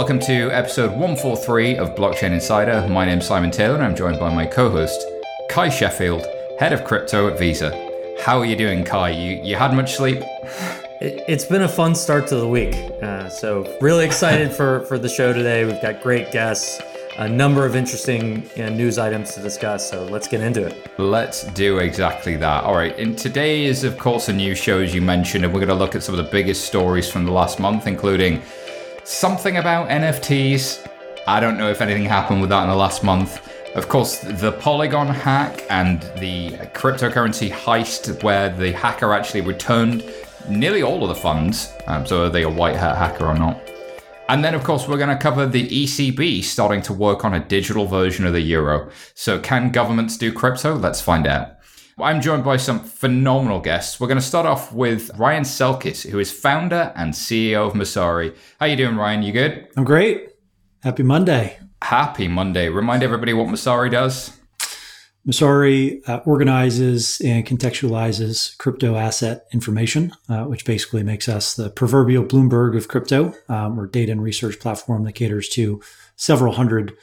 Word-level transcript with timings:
Welcome 0.00 0.20
to 0.20 0.50
episode 0.50 0.92
143 0.92 1.76
of 1.76 1.94
Blockchain 1.94 2.32
Insider. 2.32 2.88
My 2.88 3.04
name's 3.04 3.26
Simon 3.26 3.50
Taylor 3.50 3.74
and 3.74 3.84
I'm 3.84 3.94
joined 3.94 4.18
by 4.18 4.32
my 4.34 4.46
co 4.46 4.70
host, 4.70 4.98
Cuy 5.50 5.70
Sheffield, 5.70 6.26
head 6.58 6.72
of 6.72 6.84
crypto 6.84 7.28
at 7.28 7.38
Visa. 7.38 7.70
How 8.18 8.38
are 8.38 8.46
you 8.46 8.56
doing, 8.56 8.82
Cuy? 8.82 9.10
You, 9.10 9.42
you 9.44 9.56
had 9.56 9.74
much 9.74 9.96
sleep? 9.96 10.22
It's 11.02 11.44
been 11.44 11.60
a 11.60 11.68
fun 11.68 11.94
start 11.94 12.26
to 12.28 12.36
the 12.36 12.48
week. 12.48 12.74
Uh, 13.02 13.28
so, 13.28 13.76
really 13.82 14.06
excited 14.06 14.50
for, 14.56 14.86
for 14.86 14.98
the 14.98 15.08
show 15.08 15.34
today. 15.34 15.66
We've 15.66 15.82
got 15.82 16.02
great 16.02 16.32
guests, 16.32 16.80
a 17.18 17.28
number 17.28 17.66
of 17.66 17.76
interesting 17.76 18.48
you 18.56 18.62
know, 18.62 18.70
news 18.70 18.96
items 18.96 19.34
to 19.34 19.42
discuss. 19.42 19.90
So, 19.90 20.04
let's 20.04 20.28
get 20.28 20.40
into 20.40 20.64
it. 20.64 20.98
Let's 20.98 21.44
do 21.44 21.76
exactly 21.76 22.36
that. 22.36 22.64
All 22.64 22.74
right. 22.74 22.98
And 22.98 23.18
today 23.18 23.66
is, 23.66 23.84
of 23.84 23.98
course, 23.98 24.30
a 24.30 24.32
new 24.32 24.54
show, 24.54 24.80
as 24.80 24.94
you 24.94 25.02
mentioned, 25.02 25.44
and 25.44 25.52
we're 25.52 25.60
going 25.60 25.68
to 25.68 25.74
look 25.74 25.94
at 25.94 26.02
some 26.02 26.18
of 26.18 26.24
the 26.24 26.30
biggest 26.32 26.64
stories 26.64 27.10
from 27.10 27.26
the 27.26 27.32
last 27.32 27.60
month, 27.60 27.86
including 27.86 28.40
something 29.04 29.56
about 29.56 29.88
NFTs. 29.88 30.86
I 31.26 31.40
don't 31.40 31.58
know 31.58 31.70
if 31.70 31.80
anything 31.80 32.04
happened 32.04 32.40
with 32.40 32.50
that 32.50 32.62
in 32.64 32.68
the 32.68 32.76
last 32.76 33.04
month. 33.04 33.48
Of 33.74 33.88
course, 33.88 34.18
the 34.18 34.52
Polygon 34.52 35.06
hack 35.06 35.64
and 35.70 36.02
the 36.18 36.50
cryptocurrency 36.74 37.50
heist, 37.50 38.22
where 38.22 38.48
the 38.48 38.72
hacker 38.72 39.12
actually 39.12 39.42
returned 39.42 40.04
nearly 40.48 40.82
all 40.82 41.02
of 41.02 41.08
the 41.08 41.14
funds. 41.14 41.72
Um, 41.86 42.04
so, 42.04 42.24
are 42.24 42.28
they 42.28 42.42
a 42.42 42.50
white 42.50 42.76
hat 42.76 42.96
hacker 42.96 43.26
or 43.26 43.34
not? 43.34 43.60
And 44.28 44.44
then, 44.44 44.54
of 44.54 44.64
course, 44.64 44.88
we're 44.88 44.96
going 44.96 45.16
to 45.16 45.22
cover 45.22 45.46
the 45.46 45.68
ECB 45.68 46.42
starting 46.42 46.82
to 46.82 46.92
work 46.92 47.24
on 47.24 47.34
a 47.34 47.40
digital 47.40 47.86
version 47.86 48.26
of 48.26 48.32
the 48.32 48.40
euro. 48.40 48.90
So, 49.14 49.38
can 49.38 49.70
governments 49.70 50.16
do 50.16 50.32
crypto? 50.32 50.74
Let's 50.74 51.00
find 51.00 51.26
out. 51.26 51.59
I'm 52.02 52.20
joined 52.20 52.44
by 52.44 52.56
some 52.56 52.80
phenomenal 52.80 53.60
guests. 53.60 54.00
We're 54.00 54.06
going 54.06 54.20
to 54.20 54.24
start 54.24 54.46
off 54.46 54.72
with 54.72 55.10
Ryan 55.18 55.42
Selkis, 55.42 56.08
who 56.08 56.18
is 56.18 56.32
founder 56.32 56.92
and 56.96 57.12
CEO 57.12 57.66
of 57.66 57.74
Messari. 57.74 58.34
How 58.58 58.66
you 58.66 58.76
doing, 58.76 58.96
Ryan? 58.96 59.22
You 59.22 59.32
good? 59.32 59.68
I'm 59.76 59.84
great. 59.84 60.28
Happy 60.82 61.02
Monday. 61.02 61.58
Happy 61.82 62.28
Monday. 62.28 62.68
Remind 62.68 63.02
everybody 63.02 63.32
what 63.32 63.48
Messari 63.48 63.90
does. 63.90 64.38
Messari 65.26 66.00
uh, 66.08 66.20
organizes 66.24 67.20
and 67.22 67.46
contextualizes 67.46 68.56
crypto 68.56 68.96
asset 68.96 69.46
information, 69.52 70.12
uh, 70.28 70.44
which 70.44 70.64
basically 70.64 71.02
makes 71.02 71.28
us 71.28 71.54
the 71.54 71.68
proverbial 71.68 72.24
Bloomberg 72.24 72.76
of 72.76 72.88
crypto. 72.88 73.34
Um, 73.48 73.78
a 73.78 73.86
data 73.86 74.12
and 74.12 74.22
research 74.22 74.58
platform 74.58 75.04
that 75.04 75.12
caters 75.12 75.48
to 75.50 75.82
several 76.16 76.54
hundred 76.54 76.96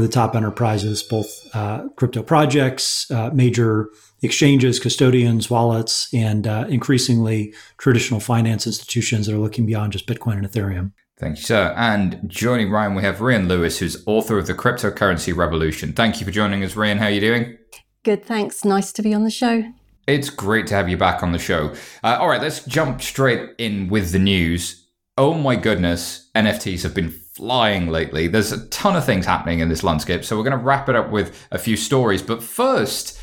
the 0.00 0.08
top 0.08 0.34
enterprises, 0.34 1.02
both 1.02 1.48
uh, 1.54 1.88
crypto 1.96 2.22
projects, 2.22 3.10
uh, 3.10 3.30
major 3.32 3.90
exchanges, 4.22 4.80
custodians, 4.80 5.48
wallets, 5.50 6.08
and 6.12 6.46
uh, 6.46 6.66
increasingly 6.68 7.54
traditional 7.76 8.20
finance 8.20 8.66
institutions 8.66 9.26
that 9.26 9.34
are 9.34 9.38
looking 9.38 9.66
beyond 9.66 9.92
just 9.92 10.06
Bitcoin 10.06 10.38
and 10.38 10.46
Ethereum. 10.46 10.92
Thank 11.18 11.38
you, 11.38 11.42
sir. 11.42 11.74
And 11.76 12.20
joining 12.26 12.70
Ryan, 12.70 12.94
we 12.94 13.02
have 13.02 13.16
Rhian 13.16 13.48
Lewis, 13.48 13.78
who's 13.78 14.02
author 14.06 14.38
of 14.38 14.46
The 14.46 14.54
Cryptocurrency 14.54 15.36
Revolution. 15.36 15.92
Thank 15.92 16.20
you 16.20 16.26
for 16.26 16.30
joining 16.30 16.62
us, 16.62 16.74
Rhian. 16.74 16.98
How 16.98 17.06
are 17.06 17.10
you 17.10 17.20
doing? 17.20 17.58
Good, 18.04 18.24
thanks. 18.24 18.64
Nice 18.64 18.92
to 18.92 19.02
be 19.02 19.12
on 19.12 19.24
the 19.24 19.30
show. 19.30 19.64
It's 20.06 20.30
great 20.30 20.66
to 20.68 20.74
have 20.74 20.88
you 20.88 20.96
back 20.96 21.22
on 21.22 21.32
the 21.32 21.38
show. 21.38 21.74
Uh, 22.02 22.18
all 22.20 22.28
right, 22.28 22.40
let's 22.40 22.64
jump 22.64 23.02
straight 23.02 23.50
in 23.58 23.88
with 23.88 24.12
the 24.12 24.18
news. 24.18 24.86
Oh 25.18 25.34
my 25.34 25.56
goodness, 25.56 26.30
NFTs 26.36 26.82
have 26.84 26.94
been 26.94 27.10
flying 27.38 27.86
lately. 27.86 28.26
There's 28.26 28.50
a 28.50 28.66
ton 28.66 28.96
of 28.96 29.04
things 29.04 29.24
happening 29.24 29.60
in 29.60 29.68
this 29.68 29.84
landscape, 29.84 30.24
so 30.24 30.36
we're 30.36 30.42
going 30.42 30.58
to 30.58 30.64
wrap 30.64 30.88
it 30.88 30.96
up 30.96 31.10
with 31.10 31.46
a 31.52 31.58
few 31.58 31.76
stories. 31.76 32.20
But 32.20 32.42
first, 32.42 33.16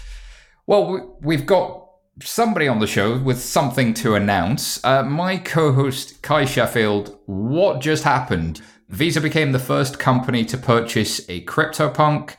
well, 0.67 1.17
we've 1.21 1.45
got 1.45 1.85
somebody 2.21 2.69
on 2.69 2.79
the 2.79 2.87
show 2.87 3.17
with 3.17 3.41
something 3.41 3.93
to 3.95 4.15
announce. 4.15 4.83
Uh, 4.85 5.03
my 5.03 5.35
co 5.35 5.73
host, 5.73 6.23
Cuy 6.23 6.47
Sheffield, 6.47 7.19
what 7.25 7.81
just 7.81 8.05
happened? 8.05 8.61
Visa 8.87 9.19
became 9.19 9.51
the 9.51 9.59
first 9.59 9.99
company 9.99 10.45
to 10.45 10.57
purchase 10.57 11.19
a 11.27 11.43
CryptoPunk, 11.43 12.35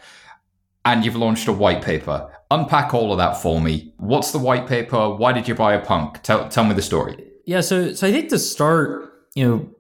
and 0.86 1.04
you've 1.04 1.16
launched 1.16 1.47
a 1.47 1.53
white 1.53 1.82
paper. 1.82 2.32
Unpack 2.50 2.94
all 2.94 3.12
of 3.12 3.19
that 3.19 3.36
for 3.36 3.60
me. 3.60 3.92
What's 3.98 4.32
the 4.32 4.38
white 4.38 4.66
paper? 4.66 5.10
Why 5.10 5.32
did 5.32 5.47
you 5.47 5.54
buy 5.54 5.75
a 5.75 5.84
punk? 5.84 6.22
Tell, 6.22 6.48
tell 6.48 6.65
me 6.65 6.72
the 6.72 6.81
story. 6.81 7.22
Yeah, 7.44 7.60
so 7.60 7.92
so 7.92 8.06
I 8.06 8.12
think 8.12 8.31
to 8.31 8.38
start, 8.38 9.12
you 9.34 9.47
know, 9.47 9.75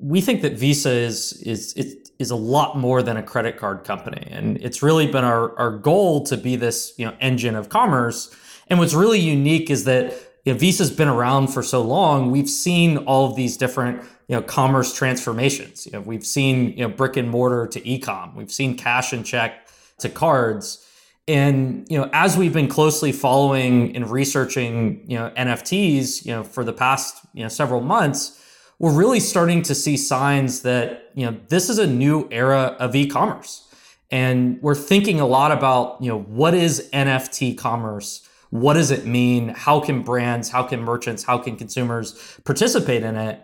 we 0.00 0.20
think 0.20 0.42
that 0.42 0.54
Visa 0.54 0.90
is 0.90 1.32
is 1.44 1.72
is, 1.74 2.10
is 2.18 2.30
a 2.30 2.36
lot 2.36 2.76
more 2.76 3.02
than 3.02 3.16
a 3.16 3.22
credit 3.22 3.56
card 3.56 3.84
company, 3.84 4.26
and 4.30 4.56
it's 4.58 4.82
really 4.82 5.06
been 5.06 5.24
our 5.24 5.58
our 5.58 5.70
goal 5.70 6.24
to 6.26 6.36
be 6.36 6.56
this 6.56 6.92
you 6.96 7.06
know 7.06 7.14
engine 7.20 7.54
of 7.54 7.68
commerce 7.68 8.34
and 8.70 8.78
what's 8.78 8.94
really 8.94 9.18
unique 9.18 9.68
is 9.68 9.84
that 9.84 10.14
you 10.44 10.52
know, 10.52 10.58
Visa's 10.58 10.90
been 10.90 11.08
around 11.08 11.48
for 11.48 11.62
so 11.62 11.82
long. 11.82 12.30
We've 12.30 12.48
seen 12.48 12.98
all 12.98 13.28
of 13.28 13.36
these 13.36 13.56
different 13.56 14.02
you 14.28 14.36
know 14.36 14.42
commerce 14.42 14.94
transformations. 14.94 15.84
You 15.84 15.92
know, 15.92 16.00
we've 16.00 16.24
seen 16.24 16.70
you 16.78 16.86
know 16.86 16.88
brick 16.88 17.16
and 17.16 17.28
mortar 17.28 17.66
to 17.66 17.86
e-com. 17.86 18.36
We've 18.36 18.52
seen 18.52 18.78
cash 18.78 19.12
and 19.12 19.26
check 19.26 19.68
to 19.98 20.08
cards. 20.08 20.86
And 21.28 21.86
you 21.90 21.98
know, 21.98 22.08
as 22.12 22.38
we've 22.38 22.52
been 22.52 22.68
closely 22.68 23.12
following 23.12 23.94
and 23.94 24.08
researching 24.08 25.04
you 25.10 25.18
know 25.18 25.30
NFTs, 25.36 26.24
you 26.24 26.32
know, 26.32 26.44
for 26.44 26.64
the 26.64 26.72
past 26.72 27.26
you 27.34 27.42
know 27.42 27.48
several 27.48 27.80
months, 27.80 28.39
we're 28.80 28.92
really 28.92 29.20
starting 29.20 29.62
to 29.62 29.74
see 29.76 29.96
signs 29.96 30.62
that 30.62 31.12
you 31.14 31.24
know 31.24 31.38
this 31.46 31.70
is 31.70 31.78
a 31.78 31.86
new 31.86 32.26
era 32.32 32.76
of 32.80 32.96
e-commerce. 32.96 33.68
And 34.12 34.60
we're 34.60 34.74
thinking 34.74 35.20
a 35.20 35.26
lot 35.26 35.52
about 35.52 36.02
you 36.02 36.08
know 36.08 36.18
what 36.18 36.54
is 36.54 36.90
NFT 36.92 37.56
commerce 37.56 38.26
what 38.50 38.74
does 38.74 38.90
it 38.90 39.06
mean? 39.06 39.48
How 39.48 39.80
can 39.80 40.02
brands, 40.02 40.50
how 40.50 40.64
can 40.64 40.82
merchants, 40.82 41.22
how 41.22 41.38
can 41.38 41.56
consumers 41.56 42.38
participate 42.44 43.02
in 43.02 43.16
it? 43.16 43.40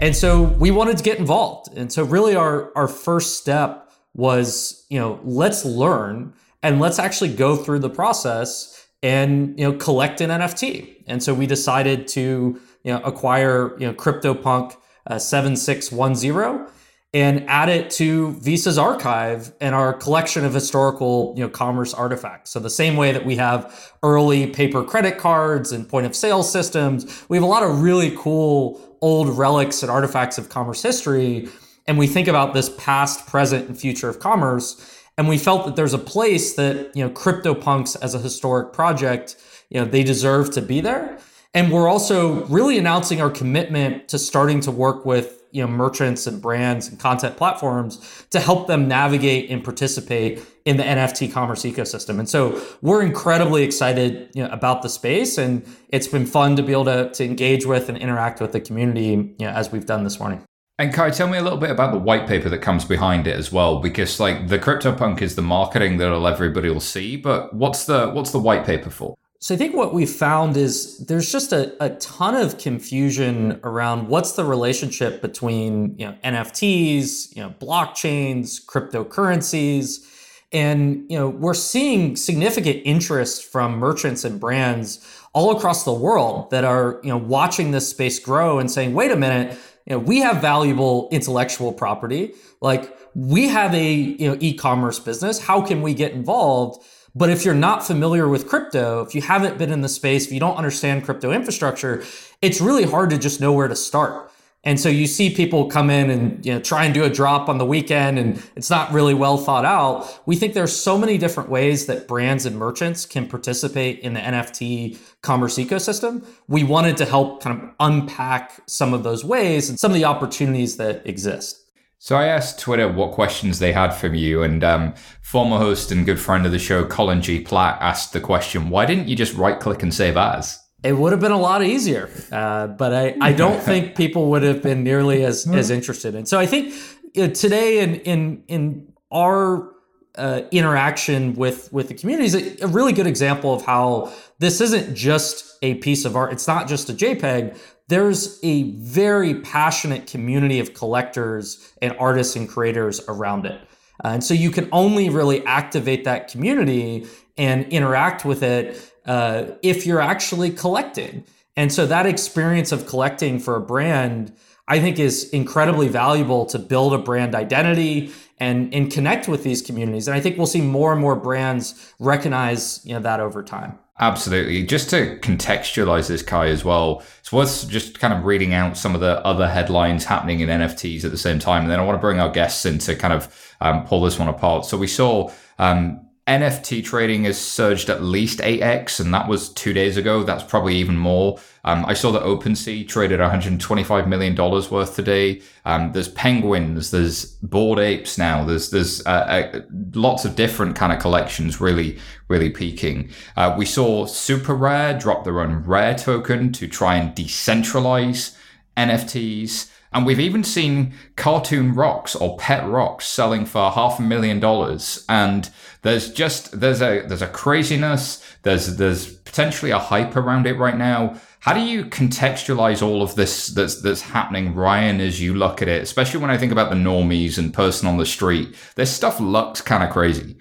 And 0.00 0.14
so 0.14 0.42
we 0.42 0.70
wanted 0.70 0.96
to 0.98 1.04
get 1.04 1.18
involved. 1.18 1.76
And 1.76 1.92
so 1.92 2.04
really 2.04 2.36
our 2.36 2.72
our 2.76 2.88
first 2.88 3.38
step 3.38 3.90
was, 4.14 4.84
you 4.88 4.98
know, 4.98 5.20
let's 5.24 5.64
learn 5.64 6.34
and 6.62 6.80
let's 6.80 6.98
actually 6.98 7.34
go 7.34 7.56
through 7.56 7.78
the 7.78 7.90
process 7.90 8.86
and, 9.02 9.58
you 9.58 9.64
know, 9.64 9.78
collect 9.78 10.20
an 10.20 10.30
NFT. 10.30 11.04
And 11.06 11.22
so 11.22 11.32
we 11.32 11.46
decided 11.46 12.08
to, 12.08 12.60
you 12.88 12.94
know, 12.94 13.02
acquire, 13.04 13.78
you 13.78 13.86
know, 13.86 13.92
CryptoPunk 13.92 14.74
uh, 15.06 15.18
7610 15.18 16.74
and 17.12 17.44
add 17.46 17.68
it 17.68 17.90
to 17.90 18.32
Visa's 18.40 18.78
archive 18.78 19.52
and 19.60 19.74
our 19.74 19.92
collection 19.92 20.42
of 20.46 20.54
historical, 20.54 21.34
you 21.36 21.42
know, 21.42 21.50
commerce 21.50 21.92
artifacts. 21.92 22.50
So 22.50 22.60
the 22.60 22.70
same 22.70 22.96
way 22.96 23.12
that 23.12 23.26
we 23.26 23.36
have 23.36 23.92
early 24.02 24.46
paper 24.46 24.82
credit 24.82 25.18
cards 25.18 25.70
and 25.70 25.86
point 25.86 26.06
of 26.06 26.16
sale 26.16 26.42
systems, 26.42 27.26
we 27.28 27.36
have 27.36 27.44
a 27.44 27.46
lot 27.46 27.62
of 27.62 27.82
really 27.82 28.16
cool 28.16 28.80
old 29.02 29.36
relics 29.36 29.82
and 29.82 29.90
artifacts 29.90 30.38
of 30.38 30.48
commerce 30.48 30.82
history. 30.82 31.46
And 31.86 31.98
we 31.98 32.06
think 32.06 32.26
about 32.26 32.54
this 32.54 32.70
past, 32.78 33.26
present, 33.26 33.68
and 33.68 33.78
future 33.78 34.08
of 34.08 34.18
commerce. 34.18 34.98
And 35.18 35.28
we 35.28 35.36
felt 35.36 35.66
that 35.66 35.76
there's 35.76 35.94
a 35.94 35.98
place 35.98 36.54
that, 36.54 36.96
you 36.96 37.04
know, 37.04 37.10
CryptoPunks 37.10 37.98
as 38.00 38.14
a 38.14 38.18
historic 38.18 38.72
project, 38.72 39.36
you 39.68 39.78
know, 39.78 39.84
they 39.84 40.02
deserve 40.02 40.50
to 40.52 40.62
be 40.62 40.80
there. 40.80 41.18
And 41.54 41.72
we're 41.72 41.88
also 41.88 42.44
really 42.46 42.78
announcing 42.78 43.20
our 43.20 43.30
commitment 43.30 44.08
to 44.08 44.18
starting 44.18 44.60
to 44.60 44.70
work 44.70 45.04
with 45.04 45.38
you 45.50 45.62
know 45.62 45.68
merchants 45.68 46.26
and 46.26 46.42
brands 46.42 46.88
and 46.88 47.00
content 47.00 47.36
platforms 47.36 48.26
to 48.30 48.40
help 48.40 48.66
them 48.66 48.86
navigate 48.86 49.50
and 49.50 49.64
participate 49.64 50.42
in 50.64 50.76
the 50.76 50.82
NFT 50.82 51.32
commerce 51.32 51.62
ecosystem. 51.62 52.18
And 52.18 52.28
so 52.28 52.62
we're 52.82 53.02
incredibly 53.02 53.62
excited 53.62 54.30
you 54.34 54.42
know, 54.42 54.50
about 54.50 54.82
the 54.82 54.88
space, 54.88 55.38
and 55.38 55.64
it's 55.88 56.06
been 56.06 56.26
fun 56.26 56.56
to 56.56 56.62
be 56.62 56.72
able 56.72 56.84
to, 56.84 57.10
to 57.10 57.24
engage 57.24 57.64
with 57.64 57.88
and 57.88 57.96
interact 57.96 58.40
with 58.40 58.52
the 58.52 58.60
community 58.60 59.06
you 59.06 59.34
know, 59.40 59.48
as 59.48 59.72
we've 59.72 59.86
done 59.86 60.04
this 60.04 60.20
morning. 60.20 60.44
And 60.80 60.92
Cuy, 60.92 61.10
tell 61.16 61.26
me 61.26 61.38
a 61.38 61.42
little 61.42 61.58
bit 61.58 61.70
about 61.70 61.92
the 61.92 61.98
white 61.98 62.28
paper 62.28 62.48
that 62.50 62.58
comes 62.58 62.84
behind 62.84 63.26
it 63.26 63.34
as 63.34 63.50
well, 63.50 63.80
because 63.80 64.20
like 64.20 64.48
the 64.48 64.58
CryptoPunk 64.58 65.22
is 65.22 65.34
the 65.34 65.42
marketing 65.42 65.96
that 65.96 66.12
everybody 66.12 66.68
will 66.68 66.78
see, 66.78 67.16
but 67.16 67.54
what's 67.54 67.86
the 67.86 68.10
what's 68.10 68.30
the 68.30 68.38
white 68.38 68.64
paper 68.64 68.90
for? 68.90 69.16
So 69.40 69.54
I 69.54 69.58
think 69.58 69.76
what 69.76 69.94
we 69.94 70.04
found 70.04 70.56
is 70.56 70.98
there's 70.98 71.30
just 71.30 71.52
a, 71.52 71.72
a 71.82 71.90
ton 71.96 72.34
of 72.34 72.58
confusion 72.58 73.60
around 73.62 74.08
what's 74.08 74.32
the 74.32 74.44
relationship 74.44 75.22
between 75.22 75.96
you 75.96 76.06
know 76.06 76.16
NFTs, 76.24 77.36
you 77.36 77.42
know 77.42 77.54
blockchains, 77.60 78.64
cryptocurrencies, 78.64 80.04
and 80.50 81.08
you 81.08 81.16
know 81.16 81.28
we're 81.28 81.54
seeing 81.54 82.16
significant 82.16 82.82
interest 82.84 83.44
from 83.44 83.78
merchants 83.78 84.24
and 84.24 84.40
brands 84.40 85.06
all 85.32 85.56
across 85.56 85.84
the 85.84 85.92
world 85.92 86.50
that 86.50 86.64
are 86.64 86.98
you 87.04 87.10
know 87.10 87.18
watching 87.18 87.70
this 87.70 87.88
space 87.88 88.18
grow 88.18 88.58
and 88.58 88.68
saying, 88.68 88.92
wait 88.92 89.12
a 89.12 89.16
minute, 89.16 89.56
you 89.86 89.92
know 89.92 90.00
we 90.00 90.18
have 90.18 90.42
valuable 90.42 91.08
intellectual 91.12 91.72
property, 91.72 92.34
like 92.60 92.92
we 93.14 93.46
have 93.46 93.72
a 93.72 93.92
you 93.92 94.28
know 94.28 94.36
e-commerce 94.40 94.98
business. 94.98 95.38
How 95.38 95.60
can 95.60 95.80
we 95.80 95.94
get 95.94 96.10
involved? 96.10 96.84
But 97.14 97.30
if 97.30 97.44
you're 97.44 97.54
not 97.54 97.86
familiar 97.86 98.28
with 98.28 98.48
crypto, 98.48 99.02
if 99.02 99.14
you 99.14 99.22
haven't 99.22 99.58
been 99.58 99.72
in 99.72 99.80
the 99.80 99.88
space, 99.88 100.26
if 100.26 100.32
you 100.32 100.40
don't 100.40 100.56
understand 100.56 101.04
crypto 101.04 101.32
infrastructure, 101.32 102.04
it's 102.42 102.60
really 102.60 102.84
hard 102.84 103.10
to 103.10 103.18
just 103.18 103.40
know 103.40 103.52
where 103.52 103.68
to 103.68 103.76
start. 103.76 104.30
And 104.64 104.78
so 104.78 104.88
you 104.88 105.06
see 105.06 105.34
people 105.34 105.70
come 105.70 105.88
in 105.88 106.10
and 106.10 106.44
you 106.44 106.52
know 106.52 106.60
try 106.60 106.84
and 106.84 106.92
do 106.92 107.04
a 107.04 107.10
drop 107.10 107.48
on 107.48 107.58
the 107.58 107.64
weekend 107.64 108.18
and 108.18 108.42
it's 108.56 108.70
not 108.70 108.92
really 108.92 109.14
well 109.14 109.38
thought 109.38 109.64
out. 109.64 110.20
We 110.26 110.36
think 110.36 110.54
there's 110.54 110.74
so 110.76 110.98
many 110.98 111.16
different 111.16 111.48
ways 111.48 111.86
that 111.86 112.08
brands 112.08 112.44
and 112.44 112.56
merchants 112.56 113.06
can 113.06 113.28
participate 113.28 114.00
in 114.00 114.14
the 114.14 114.20
NFT 114.20 114.98
commerce 115.22 115.56
ecosystem. 115.58 116.26
We 116.48 116.64
wanted 116.64 116.96
to 116.98 117.04
help 117.04 117.42
kind 117.42 117.62
of 117.62 117.70
unpack 117.78 118.60
some 118.66 118.92
of 118.92 119.04
those 119.04 119.24
ways 119.24 119.70
and 119.70 119.78
some 119.78 119.92
of 119.92 119.94
the 119.94 120.04
opportunities 120.04 120.76
that 120.78 121.06
exist. 121.06 121.67
So 122.00 122.16
I 122.16 122.26
asked 122.26 122.60
Twitter 122.60 122.90
what 122.90 123.12
questions 123.12 123.58
they 123.58 123.72
had 123.72 123.90
from 123.90 124.14
you, 124.14 124.42
and 124.42 124.62
um, 124.62 124.94
former 125.20 125.58
host 125.58 125.90
and 125.90 126.06
good 126.06 126.20
friend 126.20 126.46
of 126.46 126.52
the 126.52 126.58
show, 126.58 126.84
Colin 126.84 127.20
G. 127.20 127.40
Platt, 127.40 127.76
asked 127.80 128.12
the 128.12 128.20
question, 128.20 128.70
"Why 128.70 128.86
didn't 128.86 129.08
you 129.08 129.16
just 129.16 129.34
right 129.34 129.58
click 129.58 129.82
and 129.82 129.92
save 129.92 130.16
as?" 130.16 130.60
It 130.84 130.92
would 130.92 131.10
have 131.10 131.20
been 131.20 131.32
a 131.32 131.40
lot 131.40 131.64
easier, 131.64 132.08
uh, 132.30 132.68
but 132.68 132.94
I, 132.94 133.16
I 133.20 133.32
don't 133.32 133.60
think 133.60 133.96
people 134.02 134.30
would 134.30 134.44
have 134.44 134.62
been 134.62 134.84
nearly 134.84 135.24
as 135.24 135.46
as 135.52 135.70
interested. 135.70 136.14
And 136.14 136.28
so 136.28 136.38
I 136.38 136.46
think 136.46 136.72
today 137.14 137.80
in 137.80 137.96
in 137.96 138.44
in 138.46 138.92
our 139.10 139.72
uh, 140.14 140.42
interaction 140.52 141.34
with 141.34 141.72
with 141.72 141.88
the 141.88 141.94
community 141.94 142.26
is 142.26 142.34
a, 142.34 142.64
a 142.64 142.68
really 142.68 142.92
good 142.92 143.08
example 143.08 143.52
of 143.52 143.64
how 143.64 144.12
this 144.38 144.60
isn't 144.60 144.94
just 144.94 145.58
a 145.62 145.74
piece 145.74 146.04
of 146.04 146.14
art. 146.14 146.32
It's 146.32 146.46
not 146.46 146.68
just 146.68 146.88
a 146.90 146.92
JPEG 146.92 147.58
there's 147.88 148.38
a 148.42 148.70
very 148.72 149.40
passionate 149.40 150.06
community 150.06 150.60
of 150.60 150.74
collectors 150.74 151.72
and 151.82 151.96
artists 151.98 152.36
and 152.36 152.48
creators 152.48 153.00
around 153.08 153.46
it. 153.46 153.60
Uh, 154.04 154.08
and 154.08 154.24
so 154.24 154.34
you 154.34 154.50
can 154.50 154.68
only 154.72 155.08
really 155.08 155.44
activate 155.46 156.04
that 156.04 156.28
community 156.28 157.06
and 157.36 157.64
interact 157.72 158.24
with 158.24 158.42
it 158.42 158.92
uh, 159.06 159.46
if 159.62 159.86
you're 159.86 160.00
actually 160.00 160.50
collecting. 160.50 161.24
And 161.56 161.72
so 161.72 161.86
that 161.86 162.06
experience 162.06 162.70
of 162.70 162.86
collecting 162.86 163.40
for 163.40 163.56
a 163.56 163.60
brand, 163.60 164.32
I 164.68 164.78
think, 164.78 164.98
is 164.98 165.28
incredibly 165.30 165.88
valuable 165.88 166.46
to 166.46 166.58
build 166.58 166.94
a 166.94 166.98
brand 166.98 167.34
identity 167.34 168.12
and, 168.40 168.72
and 168.74 168.92
connect 168.92 169.28
with 169.28 169.44
these 169.44 169.62
communities. 169.62 170.08
And 170.08 170.16
I 170.16 170.20
think 170.20 170.36
we'll 170.36 170.46
see 170.46 170.60
more 170.60 170.92
and 170.92 171.00
more 171.00 171.16
brands 171.16 171.92
recognize 171.98 172.84
you 172.84 172.94
know, 172.94 173.00
that 173.00 173.20
over 173.20 173.42
time. 173.42 173.78
Absolutely. 174.00 174.62
Just 174.62 174.90
to 174.90 175.18
contextualize 175.18 176.06
this, 176.06 176.22
Cuy, 176.22 176.48
as 176.48 176.64
well, 176.64 177.02
it's 177.18 177.32
worth 177.32 177.68
just 177.68 177.98
kind 177.98 178.14
of 178.14 178.24
reading 178.24 178.54
out 178.54 178.76
some 178.76 178.94
of 178.94 179.00
the 179.00 179.24
other 179.26 179.48
headlines 179.48 180.04
happening 180.04 180.38
in 180.40 180.48
NFTs 180.48 181.04
at 181.04 181.10
the 181.10 181.18
same 181.18 181.40
time. 181.40 181.62
And 181.62 181.70
then 181.70 181.80
I 181.80 181.84
want 181.84 181.96
to 181.96 182.00
bring 182.00 182.20
our 182.20 182.30
guests 182.30 182.64
in 182.64 182.78
to 182.78 182.94
kind 182.94 183.12
of 183.12 183.56
um, 183.60 183.84
pull 183.84 184.02
this 184.02 184.18
one 184.18 184.28
apart. 184.28 184.66
So 184.66 184.76
we 184.76 184.86
saw 184.86 185.32
um, 185.58 186.07
NFT 186.28 186.84
trading 186.84 187.24
has 187.24 187.40
surged 187.40 187.88
at 187.88 188.02
least 188.02 188.40
8x, 188.40 189.00
and 189.00 189.14
that 189.14 189.28
was 189.28 189.48
two 189.48 189.72
days 189.72 189.96
ago. 189.96 190.22
That's 190.22 190.44
probably 190.44 190.76
even 190.76 190.98
more. 190.98 191.38
Um, 191.64 191.86
I 191.86 191.94
saw 191.94 192.12
that 192.12 192.22
OpenSea 192.22 192.86
traded 192.86 193.18
$125 193.18 194.06
million 194.06 194.36
worth 194.36 194.94
today. 194.94 195.40
Um, 195.64 195.92
there's 195.92 196.08
penguins, 196.08 196.90
there's 196.90 197.24
bored 197.24 197.78
apes 197.78 198.18
now. 198.18 198.44
There's 198.44 198.70
there's 198.70 199.04
uh, 199.06 199.50
uh, 199.54 199.60
lots 199.94 200.26
of 200.26 200.36
different 200.36 200.76
kind 200.76 200.92
of 200.92 200.98
collections 200.98 201.60
really 201.60 201.98
really 202.28 202.50
peaking. 202.50 203.10
Uh, 203.36 203.54
we 203.56 203.64
saw 203.64 204.04
SuperRare 204.04 205.00
drop 205.00 205.24
their 205.24 205.40
own 205.40 205.64
rare 205.64 205.94
token 205.94 206.52
to 206.52 206.68
try 206.68 206.96
and 206.96 207.14
decentralize 207.16 208.36
NFTs. 208.76 209.70
And 209.92 210.04
we've 210.04 210.20
even 210.20 210.44
seen 210.44 210.92
cartoon 211.16 211.74
rocks 211.74 212.14
or 212.14 212.36
pet 212.36 212.66
rocks 212.68 213.06
selling 213.06 213.46
for 213.46 213.70
half 213.70 213.98
a 213.98 214.02
million 214.02 214.38
dollars. 214.38 215.04
And 215.08 215.48
there's 215.82 216.12
just 216.12 216.60
there's 216.60 216.82
a 216.82 217.02
there's 217.06 217.22
a 217.22 217.28
craziness. 217.28 218.22
There's 218.42 218.76
there's 218.76 219.16
potentially 219.18 219.70
a 219.70 219.78
hype 219.78 220.14
around 220.16 220.46
it 220.46 220.58
right 220.58 220.76
now. 220.76 221.18
How 221.40 221.54
do 221.54 221.60
you 221.60 221.84
contextualize 221.84 222.82
all 222.82 223.00
of 223.02 223.14
this 223.14 223.48
that's 223.48 223.80
that's 223.80 224.02
happening, 224.02 224.54
Ryan, 224.54 225.00
as 225.00 225.22
you 225.22 225.34
look 225.34 225.62
at 225.62 225.68
it? 225.68 225.82
Especially 225.82 226.20
when 226.20 226.30
I 226.30 226.36
think 226.36 226.52
about 226.52 226.70
the 226.70 226.76
normies 226.76 227.38
and 227.38 227.54
person 227.54 227.88
on 227.88 227.96
the 227.96 228.06
street. 228.06 228.54
This 228.76 228.94
stuff 228.94 229.20
looks 229.20 229.62
kind 229.62 229.82
of 229.82 229.90
crazy. 229.90 230.36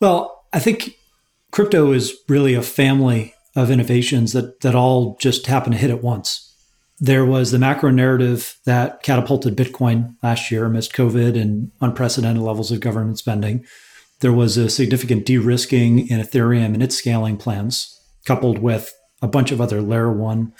Well, 0.00 0.44
I 0.52 0.58
think 0.58 0.96
crypto 1.52 1.92
is 1.92 2.14
really 2.28 2.54
a 2.54 2.62
family 2.62 3.34
of 3.54 3.70
innovations 3.70 4.32
that 4.32 4.60
that 4.62 4.74
all 4.74 5.16
just 5.20 5.46
happen 5.46 5.72
to 5.72 5.78
hit 5.78 5.90
at 5.90 6.02
once 6.02 6.45
there 6.98 7.24
was 7.24 7.50
the 7.50 7.58
macro 7.58 7.90
narrative 7.90 8.58
that 8.64 9.02
catapulted 9.02 9.56
Bitcoin 9.56 10.14
last 10.22 10.50
year 10.50 10.64
amidst 10.64 10.94
COVID 10.94 11.40
and 11.40 11.70
unprecedented 11.80 12.42
levels 12.42 12.70
of 12.70 12.80
government 12.80 13.18
spending. 13.18 13.64
There 14.20 14.32
was 14.32 14.56
a 14.56 14.70
significant 14.70 15.26
de 15.26 15.36
risking 15.36 16.08
in 16.08 16.20
Ethereum 16.20 16.72
and 16.72 16.82
its 16.82 16.96
scaling 16.96 17.36
plans, 17.36 18.00
coupled 18.24 18.58
with 18.58 18.94
a 19.20 19.28
bunch 19.28 19.52
of 19.52 19.60
other 19.60 19.82
layer 19.82 20.10
one 20.10 20.52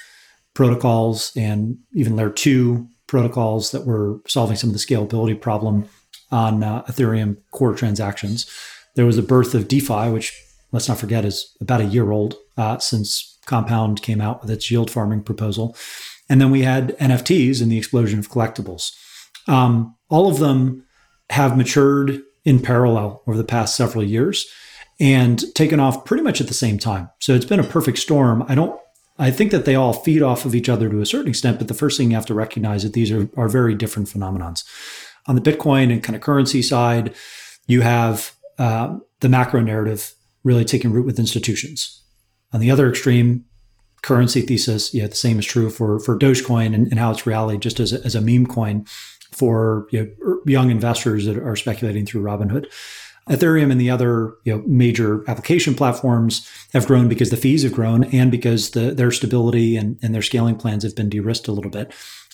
protocols 0.55 1.33
and 1.37 1.79
even 1.95 2.17
layer 2.17 2.31
two 2.31 2.87
protocols 3.07 3.71
that 3.71 3.87
were 3.87 4.21
solving 4.27 4.57
some 4.57 4.71
of 4.71 4.75
the 4.75 4.81
scalability 4.81 5.41
problem 5.41 5.89
on 6.31 6.63
uh, 6.63 6.83
Ethereum 6.85 7.37
core 7.53 7.75
transactions. 7.75 8.51
There 8.95 9.07
was 9.07 9.17
the 9.17 9.23
birth 9.23 9.55
of 9.55 9.69
DeFi, 9.69 10.11
which 10.11 10.39
let's 10.73 10.89
not 10.89 10.99
forget 10.99 11.25
is 11.25 11.55
about 11.61 11.81
a 11.81 11.85
year 11.85 12.11
old 12.11 12.35
uh, 12.57 12.79
since 12.79 13.39
Compound 13.47 14.03
came 14.03 14.21
out 14.21 14.43
with 14.43 14.51
its 14.51 14.71
yield 14.71 14.91
farming 14.91 15.23
proposal. 15.23 15.77
And 16.29 16.41
then 16.41 16.51
we 16.51 16.63
had 16.63 16.97
NFTs 16.99 17.63
and 17.63 17.71
the 17.71 17.79
explosion 17.79 18.19
of 18.19 18.31
collectibles. 18.31 18.93
Um, 19.49 19.97
all 20.09 20.29
of 20.29 20.39
them 20.39 20.85
have 21.31 21.57
matured 21.57 22.23
in 22.45 22.61
parallel 22.61 23.23
over 23.27 23.37
the 23.37 23.45
past 23.45 23.77
several 23.77 24.05
years 24.05 24.47
and 24.99 25.43
taken 25.55 25.79
off 25.79 26.05
pretty 26.05 26.23
much 26.23 26.41
at 26.41 26.49
the 26.49 26.55
same 26.55 26.79
time. 26.79 27.11
So 27.21 27.35
it's 27.35 27.45
been 27.45 27.61
a 27.61 27.65
perfect 27.65 27.99
storm. 27.99 28.45
I 28.49 28.55
don't 28.55 28.81
I 29.19 29.31
think 29.31 29.51
that 29.51 29.65
they 29.65 29.75
all 29.75 29.93
feed 29.93 30.23
off 30.23 30.45
of 30.45 30.55
each 30.55 30.69
other 30.69 30.91
to 30.91 31.01
a 31.01 31.07
certain 31.07 31.29
extent, 31.29 31.59
but 31.59 31.69
the 31.69 31.75
first 31.75 31.97
thing 31.97 32.11
you 32.11 32.17
have 32.17 32.27
to 32.27 32.35
recognize 32.35 32.83
that 32.83 32.93
these 32.93 33.11
are, 33.11 33.29
are 33.37 33.49
very 33.49 33.75
different 33.75 34.09
phenomenons. 34.09 34.63
On 35.27 35.35
the 35.35 35.41
Bitcoin 35.41 35.91
and 35.91 36.03
kind 36.03 36.15
of 36.15 36.23
currency 36.23 36.63
side, 36.63 37.15
you 37.67 37.81
have 37.81 38.33
uh, 38.59 38.97
the 39.21 39.29
macro 39.29 39.61
narrative 39.61 40.15
really 40.45 40.65
taking 40.65 40.93
root 40.93 41.07
with 41.07 41.19
institutions. 41.19 42.03
On 42.53 42.61
the 42.61 42.71
other 42.71 42.89
extreme, 42.89 43.45
currency 44.03 44.41
thesis, 44.43 44.95
yeah, 44.95 45.07
the 45.07 45.17
same 45.17 45.39
is 45.39 45.47
true 45.47 45.71
for 45.71 45.99
for 46.01 46.19
Dogecoin 46.19 46.75
and, 46.75 46.87
and 46.89 46.99
how 46.99 47.11
it's 47.11 47.27
rallied 47.27 47.61
just 47.61 47.81
as 47.81 47.93
a, 47.93 48.05
as 48.05 48.15
a 48.15 48.21
meme 48.21 48.47
coin 48.47 48.87
for 49.33 49.87
you 49.91 50.05
know, 50.05 50.11
er, 50.27 50.41
young 50.47 50.71
investors 50.71 51.27
that 51.27 51.37
are 51.39 51.57
speculating 51.57 52.07
through 52.07 52.23
Robinhood. 52.23 52.67
Ethereum 53.29 53.73
and 53.73 53.81
the 53.81 53.91
other 53.91 54.35
you 54.45 54.55
know, 54.55 54.63
major 54.67 55.29
application 55.29 55.75
platforms 55.75 56.49
have 56.73 56.87
grown 56.87 57.09
because 57.09 57.31
the 57.31 57.37
fees 57.37 57.65
have 57.65 57.73
grown 57.73 58.05
and 58.05 58.31
because 58.31 58.71
the, 58.71 58.93
their 58.93 59.11
stability 59.11 59.77
and, 59.77 59.99
and 60.01 60.15
their 60.15 60.23
scaling 60.23 60.55
plans 60.55 60.85
have 60.85 60.95
been 60.95 61.09
de-risked 61.09 61.49
a 61.49 61.53
little 61.53 61.71
bit. 61.71 61.93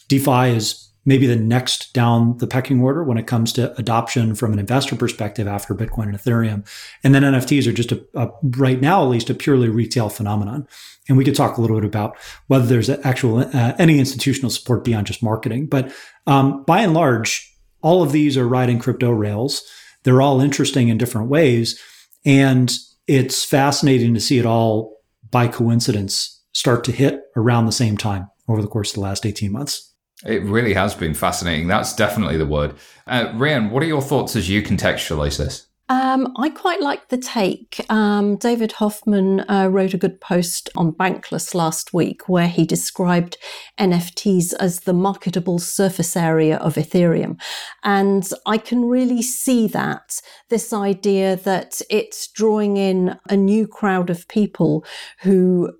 DeFi 0.08 0.50
is 0.50 0.91
maybe 1.04 1.26
the 1.26 1.36
next 1.36 1.92
down 1.92 2.36
the 2.38 2.46
pecking 2.46 2.80
order 2.80 3.02
when 3.02 3.18
it 3.18 3.26
comes 3.26 3.52
to 3.52 3.76
adoption 3.76 4.34
from 4.34 4.52
an 4.52 4.58
investor 4.58 4.94
perspective 4.94 5.48
after 5.48 5.74
Bitcoin 5.74 6.04
and 6.04 6.14
Ethereum. 6.14 6.66
And 7.02 7.14
then 7.14 7.22
NFTs 7.22 7.66
are 7.66 7.72
just 7.72 7.92
a, 7.92 8.04
a, 8.14 8.30
right 8.42 8.80
now, 8.80 9.02
at 9.02 9.08
least, 9.08 9.30
a 9.30 9.34
purely 9.34 9.68
retail 9.68 10.08
phenomenon. 10.08 10.66
And 11.08 11.18
we 11.18 11.24
could 11.24 11.34
talk 11.34 11.56
a 11.56 11.60
little 11.60 11.76
bit 11.76 11.86
about 11.86 12.16
whether 12.46 12.66
there's 12.66 12.88
actual 12.88 13.38
uh, 13.38 13.74
any 13.78 13.98
institutional 13.98 14.50
support 14.50 14.84
beyond 14.84 15.08
just 15.08 15.22
marketing. 15.22 15.66
But 15.66 15.92
um, 16.26 16.62
by 16.64 16.80
and 16.80 16.94
large, 16.94 17.52
all 17.80 18.02
of 18.02 18.12
these 18.12 18.36
are 18.36 18.46
riding 18.46 18.78
crypto 18.78 19.10
rails. 19.10 19.68
They're 20.04 20.22
all 20.22 20.40
interesting 20.40 20.88
in 20.88 20.98
different 20.98 21.28
ways, 21.28 21.80
and 22.24 22.72
it's 23.06 23.44
fascinating 23.44 24.14
to 24.14 24.20
see 24.20 24.38
it 24.38 24.46
all 24.46 24.96
by 25.30 25.48
coincidence 25.48 26.40
start 26.52 26.84
to 26.84 26.92
hit 26.92 27.22
around 27.36 27.66
the 27.66 27.72
same 27.72 27.96
time 27.96 28.28
over 28.48 28.62
the 28.62 28.68
course 28.68 28.90
of 28.90 28.94
the 28.96 29.00
last 29.00 29.26
18 29.26 29.50
months. 29.50 29.91
It 30.24 30.42
really 30.42 30.74
has 30.74 30.94
been 30.94 31.14
fascinating. 31.14 31.66
That's 31.66 31.94
definitely 31.94 32.36
the 32.36 32.46
word. 32.46 32.74
Uh, 33.06 33.26
Rhian, 33.32 33.70
what 33.70 33.82
are 33.82 33.86
your 33.86 34.02
thoughts 34.02 34.36
as 34.36 34.48
you 34.48 34.62
contextualize 34.62 35.38
this? 35.38 35.66
Um, 35.88 36.32
I 36.36 36.48
quite 36.48 36.80
like 36.80 37.08
the 37.08 37.18
take. 37.18 37.84
Um, 37.90 38.36
David 38.36 38.72
Hoffman 38.72 39.40
uh, 39.40 39.68
wrote 39.70 39.92
a 39.92 39.98
good 39.98 40.22
post 40.22 40.70
on 40.74 40.92
Bankless 40.92 41.54
last 41.54 41.92
week 41.92 42.28
where 42.30 42.48
he 42.48 42.64
described 42.64 43.36
NFTs 43.78 44.54
as 44.54 44.80
the 44.80 44.94
marketable 44.94 45.58
surface 45.58 46.16
area 46.16 46.56
of 46.56 46.76
Ethereum. 46.76 47.38
And 47.82 48.26
I 48.46 48.56
can 48.56 48.86
really 48.86 49.20
see 49.20 49.66
that 49.68 50.22
this 50.48 50.72
idea 50.72 51.36
that 51.36 51.82
it's 51.90 52.26
drawing 52.28 52.78
in 52.78 53.18
a 53.28 53.36
new 53.36 53.66
crowd 53.66 54.08
of 54.08 54.28
people 54.28 54.86
who 55.20 55.74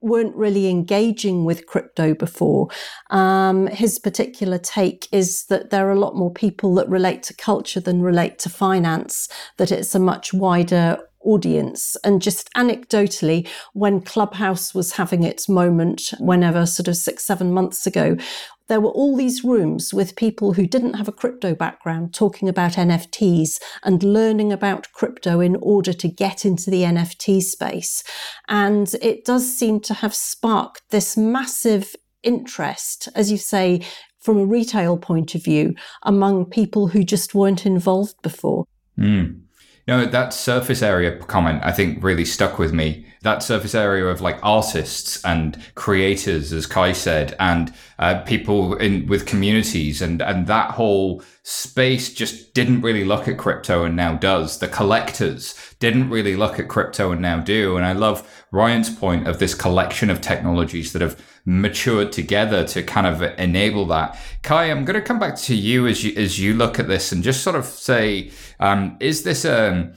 weren't 0.00 0.36
really 0.36 0.68
engaging 0.68 1.44
with 1.44 1.66
crypto 1.66 2.14
before. 2.14 2.68
Um, 3.10 3.66
his 3.68 3.98
particular 3.98 4.58
take 4.58 5.08
is 5.12 5.46
that 5.46 5.70
there 5.70 5.88
are 5.88 5.92
a 5.92 5.98
lot 5.98 6.16
more 6.16 6.32
people 6.32 6.74
that 6.76 6.88
relate 6.88 7.22
to 7.24 7.34
culture 7.34 7.80
than 7.80 8.02
relate 8.02 8.38
to 8.40 8.48
finance, 8.48 9.28
that 9.56 9.72
it's 9.72 9.94
a 9.94 10.00
much 10.00 10.32
wider 10.32 10.98
audience. 11.22 11.96
And 12.04 12.22
just 12.22 12.52
anecdotally, 12.54 13.48
when 13.74 14.00
Clubhouse 14.00 14.74
was 14.74 14.92
having 14.92 15.24
its 15.24 15.48
moment, 15.48 16.12
whenever 16.20 16.64
sort 16.64 16.88
of 16.88 16.96
six, 16.96 17.24
seven 17.24 17.52
months 17.52 17.86
ago, 17.86 18.16
there 18.68 18.80
were 18.80 18.90
all 18.90 19.16
these 19.16 19.44
rooms 19.44 19.92
with 19.92 20.16
people 20.16 20.52
who 20.52 20.66
didn't 20.66 20.94
have 20.94 21.08
a 21.08 21.12
crypto 21.12 21.54
background 21.54 22.14
talking 22.14 22.48
about 22.48 22.72
NFTs 22.72 23.60
and 23.82 24.02
learning 24.02 24.52
about 24.52 24.92
crypto 24.92 25.40
in 25.40 25.56
order 25.56 25.92
to 25.92 26.08
get 26.08 26.44
into 26.44 26.70
the 26.70 26.82
NFT 26.82 27.42
space. 27.42 28.04
And 28.48 28.94
it 29.02 29.24
does 29.24 29.52
seem 29.52 29.80
to 29.80 29.94
have 29.94 30.14
sparked 30.14 30.82
this 30.90 31.16
massive 31.16 31.96
interest, 32.22 33.08
as 33.14 33.30
you 33.30 33.38
say, 33.38 33.80
from 34.20 34.38
a 34.38 34.44
retail 34.44 34.98
point 34.98 35.34
of 35.34 35.44
view, 35.44 35.74
among 36.02 36.44
people 36.44 36.88
who 36.88 37.02
just 37.02 37.34
weren't 37.34 37.64
involved 37.64 38.20
before. 38.22 38.64
Mm. 38.98 39.42
No, 39.88 40.04
that 40.04 40.34
surface 40.34 40.82
area 40.82 41.16
comment 41.16 41.62
I 41.64 41.72
think 41.72 42.04
really 42.04 42.26
stuck 42.26 42.58
with 42.58 42.74
me. 42.74 43.06
That 43.22 43.42
surface 43.42 43.74
area 43.74 44.04
of 44.04 44.20
like 44.20 44.38
artists 44.42 45.24
and 45.24 45.58
creators, 45.76 46.52
as 46.52 46.66
Cuy 46.66 46.94
said, 46.94 47.34
and 47.40 47.72
uh, 47.98 48.20
people 48.20 48.76
in 48.76 49.06
with 49.06 49.24
communities, 49.24 50.02
and 50.02 50.20
and 50.20 50.46
that 50.46 50.72
whole 50.72 51.22
space 51.42 52.12
just 52.12 52.52
didn't 52.52 52.82
really 52.82 53.02
look 53.02 53.28
at 53.28 53.38
crypto 53.38 53.84
and 53.84 53.96
now 53.96 54.12
does. 54.12 54.58
The 54.58 54.68
collectors 54.68 55.54
didn't 55.80 56.10
really 56.10 56.36
look 56.36 56.58
at 56.60 56.68
crypto 56.68 57.10
and 57.10 57.22
now 57.22 57.40
do. 57.40 57.78
And 57.78 57.86
I 57.86 57.92
love 57.92 58.28
Ryan's 58.52 58.94
point 58.94 59.26
of 59.26 59.38
this 59.38 59.54
collection 59.54 60.10
of 60.10 60.20
technologies 60.20 60.92
that 60.92 61.00
have 61.00 61.18
matured 61.44 62.12
together 62.12 62.64
to 62.68 62.82
kind 62.82 63.06
of 63.06 63.22
enable 63.38 63.86
that. 63.86 64.18
Cuy, 64.42 64.70
I'm 64.70 64.84
going 64.84 65.00
to 65.00 65.06
come 65.06 65.18
back 65.18 65.36
to 65.36 65.54
you 65.54 65.86
as 65.86 66.04
you 66.04 66.14
as 66.16 66.38
you 66.38 66.54
look 66.54 66.78
at 66.78 66.88
this 66.88 67.12
and 67.12 67.22
just 67.22 67.42
sort 67.42 67.56
of 67.56 67.64
say, 67.64 68.30
um, 68.60 68.96
is 69.00 69.22
this 69.22 69.44
a 69.44 69.92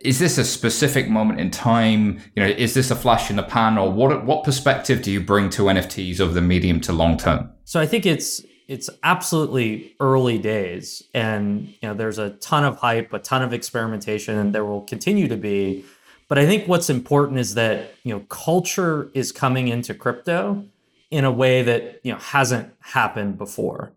is 0.00 0.18
this 0.18 0.38
a 0.38 0.44
specific 0.44 1.08
moment 1.08 1.40
in 1.40 1.50
time? 1.50 2.20
You 2.34 2.42
know, 2.42 2.48
is 2.48 2.74
this 2.74 2.90
a 2.90 2.96
flash 2.96 3.30
in 3.30 3.36
the 3.36 3.42
pan, 3.42 3.78
or 3.78 3.90
what 3.90 4.24
what 4.24 4.44
perspective 4.44 5.02
do 5.02 5.10
you 5.10 5.20
bring 5.20 5.50
to 5.50 5.62
NFTs 5.64 6.20
over 6.20 6.32
the 6.32 6.40
medium 6.40 6.80
to 6.82 6.92
long 6.92 7.16
term? 7.16 7.50
So 7.64 7.80
I 7.80 7.86
think 7.86 8.06
it's 8.06 8.42
it's 8.70 8.88
absolutely 9.02 9.96
early 9.98 10.38
days 10.38 11.02
and 11.12 11.66
you 11.66 11.88
know 11.88 11.92
there's 11.92 12.18
a 12.18 12.30
ton 12.30 12.62
of 12.62 12.76
hype 12.76 13.12
a 13.12 13.18
ton 13.18 13.42
of 13.42 13.52
experimentation 13.52 14.38
and 14.38 14.54
there 14.54 14.64
will 14.64 14.82
continue 14.82 15.26
to 15.26 15.36
be 15.36 15.84
but 16.28 16.38
i 16.38 16.46
think 16.46 16.68
what's 16.68 16.88
important 16.88 17.40
is 17.40 17.54
that 17.54 17.92
you 18.04 18.14
know 18.14 18.20
culture 18.28 19.10
is 19.12 19.32
coming 19.32 19.66
into 19.66 19.92
crypto 19.92 20.64
in 21.10 21.24
a 21.24 21.30
way 21.30 21.62
that 21.62 22.00
you 22.04 22.12
know 22.12 22.18
hasn't 22.18 22.72
happened 22.80 23.38
before. 23.38 23.92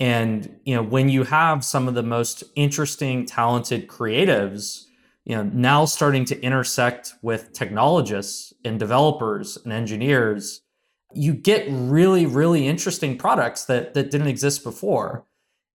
And 0.00 0.60
you 0.64 0.74
know 0.74 0.82
when 0.82 1.08
you 1.08 1.24
have 1.24 1.64
some 1.64 1.88
of 1.88 1.94
the 1.94 2.02
most 2.02 2.44
interesting 2.56 3.26
talented 3.26 3.88
creatives 3.88 4.84
you 5.24 5.36
know 5.36 5.42
now 5.42 5.84
starting 5.84 6.24
to 6.26 6.40
intersect 6.40 7.14
with 7.22 7.52
technologists 7.52 8.52
and 8.64 8.78
developers 8.78 9.58
and 9.62 9.72
engineers 9.72 10.62
you 11.14 11.32
get 11.34 11.66
really 11.70 12.26
really 12.26 12.66
interesting 12.66 13.16
products 13.18 13.64
that 13.64 13.94
that 13.94 14.10
didn't 14.10 14.28
exist 14.28 14.62
before. 14.62 15.24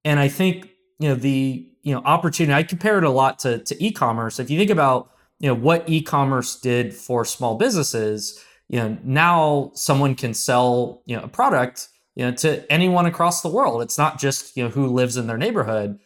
And 0.05 0.19
i 0.19 0.27
think 0.27 0.69
you 0.99 1.09
know 1.09 1.15
the 1.15 1.69
you 1.81 1.93
know 1.93 2.01
opportunity 2.05 2.53
i 2.53 2.63
compare 2.63 2.97
it 2.97 3.03
a 3.03 3.09
lot 3.09 3.39
to 3.39 3.59
to 3.59 3.83
e-commerce. 3.83 4.39
If 4.39 4.49
you 4.49 4.57
think 4.57 4.71
about 4.71 5.11
you 5.39 5.47
know 5.47 5.55
what 5.55 5.87
e-commerce 5.89 6.59
did 6.59 6.93
for 6.93 7.25
small 7.25 7.57
businesses 7.57 8.41
you 8.73 8.79
know 8.79 8.97
now 9.03 9.71
someone 9.75 10.15
can 10.15 10.33
sell 10.33 11.03
you 11.05 11.15
know 11.15 11.21
a 11.21 11.27
product 11.27 11.89
you 12.15 12.25
know 12.25 12.31
to 12.31 12.49
anyone 12.71 13.05
across 13.05 13.41
the 13.41 13.49
world. 13.49 13.83
It's 13.83 13.99
not 13.99 14.19
just 14.19 14.57
you 14.57 14.63
know 14.63 14.69
who 14.71 14.87
lives 14.87 15.15
in 15.15 15.27
their 15.27 15.37
neighborhood 15.37 15.99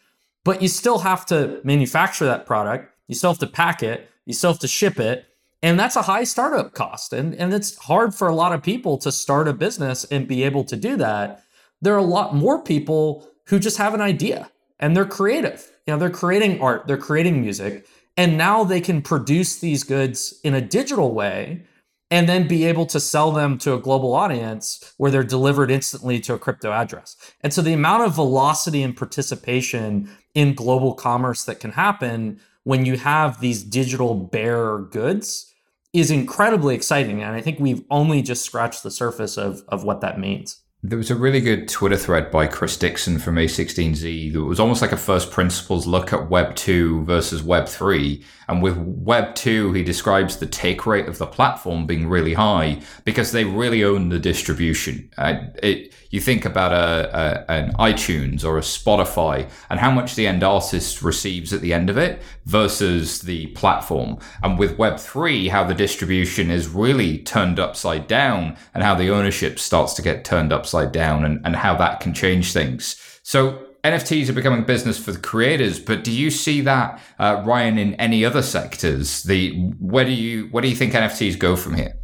but 0.44 0.62
you 0.62 0.68
still 0.68 0.98
have 1.00 1.26
to 1.26 1.60
manufacture 1.62 2.24
that 2.24 2.46
product. 2.46 2.94
You 3.06 3.14
still 3.14 3.30
have 3.30 3.40
to 3.40 3.46
pack 3.46 3.82
it. 3.82 4.08
You 4.24 4.32
still 4.32 4.52
have 4.52 4.60
to 4.60 4.68
ship 4.68 4.98
it. 4.98 5.26
And 5.62 5.78
that's 5.78 5.96
a 5.96 6.02
high 6.02 6.24
startup 6.24 6.74
cost. 6.74 7.12
And 7.12 7.34
and 7.34 7.52
it's 7.52 7.76
hard 7.76 8.14
for 8.14 8.28
a 8.28 8.34
lot 8.34 8.52
of 8.52 8.62
people 8.62 8.98
to 8.98 9.10
start 9.10 9.48
a 9.48 9.52
business 9.52 10.04
and 10.04 10.28
be 10.28 10.42
able 10.44 10.64
to 10.64 10.76
do 10.76 10.96
that. 10.96 11.42
There 11.80 11.94
are 11.94 12.04
a 12.06 12.14
lot 12.18 12.34
more 12.34 12.62
people 12.62 13.26
who 13.46 13.58
just 13.58 13.78
have 13.78 13.94
an 13.94 14.00
idea 14.00 14.50
and 14.78 14.94
they're 14.94 15.06
creative. 15.06 15.70
You 15.86 15.94
know 15.94 15.98
they're 15.98 16.10
creating 16.10 16.60
art. 16.60 16.86
They're 16.86 16.98
creating 16.98 17.40
music. 17.40 17.86
And 18.18 18.36
now 18.36 18.64
they 18.64 18.80
can 18.80 19.00
produce 19.00 19.58
these 19.58 19.84
goods 19.84 20.40
in 20.42 20.52
a 20.52 20.60
digital 20.60 21.14
way 21.14 21.64
and 22.10 22.28
then 22.28 22.48
be 22.48 22.64
able 22.64 22.86
to 22.86 23.00
sell 23.00 23.32
them 23.32 23.58
to 23.58 23.74
a 23.74 23.80
global 23.80 24.14
audience 24.14 24.94
where 24.96 25.10
they're 25.10 25.22
delivered 25.22 25.70
instantly 25.70 26.18
to 26.20 26.34
a 26.34 26.38
crypto 26.38 26.72
address. 26.72 27.16
And 27.42 27.52
so 27.52 27.60
the 27.60 27.74
amount 27.74 28.04
of 28.04 28.14
velocity 28.14 28.82
and 28.82 28.96
participation 28.96 30.10
in 30.34 30.54
global 30.54 30.94
commerce 30.94 31.44
that 31.44 31.60
can 31.60 31.72
happen 31.72 32.40
when 32.64 32.84
you 32.84 32.96
have 32.96 33.40
these 33.40 33.62
digital 33.62 34.14
bearer 34.14 34.80
goods 34.80 35.52
is 35.92 36.10
incredibly 36.10 36.74
exciting. 36.74 37.22
And 37.22 37.34
I 37.34 37.40
think 37.40 37.58
we've 37.58 37.84
only 37.90 38.22
just 38.22 38.44
scratched 38.44 38.82
the 38.82 38.90
surface 38.90 39.36
of, 39.36 39.62
of 39.68 39.84
what 39.84 40.00
that 40.00 40.18
means. 40.18 40.60
There 40.82 40.98
was 40.98 41.10
a 41.10 41.16
really 41.16 41.40
good 41.40 41.68
Twitter 41.68 41.96
thread 41.96 42.30
by 42.30 42.46
Chris 42.46 42.76
Dixon 42.76 43.18
from 43.18 43.34
A16Z 43.34 44.32
that 44.32 44.44
was 44.44 44.60
almost 44.60 44.80
like 44.80 44.92
a 44.92 44.96
first 44.96 45.32
principles 45.32 45.88
look 45.88 46.12
at 46.12 46.30
Web 46.30 46.54
2 46.54 47.04
versus 47.04 47.42
Web 47.42 47.66
3. 47.66 48.22
And 48.48 48.62
with 48.62 48.78
Web 48.78 49.34
2, 49.34 49.74
he 49.74 49.84
describes 49.84 50.38
the 50.38 50.46
take 50.46 50.86
rate 50.86 51.06
of 51.06 51.18
the 51.18 51.26
platform 51.26 51.86
being 51.86 52.08
really 52.08 52.34
high 52.34 52.80
because 53.04 53.32
they 53.32 53.44
really 53.44 53.84
own 53.84 54.08
the 54.08 54.18
distribution. 54.18 55.10
Uh, 55.18 55.40
it, 55.62 55.94
you 56.10 56.20
think 56.20 56.46
about 56.46 56.72
a, 56.72 57.44
a, 57.48 57.52
an 57.52 57.72
iTunes 57.74 58.44
or 58.44 58.56
a 58.56 58.62
Spotify 58.62 59.50
and 59.68 59.78
how 59.78 59.90
much 59.90 60.14
the 60.14 60.26
end 60.26 60.42
artist 60.42 61.02
receives 61.02 61.52
at 61.52 61.60
the 61.60 61.74
end 61.74 61.90
of 61.90 61.98
it 61.98 62.22
versus 62.46 63.20
the 63.20 63.48
platform. 63.48 64.18
And 64.42 64.58
with 64.58 64.78
Web3, 64.78 65.50
how 65.50 65.64
the 65.64 65.74
distribution 65.74 66.50
is 66.50 66.68
really 66.68 67.18
turned 67.18 67.60
upside 67.60 68.06
down 68.06 68.56
and 68.72 68.82
how 68.82 68.94
the 68.94 69.10
ownership 69.10 69.58
starts 69.58 69.92
to 69.94 70.02
get 70.02 70.24
turned 70.24 70.52
upside 70.52 70.92
down 70.92 71.24
and, 71.24 71.44
and 71.44 71.56
how 71.56 71.76
that 71.76 72.00
can 72.00 72.14
change 72.14 72.54
things. 72.54 72.96
So 73.22 73.67
NFTs 73.84 74.28
are 74.28 74.32
becoming 74.32 74.64
business 74.64 74.98
for 74.98 75.12
the 75.12 75.18
creators, 75.18 75.78
but 75.78 76.02
do 76.02 76.10
you 76.10 76.30
see 76.30 76.60
that, 76.62 77.00
uh, 77.18 77.42
Ryan, 77.46 77.78
in 77.78 77.94
any 77.94 78.24
other 78.24 78.42
sectors? 78.42 79.22
The 79.22 79.52
where 79.78 80.04
do 80.04 80.10
you 80.10 80.48
where 80.48 80.62
do 80.62 80.68
you 80.68 80.76
think 80.76 80.92
NFTs 80.92 81.38
go 81.38 81.56
from 81.56 81.74
here? 81.74 81.94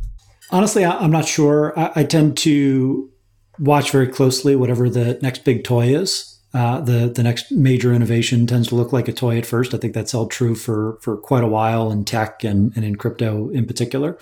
Honestly, 0.51 0.85
I'm 0.85 1.11
not 1.11 1.27
sure. 1.27 1.79
I, 1.79 1.93
I 1.97 2.05
tend 2.05 2.37
to 2.39 3.11
watch 3.59 3.91
very 3.91 4.09
closely 4.09 4.57
whatever 4.57 4.89
the 4.89 5.19
next 5.23 5.45
big 5.45 5.65
toy 5.65 5.95
is. 5.95 6.31
Uh, 6.53 6.81
the 6.81 7.09
the 7.09 7.23
next 7.23 7.51
major 7.51 7.93
innovation 7.93 8.47
tends 8.47 8.69
to 8.69 8.77
look 8.77 8.93
like 8.93 9.09
a 9.09 9.13
toy 9.13 9.37
at 9.39 9.47
first. 9.47 9.75
I 9.75 9.79
think 9.79 9.95
that's 9.95 10.13
held 10.13 10.31
true 10.31 10.55
for 10.55 10.99
for 11.01 11.17
quite 11.17 11.43
a 11.43 11.49
while 11.49 11.91
in 11.91 12.05
tech 12.05 12.45
and, 12.45 12.73
and 12.77 12.85
in 12.85 12.95
crypto 12.95 13.49
in 13.51 13.67
particular. 13.67 14.17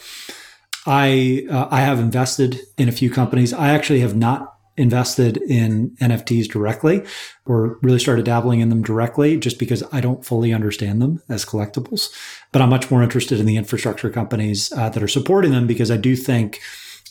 I 0.87 1.47
uh, 1.51 1.69
I 1.71 1.81
have 1.81 2.01
invested 2.01 2.61
in 2.79 2.89
a 2.89 2.93
few 2.93 3.11
companies. 3.11 3.53
I 3.53 3.69
actually 3.69 4.01
have 4.01 4.17
not 4.17 4.52
invested 4.77 5.37
in 5.37 5.91
NFTs 6.01 6.49
directly 6.49 7.05
or 7.45 7.79
really 7.83 7.99
started 7.99 8.25
dabbling 8.25 8.61
in 8.61 8.69
them 8.71 8.83
directly 8.83 9.39
just 9.39 9.59
because 9.59 9.83
I 9.93 10.01
don't 10.01 10.25
fully 10.25 10.53
understand 10.53 11.03
them 11.03 11.23
as 11.29 11.45
collectibles. 11.45 12.09
But 12.53 12.63
I'm 12.63 12.71
much 12.71 12.91
more 12.91 13.03
interested 13.03 13.39
in 13.39 13.47
the 13.47 13.57
infrastructure 13.57 14.11
companies 14.11 14.73
uh, 14.73 14.89
that 14.89 15.03
are 15.03 15.09
supporting 15.09 15.53
them 15.53 15.67
because 15.67 15.91
I 15.91 15.97
do 15.97 16.17
think 16.17 16.61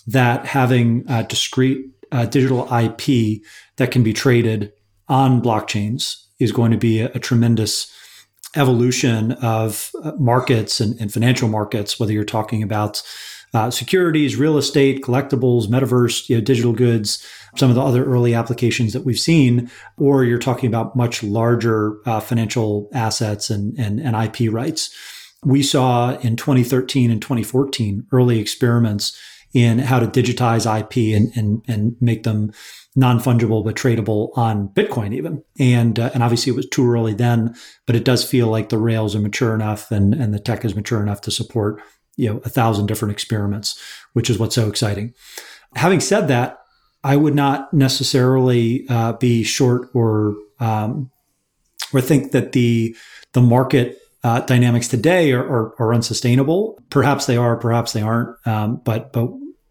that 0.08 0.46
having 0.46 1.06
uh, 1.08 1.24
discrete 1.24 1.86
uh, 2.12 2.25
digital 2.25 2.68
IP 2.74 3.41
that 3.77 3.91
can 3.91 4.03
be 4.03 4.13
traded 4.13 4.74
on 5.08 5.41
blockchains 5.41 6.25
is 6.39 6.51
going 6.51 6.72
to 6.72 6.77
be 6.77 7.00
a, 7.00 7.12
a 7.13 7.20
tremendous 7.20 7.94
evolution 8.56 9.34
of 9.34 9.91
uh, 10.03 10.12
markets 10.18 10.82
and, 10.82 11.00
and, 11.00 11.13
financial 11.13 11.48
markets, 11.48 12.00
whether 12.00 12.12
you're 12.12 12.25
talking 12.25 12.62
about 12.63 13.01
uh, 13.53 13.70
securities, 13.70 14.38
real 14.38 14.58
estate, 14.58 15.03
collectibles, 15.03 15.67
metaverse, 15.67 16.29
you 16.29 16.36
know, 16.38 16.41
digital 16.41 16.74
goods, 16.74 17.25
some 17.58 17.70
of 17.70 17.75
the 17.75 17.81
other 17.81 18.05
early 18.05 18.34
applications 18.34 18.93
that 18.93 19.05
we've 19.05 19.20
seen, 19.20 19.70
or 19.98 20.24
you're 20.24 20.39
talking 20.39 20.67
about 20.67 20.96
much 20.96 21.22
larger 21.22 21.98
uh, 22.05 22.20
financial 22.20 22.89
assets 22.93 23.50
and, 23.50 23.77
and, 23.77 24.00
and 24.00 24.15
IP 24.15 24.51
rights. 24.51 24.96
We 25.43 25.63
saw 25.63 26.17
in 26.20 26.36
2013 26.36 27.12
and 27.12 27.22
2014 27.22 28.08
early 28.12 28.39
experiments 28.39 29.20
in 29.53 29.79
how 29.79 30.00
to 30.00 30.08
digitize 30.08 30.65
IP 30.65 31.15
and, 31.15 31.36
and, 31.36 31.62
and 31.67 31.96
make 32.00 32.24
them 32.24 32.53
non-fungible 32.96 33.63
but 33.63 33.75
tradable 33.75 34.29
on 34.38 34.70
Bitcoin 34.70 35.13
even. 35.13 35.43
And 35.60 36.00
uh, 36.00 36.12
and 36.13 36.24
obviously 36.24 36.51
it 36.51 36.55
was 36.55 36.67
too 36.67 36.89
early 36.89 37.13
then, 37.13 37.55
but 37.86 37.96
it 37.96 38.05
does 38.05 38.24
feel 38.24 38.48
like 38.48 38.70
the 38.70 38.77
rails 38.77 39.15
are 39.15 39.20
mature 39.20 39.53
enough 39.53 39.91
and, 39.91 40.13
and 40.13 40.34
the 40.34 40.39
tech 40.39 40.63
is 40.63 40.75
mature 40.75 41.01
enough 41.01 41.22
to 41.22 41.31
support 41.31 41.81
you 42.18 42.32
know 42.32 42.41
a 42.44 42.50
thousand 42.50 42.88
different 42.88 43.12
experiments, 43.12 43.82
which 44.13 44.30
is 44.30 44.38
what's 44.38 44.56
so 44.56 44.68
exciting. 44.68 45.13
Having 45.75 46.01
said 46.01 46.27
that, 46.27 46.60
I 47.03 47.15
would 47.15 47.36
not 47.36 47.74
necessarily 47.74 48.86
uh, 48.89 49.13
be 49.13 49.44
short 49.44 49.89
or 49.94 50.36
um, 50.60 51.12
or 51.94 52.01
think 52.01 52.32
that 52.32 52.51
the 52.51 52.96
the 53.34 53.41
market 53.41 53.98
uh, 54.24 54.41
dynamics 54.41 54.88
today 54.88 55.32
are, 55.32 55.44
are, 55.44 55.75
are, 55.80 55.94
unsustainable. 55.94 56.80
Perhaps 56.89 57.25
they 57.25 57.38
are, 57.38 57.58
perhaps 57.58 57.94
they 57.94 58.01
aren't. 58.01 58.36
Um, 58.46 58.82
but 58.84 59.12
but 59.13 59.30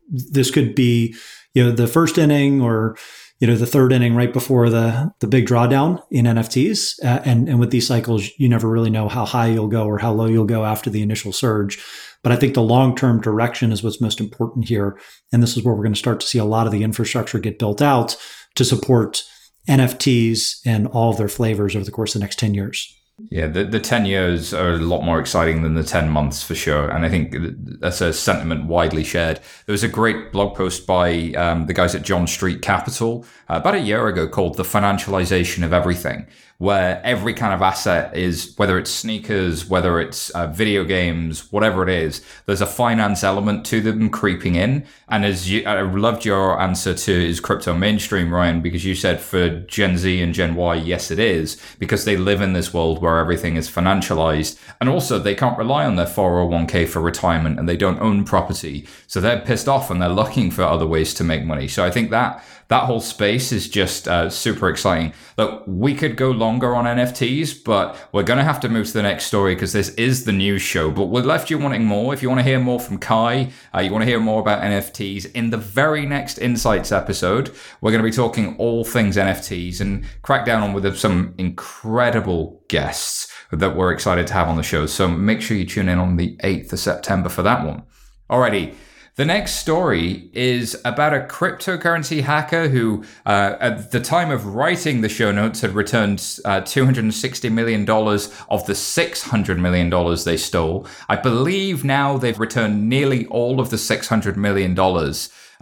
this 0.08 0.50
could 0.50 0.74
be 0.74 1.14
you 1.54 1.64
know 1.64 1.70
the 1.72 1.86
first 1.86 2.18
inning 2.18 2.60
or 2.60 2.96
you 3.40 3.46
know 3.46 3.56
the 3.56 3.66
third 3.66 3.92
inning 3.92 4.14
right 4.14 4.32
before 4.32 4.68
the 4.68 5.12
the 5.20 5.26
big 5.26 5.46
drawdown 5.46 6.02
in 6.10 6.26
NFTs. 6.26 7.02
Uh, 7.02 7.22
and 7.24 7.48
and 7.48 7.58
with 7.58 7.70
these 7.70 7.86
cycles, 7.86 8.28
you 8.36 8.48
never 8.48 8.68
really 8.68 8.90
know 8.90 9.08
how 9.08 9.24
high 9.24 9.48
you'll 9.48 9.66
go 9.66 9.86
or 9.86 9.98
how 9.98 10.12
low 10.12 10.26
you'll 10.26 10.44
go 10.44 10.64
after 10.64 10.90
the 10.90 11.02
initial 11.02 11.32
surge. 11.32 11.82
But 12.22 12.32
I 12.32 12.36
think 12.36 12.52
the 12.52 12.62
long 12.62 12.94
term 12.94 13.20
direction 13.20 13.72
is 13.72 13.82
what's 13.82 14.00
most 14.00 14.20
important 14.20 14.68
here, 14.68 15.00
and 15.32 15.42
this 15.42 15.56
is 15.56 15.64
where 15.64 15.74
we're 15.74 15.82
going 15.82 15.94
to 15.94 15.98
start 15.98 16.20
to 16.20 16.26
see 16.26 16.38
a 16.38 16.44
lot 16.44 16.66
of 16.66 16.72
the 16.72 16.82
infrastructure 16.82 17.38
get 17.38 17.58
built 17.58 17.80
out 17.80 18.14
to 18.56 18.64
support 18.64 19.24
NFTs 19.68 20.60
and 20.66 20.86
all 20.88 21.10
of 21.10 21.16
their 21.16 21.28
flavors 21.28 21.74
over 21.74 21.84
the 21.84 21.90
course 21.90 22.14
of 22.14 22.20
the 22.20 22.24
next 22.24 22.38
ten 22.38 22.52
years. 22.52 22.94
Yeah, 23.30 23.46
the, 23.46 23.62
the 23.62 23.78
10 23.78 24.06
years 24.06 24.52
are 24.52 24.72
a 24.72 24.78
lot 24.78 25.02
more 25.02 25.20
exciting 25.20 25.62
than 25.62 25.74
the 25.74 25.84
10 25.84 26.10
months 26.10 26.42
for 26.42 26.56
sure. 26.56 26.90
And 26.90 27.06
I 27.06 27.08
think 27.08 27.32
that's 27.78 28.00
a 28.00 28.12
sentiment 28.12 28.66
widely 28.66 29.04
shared. 29.04 29.38
There 29.66 29.72
was 29.72 29.84
a 29.84 29.88
great 29.88 30.32
blog 30.32 30.56
post 30.56 30.84
by 30.84 31.30
um, 31.34 31.66
the 31.66 31.72
guys 31.72 31.94
at 31.94 32.02
John 32.02 32.26
Street 32.26 32.60
Capital 32.60 33.24
uh, 33.48 33.58
about 33.58 33.76
a 33.76 33.80
year 33.80 34.08
ago 34.08 34.26
called 34.26 34.56
The 34.56 34.64
Financialization 34.64 35.64
of 35.64 35.72
Everything, 35.72 36.26
where 36.60 37.00
every 37.04 37.32
kind 37.32 37.54
of 37.54 37.62
asset 37.62 38.14
is, 38.14 38.52
whether 38.58 38.78
it's 38.78 38.90
sneakers, 38.90 39.64
whether 39.64 39.98
it's 39.98 40.28
uh, 40.30 40.46
video 40.46 40.84
games, 40.84 41.50
whatever 41.50 41.82
it 41.82 41.88
is, 41.88 42.22
there's 42.44 42.60
a 42.60 42.66
finance 42.66 43.24
element 43.24 43.64
to 43.64 43.80
them 43.80 44.10
creeping 44.10 44.56
in. 44.56 44.84
And 45.08 45.24
as 45.24 45.50
you, 45.50 45.64
I 45.64 45.80
loved 45.80 46.26
your 46.26 46.60
answer 46.60 46.92
to 46.92 47.12
is 47.12 47.40
crypto 47.40 47.72
mainstream, 47.72 48.30
Ryan, 48.30 48.60
because 48.60 48.84
you 48.84 48.94
said 48.94 49.22
for 49.22 49.60
Gen 49.60 49.96
Z 49.96 50.20
and 50.20 50.34
Gen 50.34 50.54
Y, 50.54 50.74
yes, 50.74 51.10
it 51.10 51.18
is, 51.18 51.56
because 51.78 52.04
they 52.04 52.18
live 52.18 52.42
in 52.42 52.52
this 52.52 52.74
world 52.74 53.00
where 53.00 53.16
everything 53.16 53.56
is 53.56 53.70
financialized. 53.70 54.60
And 54.82 54.90
also 54.90 55.18
they 55.18 55.34
can't 55.34 55.56
rely 55.56 55.86
on 55.86 55.96
their 55.96 56.04
401k 56.04 56.86
for 56.86 57.00
retirement 57.00 57.58
and 57.58 57.70
they 57.70 57.78
don't 57.78 58.00
own 58.00 58.24
property. 58.24 58.86
So 59.06 59.18
they're 59.18 59.40
pissed 59.40 59.66
off 59.66 59.90
and 59.90 60.02
they're 60.02 60.10
looking 60.10 60.50
for 60.50 60.64
other 60.64 60.86
ways 60.86 61.14
to 61.14 61.24
make 61.24 61.42
money. 61.42 61.68
So 61.68 61.86
I 61.86 61.90
think 61.90 62.10
that 62.10 62.44
that 62.70 62.84
whole 62.84 63.00
space 63.00 63.50
is 63.50 63.68
just 63.68 64.06
uh, 64.06 64.30
super 64.30 64.68
exciting. 64.68 65.12
Look, 65.36 65.64
we 65.66 65.92
could 65.92 66.16
go 66.16 66.30
longer 66.30 66.76
on 66.76 66.84
NFTs, 66.84 67.64
but 67.64 67.96
we're 68.12 68.22
going 68.22 68.38
to 68.38 68.44
have 68.44 68.60
to 68.60 68.68
move 68.68 68.86
to 68.86 68.92
the 68.92 69.02
next 69.02 69.24
story 69.24 69.56
because 69.56 69.72
this 69.72 69.88
is 69.96 70.24
the 70.24 70.30
news 70.30 70.62
show. 70.62 70.88
But 70.92 71.06
we 71.06 71.20
left 71.20 71.50
you 71.50 71.58
wanting 71.58 71.84
more. 71.84 72.14
If 72.14 72.22
you 72.22 72.28
want 72.28 72.38
to 72.38 72.44
hear 72.44 72.60
more 72.60 72.78
from 72.78 73.00
Cuy, 73.00 73.50
uh, 73.74 73.80
you 73.80 73.90
want 73.90 74.02
to 74.02 74.06
hear 74.06 74.20
more 74.20 74.40
about 74.40 74.62
NFTs, 74.62 75.32
in 75.32 75.50
the 75.50 75.56
very 75.56 76.06
next 76.06 76.38
Insights 76.38 76.92
episode, 76.92 77.52
we're 77.80 77.90
going 77.90 78.04
to 78.04 78.08
be 78.08 78.14
talking 78.14 78.56
all 78.56 78.84
things 78.84 79.16
NFTs 79.16 79.80
and 79.80 80.04
crack 80.22 80.46
down 80.46 80.62
on 80.62 80.72
with 80.72 80.96
some 80.96 81.34
incredible 81.38 82.62
guests 82.68 83.32
that 83.50 83.74
we're 83.74 83.90
excited 83.90 84.28
to 84.28 84.32
have 84.32 84.46
on 84.46 84.56
the 84.56 84.62
show. 84.62 84.86
So 84.86 85.08
make 85.08 85.42
sure 85.42 85.56
you 85.56 85.66
tune 85.66 85.88
in 85.88 85.98
on 85.98 86.18
the 86.18 86.36
8th 86.36 86.72
of 86.72 86.78
September 86.78 87.28
for 87.28 87.42
that 87.42 87.66
one. 87.66 87.82
Alrighty. 88.30 88.76
The 89.20 89.26
next 89.26 89.56
story 89.56 90.30
is 90.32 90.80
about 90.82 91.12
a 91.12 91.20
cryptocurrency 91.20 92.22
hacker 92.22 92.68
who, 92.70 93.04
uh, 93.26 93.54
at 93.60 93.90
the 93.90 94.00
time 94.00 94.30
of 94.30 94.46
writing 94.46 95.02
the 95.02 95.10
show 95.10 95.30
notes, 95.30 95.60
had 95.60 95.74
returned 95.74 96.20
uh, 96.46 96.62
$260 96.62 97.52
million 97.52 97.82
of 97.82 98.66
the 98.66 98.72
$600 98.72 99.58
million 99.58 99.90
they 100.24 100.38
stole. 100.38 100.86
I 101.10 101.16
believe 101.16 101.84
now 101.84 102.16
they've 102.16 102.40
returned 102.40 102.88
nearly 102.88 103.26
all 103.26 103.60
of 103.60 103.68
the 103.68 103.76
$600 103.76 104.36
million. 104.36 104.74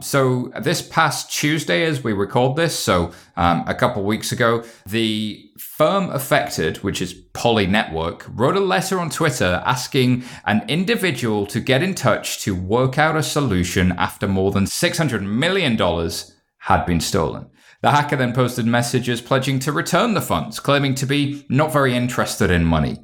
So 0.01 0.53
this 0.61 0.81
past 0.81 1.33
Tuesday, 1.33 1.85
as 1.85 2.05
we 2.05 2.13
record 2.13 2.57
this, 2.57 2.79
so 2.79 3.11
um, 3.37 3.65
a 3.67 3.75
couple 3.75 4.05
weeks 4.05 4.31
ago, 4.31 4.63
the 4.87 5.51
firm 5.59 6.09
affected, 6.11 6.79
which 6.79 7.03
is 7.03 7.15
Poly 7.33 7.67
Network, 7.67 8.25
wrote 8.29 8.57
a 8.57 8.61
letter 8.61 9.01
on 9.01 9.11
Twitter 9.11 9.61
asking 9.67 10.23
an 10.45 10.65
individual 10.69 11.47
to 11.47 11.59
get 11.59 11.83
in 11.83 11.97
touch 11.97 12.41
to 12.43 12.55
work 12.55 12.97
out 12.97 13.17
a 13.17 13.23
solution 13.25 13.91
after 13.93 14.29
more 14.29 14.53
than 14.53 14.67
$600 14.67 15.23
million 15.23 15.77
had 16.59 16.87
been 16.87 17.01
stolen. 17.01 17.51
The 17.81 17.91
hacker 17.91 18.17
then 18.17 18.33
posted 18.33 18.67
messages 18.67 19.21
pledging 19.21 19.59
to 19.61 19.73
return 19.73 20.15
the 20.15 20.21
funds, 20.21 20.61
claiming 20.61 20.95
to 20.97 21.07
be 21.07 21.45
not 21.49 21.73
very 21.73 21.95
interested 21.95 22.51
in 22.51 22.65
money. 22.65 22.99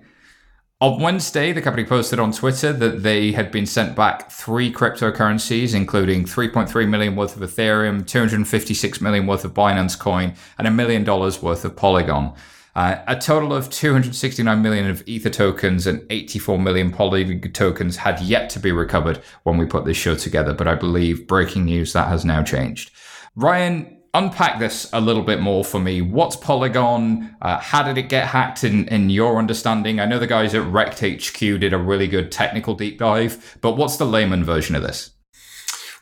On 0.80 1.00
Wednesday, 1.00 1.52
the 1.52 1.62
company 1.62 1.86
posted 1.86 2.18
on 2.18 2.32
Twitter 2.32 2.72
that 2.72 3.04
they 3.04 3.32
had 3.32 3.52
been 3.52 3.64
sent 3.64 3.94
back 3.94 4.30
three 4.30 4.72
cryptocurrencies, 4.72 5.72
including 5.72 6.24
3.3 6.24 6.88
million 6.88 7.14
worth 7.14 7.40
of 7.40 7.48
Ethereum, 7.48 8.04
256 8.04 9.00
million 9.00 9.26
worth 9.26 9.44
of 9.44 9.54
Binance 9.54 9.98
Coin, 9.98 10.34
and 10.58 10.66
a 10.66 10.72
million 10.72 11.04
dollars 11.04 11.40
worth 11.40 11.64
of 11.64 11.76
Polygon. 11.76 12.34
Uh, 12.74 12.96
a 13.06 13.14
total 13.14 13.54
of 13.54 13.70
269 13.70 14.60
million 14.60 14.90
of 14.90 15.04
Ether 15.06 15.30
tokens 15.30 15.86
and 15.86 16.04
84 16.10 16.58
million 16.58 16.90
Polygon 16.90 17.52
tokens 17.52 17.98
had 17.98 18.20
yet 18.20 18.50
to 18.50 18.58
be 18.58 18.72
recovered 18.72 19.22
when 19.44 19.56
we 19.56 19.66
put 19.66 19.84
this 19.84 19.96
show 19.96 20.16
together, 20.16 20.52
but 20.52 20.66
I 20.66 20.74
believe 20.74 21.28
breaking 21.28 21.66
news 21.66 21.92
that 21.92 22.08
has 22.08 22.24
now 22.24 22.42
changed. 22.42 22.90
Ryan, 23.36 23.93
unpack 24.14 24.60
this 24.60 24.88
a 24.92 25.00
little 25.00 25.22
bit 25.22 25.40
more 25.40 25.64
for 25.64 25.80
me. 25.80 26.00
What's 26.00 26.36
Polygon? 26.36 27.36
Uh, 27.42 27.58
how 27.58 27.82
did 27.82 27.98
it 27.98 28.08
get 28.08 28.28
hacked 28.28 28.64
in, 28.64 28.86
in 28.88 29.10
your 29.10 29.38
understanding? 29.38 30.00
I 30.00 30.06
know 30.06 30.18
the 30.18 30.26
guys 30.26 30.54
at 30.54 30.62
Rekt 30.62 31.00
HQ 31.02 31.60
did 31.60 31.72
a 31.72 31.78
really 31.78 32.06
good 32.06 32.30
technical 32.32 32.74
deep 32.74 32.98
dive, 32.98 33.58
but 33.60 33.76
what's 33.76 33.96
the 33.96 34.06
layman 34.06 34.44
version 34.44 34.76
of 34.76 34.82
this? 34.82 35.10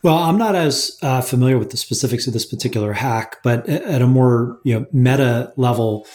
Well, 0.03 0.19
I'm 0.19 0.37
not 0.37 0.55
as 0.55 0.99
uh, 1.01 1.21
familiar 1.21 1.59
with 1.59 1.71
the 1.71 1.77
specifics 1.77 2.27
of 2.27 2.33
this 2.33 2.45
particular 2.45 2.93
hack, 2.93 3.37
but 3.43 3.69
at 3.69 4.03
a 4.03 4.07
more 4.07 4.59
you 4.65 4.79
know 4.79 4.87
meta 4.93 5.53
level, 5.57 6.07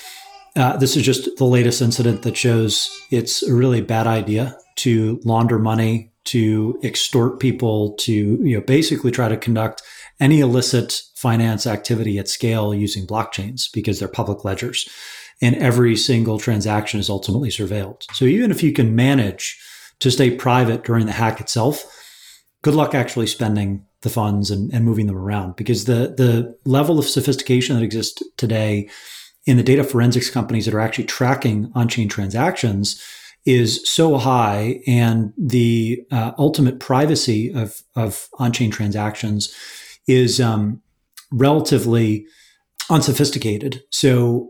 uh, 0.55 0.75
this 0.77 0.97
is 0.97 1.03
just 1.03 1.29
the 1.37 1.45
latest 1.45 1.81
incident 1.81 2.23
that 2.23 2.35
shows 2.35 2.89
it's 3.11 3.43
a 3.43 3.53
really 3.53 3.81
bad 3.81 4.05
idea 4.05 4.57
to 4.77 5.21
launder 5.23 5.57
money, 5.57 6.11
to 6.25 6.77
extort 6.83 7.39
people, 7.39 7.93
to 7.93 8.13
you 8.13 8.57
know 8.57 8.61
basically 8.61 9.09
try 9.09 9.29
to 9.29 9.37
conduct 9.37 9.81
any 10.19 10.39
illicit 10.39 11.01
finance 11.15 11.67
activity 11.67 12.17
at 12.17 12.27
scale 12.27 12.73
using 12.73 13.05
blockchains 13.05 13.71
because 13.71 13.99
they're 13.99 14.07
public 14.07 14.43
ledgers. 14.43 14.87
And 15.41 15.55
every 15.55 15.95
single 15.95 16.39
transaction 16.39 16.99
is 16.99 17.09
ultimately 17.09 17.49
surveilled. 17.49 18.03
So 18.13 18.25
even 18.25 18.49
if 18.49 18.63
you 18.63 18.73
can 18.73 18.95
manage 18.95 19.59
to 19.99 20.09
stay 20.09 20.31
private 20.31 20.83
during 20.83 21.05
the 21.05 21.11
hack 21.11 21.39
itself, 21.39 21.85
good 22.63 22.73
luck 22.73 22.95
actually 22.95 23.27
spending 23.27 23.85
the 24.01 24.09
funds 24.09 24.51
and, 24.51 24.73
and 24.73 24.85
moving 24.85 25.07
them 25.07 25.17
around 25.17 25.55
because 25.55 25.85
the, 25.85 26.13
the 26.17 26.57
level 26.65 26.99
of 26.99 27.05
sophistication 27.05 27.75
that 27.75 27.83
exists 27.83 28.21
today 28.37 28.89
in 29.45 29.57
the 29.57 29.63
data 29.63 29.83
forensics 29.83 30.29
companies 30.29 30.65
that 30.65 30.73
are 30.73 30.79
actually 30.79 31.05
tracking 31.05 31.71
on 31.73 31.87
chain 31.87 32.09
transactions 32.09 33.01
is 33.45 33.81
so 33.89 34.17
high, 34.17 34.81
and 34.85 35.33
the 35.37 36.03
uh, 36.11 36.33
ultimate 36.37 36.81
privacy 36.81 37.49
of, 37.53 37.81
of 37.95 38.27
on 38.39 38.51
chain 38.51 38.69
transactions 38.69 39.55
is 40.07 40.39
um, 40.39 40.81
relatively 41.31 42.25
unsophisticated. 42.89 43.83
So 43.89 44.49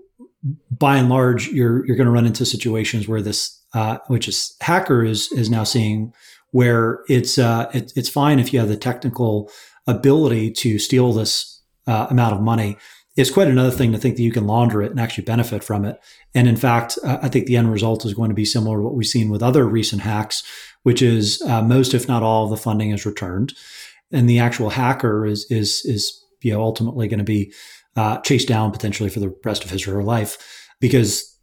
by 0.72 0.98
and 0.98 1.10
large, 1.10 1.48
you're 1.48 1.86
you're 1.86 1.98
going 1.98 2.06
to 2.06 2.12
run 2.12 2.26
into 2.26 2.46
situations 2.46 3.08
where 3.08 3.22
this, 3.22 3.60
uh, 3.74 3.98
which 4.08 4.28
is 4.28 4.56
hacker 4.62 5.04
is 5.04 5.32
is 5.32 5.50
now 5.50 5.63
seeing, 5.63 6.13
where 6.52 7.04
it's 7.08 7.38
uh, 7.38 7.70
it, 7.74 7.91
it's 7.96 8.10
fine 8.10 8.39
if 8.39 8.54
you 8.54 8.60
have 8.60 8.70
the 8.70 8.78
technical 8.78 9.52
ability 9.88 10.52
to 10.52 10.78
steal 10.80 11.13
this 11.13 11.62
uh, 11.88 12.08
amount 12.10 12.36
of 12.36 12.41
money. 12.41 12.78
It's 13.15 13.32
quite 13.32 13.48
another 13.48 13.72
thing 13.72 13.91
to 13.93 13.98
think 13.98 14.15
that 14.17 14.22
you 14.22 14.32
can 14.32 14.46
launder 14.46 14.84
it 14.84 14.91
and 14.91 15.00
actually 15.00 15.24
benefit 15.24 15.63
from 15.63 15.86
it. 15.86 16.00
And 16.36 16.48
in 16.48 16.56
fact, 16.56 17.00
uh, 17.04 17.17
I 17.20 17.30
think 17.30 17.48
the 17.48 17.58
end 17.58 17.72
result 17.72 18.06
is 18.06 18.13
going 18.13 18.30
to 18.30 18.36
be 18.36 18.46
similar 18.46 18.78
to 18.78 18.84
what 18.84 18.93
we've 18.93 19.08
seen 19.08 19.30
with 19.30 19.41
other 19.41 19.65
recent 19.65 20.04
hacks, 20.04 20.43
which 20.84 21.02
is 21.02 21.41
uh, 21.41 21.63
most, 21.63 21.96
if 21.96 22.08
not 22.08 22.22
all, 22.22 22.43
of 22.43 22.52
the 22.52 22.58
funding 22.58 22.91
is 22.91 23.08
returned 23.08 23.54
and 24.12 24.30
the 24.30 24.39
actual 24.39 24.70
hacker 24.70 25.26
is 25.26 25.46
is 25.50 25.84
is 25.86 26.24
you 26.41 26.54
know 26.54 26.62
ultimately 26.62 27.08
going 27.08 27.20
to 27.20 27.24
be 27.24 27.54
uh, 27.96 28.20
chased 28.22 28.48
down 28.48 28.72
potentially 28.72 29.10
for 29.10 29.20
the 29.20 29.34
rest 29.43 29.63
of 29.63 29.72
his 29.72 29.88
or 29.88 29.96
her 29.96 30.04
life 30.04 30.38
because 30.80 31.38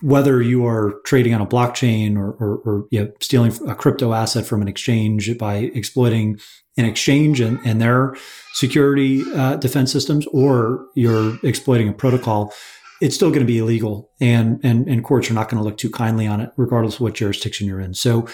whether 0.00 0.42
you 0.42 0.66
are 0.66 0.94
trading 1.04 1.34
on 1.34 1.40
a 1.40 1.46
blockchain 1.46 2.16
or, 2.16 2.32
or, 2.32 2.56
or 2.64 2.88
you 2.90 3.00
know, 3.00 3.12
stealing 3.20 3.52
a 3.68 3.74
crypto 3.74 4.12
asset 4.12 4.44
from 4.44 4.60
an 4.60 4.66
exchange 4.66 5.36
by 5.38 5.56
exploiting 5.56 6.38
an 6.76 6.84
exchange 6.84 7.40
and, 7.40 7.60
and 7.64 7.80
their 7.80 8.14
security 8.54 9.22
uh, 9.34 9.56
defense 9.56 9.92
systems, 9.92 10.26
or 10.28 10.86
you're 10.94 11.38
exploiting 11.44 11.88
a 11.88 11.92
protocol, 11.92 12.52
it's 13.00 13.14
still 13.14 13.30
going 13.30 13.40
to 13.40 13.46
be 13.46 13.58
illegal, 13.58 14.10
and 14.20 14.58
and 14.64 14.88
and 14.88 15.04
courts 15.04 15.30
are 15.30 15.34
not 15.34 15.48
going 15.48 15.62
to 15.62 15.64
look 15.64 15.76
too 15.76 15.90
kindly 15.90 16.26
on 16.26 16.40
it, 16.40 16.50
regardless 16.56 16.96
of 16.96 17.00
what 17.00 17.14
jurisdiction 17.14 17.68
you're 17.68 17.80
in. 17.80 17.94
So, 17.94 18.26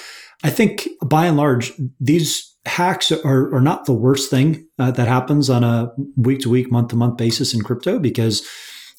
I 0.43 0.49
think 0.49 0.89
by 1.05 1.27
and 1.27 1.37
large, 1.37 1.73
these 2.01 2.54
hacks 2.67 3.13
are, 3.13 3.55
are 3.55 3.61
not 3.61 3.87
the 3.87 3.93
worst 3.93 4.31
thing 4.31 4.67
uh, 4.79 4.91
that 4.93 5.09
happens 5.09 5.51
on 5.51 5.65
a 5.65 5.93
week 6.17 6.41
to 6.41 6.51
week, 6.51 6.71
month 6.71 6.89
to 6.89 6.97
month 6.97 7.17
basis 7.17 7.55
in 7.55 7.63
crypto 7.63 7.99
because 7.99 8.47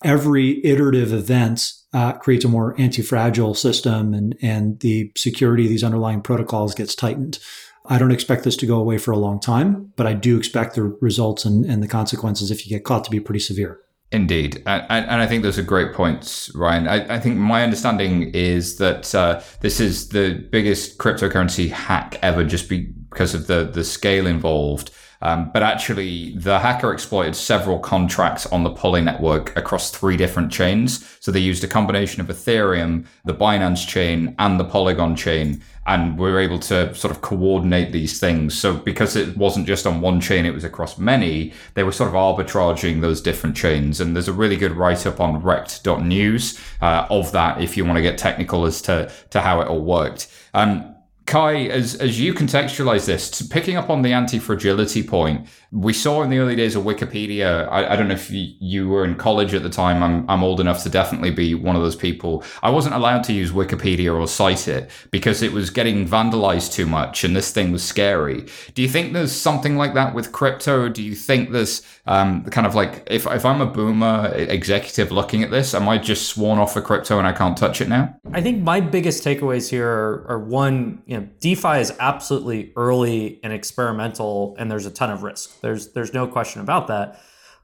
every 0.04 0.64
iterative 0.66 1.14
event 1.14 1.72
uh, 1.94 2.14
creates 2.14 2.46
a 2.46 2.50
more 2.50 2.80
anti 2.80 3.02
fragile 3.02 3.54
system 3.54 4.14
and, 4.14 4.36
and 4.42 4.80
the 4.82 5.12
security 5.16 5.64
of 5.64 5.70
these 5.70 5.84
underlying 5.84 6.22
protocols 6.22 6.76
gets 6.76 6.96
tightened. 6.96 7.40
I 7.88 7.98
don't 7.98 8.12
expect 8.12 8.44
this 8.44 8.58
to 8.58 8.66
go 8.66 8.78
away 8.78 8.98
for 8.98 9.12
a 9.12 9.18
long 9.18 9.40
time, 9.40 9.94
but 9.96 10.08
I 10.08 10.14
do 10.14 10.38
expect 10.38 10.76
the 10.76 10.84
results 11.02 11.46
and, 11.46 11.66
and 11.66 11.82
the 11.84 11.88
consequences 11.88 12.52
if 12.52 12.66
you 12.66 12.76
get 12.76 12.84
caught 12.84 13.04
to 13.06 13.12
be 13.12 13.20
pretty 13.20 13.40
severe. 13.40 13.80
Indeed. 14.12 14.62
And, 14.66 14.86
and, 14.90 15.22
I 15.22 15.28
think 15.28 15.44
those 15.44 15.58
are 15.58 15.64
great 15.64 15.94
points, 15.94 16.54
Ryan. 16.56 16.88
I, 16.88 17.16
I 17.16 17.20
think 17.20 17.38
my 17.38 17.64
understanding 17.64 18.32
is 18.34 18.78
that 18.78 19.14
uh, 19.14 19.42
this 19.62 19.80
is 19.80 20.10
the 20.10 20.48
biggest 20.52 21.00
cryptocurrency 21.00 21.70
hack 21.70 22.18
ever 22.22 22.44
just 22.44 22.70
be, 22.70 22.94
because 23.16 23.34
of 23.34 23.48
the, 23.48 23.64
the 23.64 23.84
scale 23.86 24.28
involved. 24.28 24.92
Um, 25.22 25.50
but 25.54 25.64
actually, 25.64 26.36
the 26.36 26.60
hacker 26.60 26.92
exploited 26.94 27.36
several 27.36 27.80
contracts 27.80 28.46
on 28.48 28.64
the 28.64 28.70
Poly 28.70 29.02
network 29.02 29.56
across 29.56 29.90
three 29.90 30.18
different 30.18 30.52
chains. 30.52 31.18
So 31.22 31.32
they 31.32 31.40
used 31.40 31.64
a 31.64 31.68
combination 31.68 32.20
of 32.20 32.28
Ethereum, 32.28 33.08
the 33.24 33.34
Binance 33.34 33.88
chain, 33.88 34.36
and 34.38 34.60
the 34.60 34.66
Polygon 34.66 35.16
chain. 35.16 35.64
And 35.88 36.18
we 36.20 36.30
were 36.30 36.40
able 36.40 36.60
to 36.60 36.94
sort 36.94 37.16
of 37.16 37.22
coordinate 37.22 37.94
these 37.94 38.20
things. 38.20 38.60
So 38.60 38.76
because 38.76 39.16
it 39.16 39.38
wasn't 39.38 39.68
just 39.68 39.88
on 39.88 40.02
one 40.02 40.20
chain, 40.20 40.46
it 40.46 40.54
was 40.54 40.66
across 40.66 40.98
many, 40.98 41.54
they 41.76 41.84
were 41.84 41.94
sort 41.94 42.10
of 42.10 42.16
arbitraging 42.16 43.00
those 43.00 43.22
different 43.22 43.56
chains. 43.56 44.02
And 44.02 44.16
there's 44.16 44.28
a 44.28 44.34
really 44.34 44.58
good 44.58 44.74
write 44.74 45.08
up 45.08 45.22
on 45.22 45.42
rekt.news 45.42 46.60
uh, 46.82 47.08
of 47.10 47.32
that 47.32 47.62
if 47.62 47.78
you 47.78 47.86
want 47.86 47.96
to 47.96 48.02
get 48.02 48.18
technical 48.18 48.66
as 48.66 48.82
to, 48.84 49.10
to 49.30 49.42
how 49.42 49.62
it 49.62 49.68
all 49.68 49.82
worked. 49.82 50.28
Um, 50.54 50.95
Cuy, 51.26 51.70
as 51.70 51.96
as 51.96 52.20
you 52.20 52.34
contextualize 52.34 53.06
this, 53.06 53.42
picking 53.42 53.78
up 53.78 53.90
on 53.90 54.04
the 54.04 54.14
anti-fragility 54.14 55.02
point, 55.02 55.48
we 55.76 55.92
saw 55.92 56.24
in 56.24 56.30
the 56.30 56.38
early 56.38 56.56
days 56.56 56.76
of 56.76 56.86
Wikipedia. 56.86 57.68
I, 57.70 57.94
I 57.94 57.96
don't 57.98 58.08
know 58.08 58.14
if 58.14 58.32
you, 58.32 58.54
you, 58.60 58.88
were 58.88 59.04
in 59.04 59.16
college 59.16 59.54
at 59.54 59.62
the 59.62 59.70
time. 59.70 60.02
I'm 60.02 60.28
I'm 60.30 60.42
old 60.42 60.62
enough 60.62 60.82
to 60.84 60.90
definitely 60.90 61.32
be 61.32 61.54
one 61.54 61.76
of 61.76 61.82
those 61.82 61.98
people. 61.98 62.44
I 62.64 62.70
wasn't 62.70 62.96
allowed 62.96 63.26
to 63.26 63.34
use 63.34 63.52
Wikipedia 63.52 64.18
or 64.18 64.26
cite 64.26 64.70
it 64.70 64.90
because 65.12 65.42
it 65.42 65.52
was 65.52 65.70
getting 65.70 66.08
vandalized 66.08 66.72
too 66.72 66.86
much, 66.86 67.26
and 67.26 67.36
this 67.36 67.52
thing 67.52 67.74
was 67.74 67.84
scary. 67.84 68.46
Do 68.74 68.82
you 68.82 68.88
think 68.88 69.12
there's 69.12 69.34
something 69.34 69.76
like 69.76 69.94
that 69.96 70.16
with 70.16 70.32
crypto? 70.32 70.88
Do 70.88 71.04
you 71.04 71.14
think 71.14 71.52
there's 71.52 71.82
um, 72.06 72.46
kind 72.46 72.66
of 72.66 72.74
like 72.74 73.04
if 73.08 73.28
if 73.28 73.44
I'm 73.44 73.60
a 73.60 73.66
boomer 73.66 74.32
executive 74.34 75.12
looking 75.12 75.44
at 75.44 75.52
this, 75.52 75.74
am 75.74 75.90
I 75.90 75.98
just 75.98 76.30
sworn 76.30 76.58
off 76.58 76.78
of 76.78 76.86
crypto 76.86 77.18
and 77.18 77.28
I 77.28 77.34
can't 77.34 77.58
touch 77.58 77.82
it 77.82 77.90
now? 77.90 78.16
I 78.32 78.42
think 78.42 78.64
my 78.64 78.80
biggest 78.80 79.26
takeaways 79.26 79.70
here 79.70 79.90
are, 79.90 80.26
are 80.30 80.40
one. 80.40 81.04
You 81.06 81.20
know, 81.20 81.28
DeFi 81.42 81.80
is 81.80 81.92
absolutely 82.00 82.72
early 82.78 83.42
and 83.44 83.52
experimental, 83.52 84.56
and 84.58 84.72
there's 84.72 84.86
a 84.86 84.92
ton 84.92 85.10
of 85.10 85.24
risk. 85.24 85.60
There's 85.66 85.94
there's 85.94 86.14
no 86.14 86.28
question 86.28 86.62
about 86.62 86.88
that. 86.88 87.20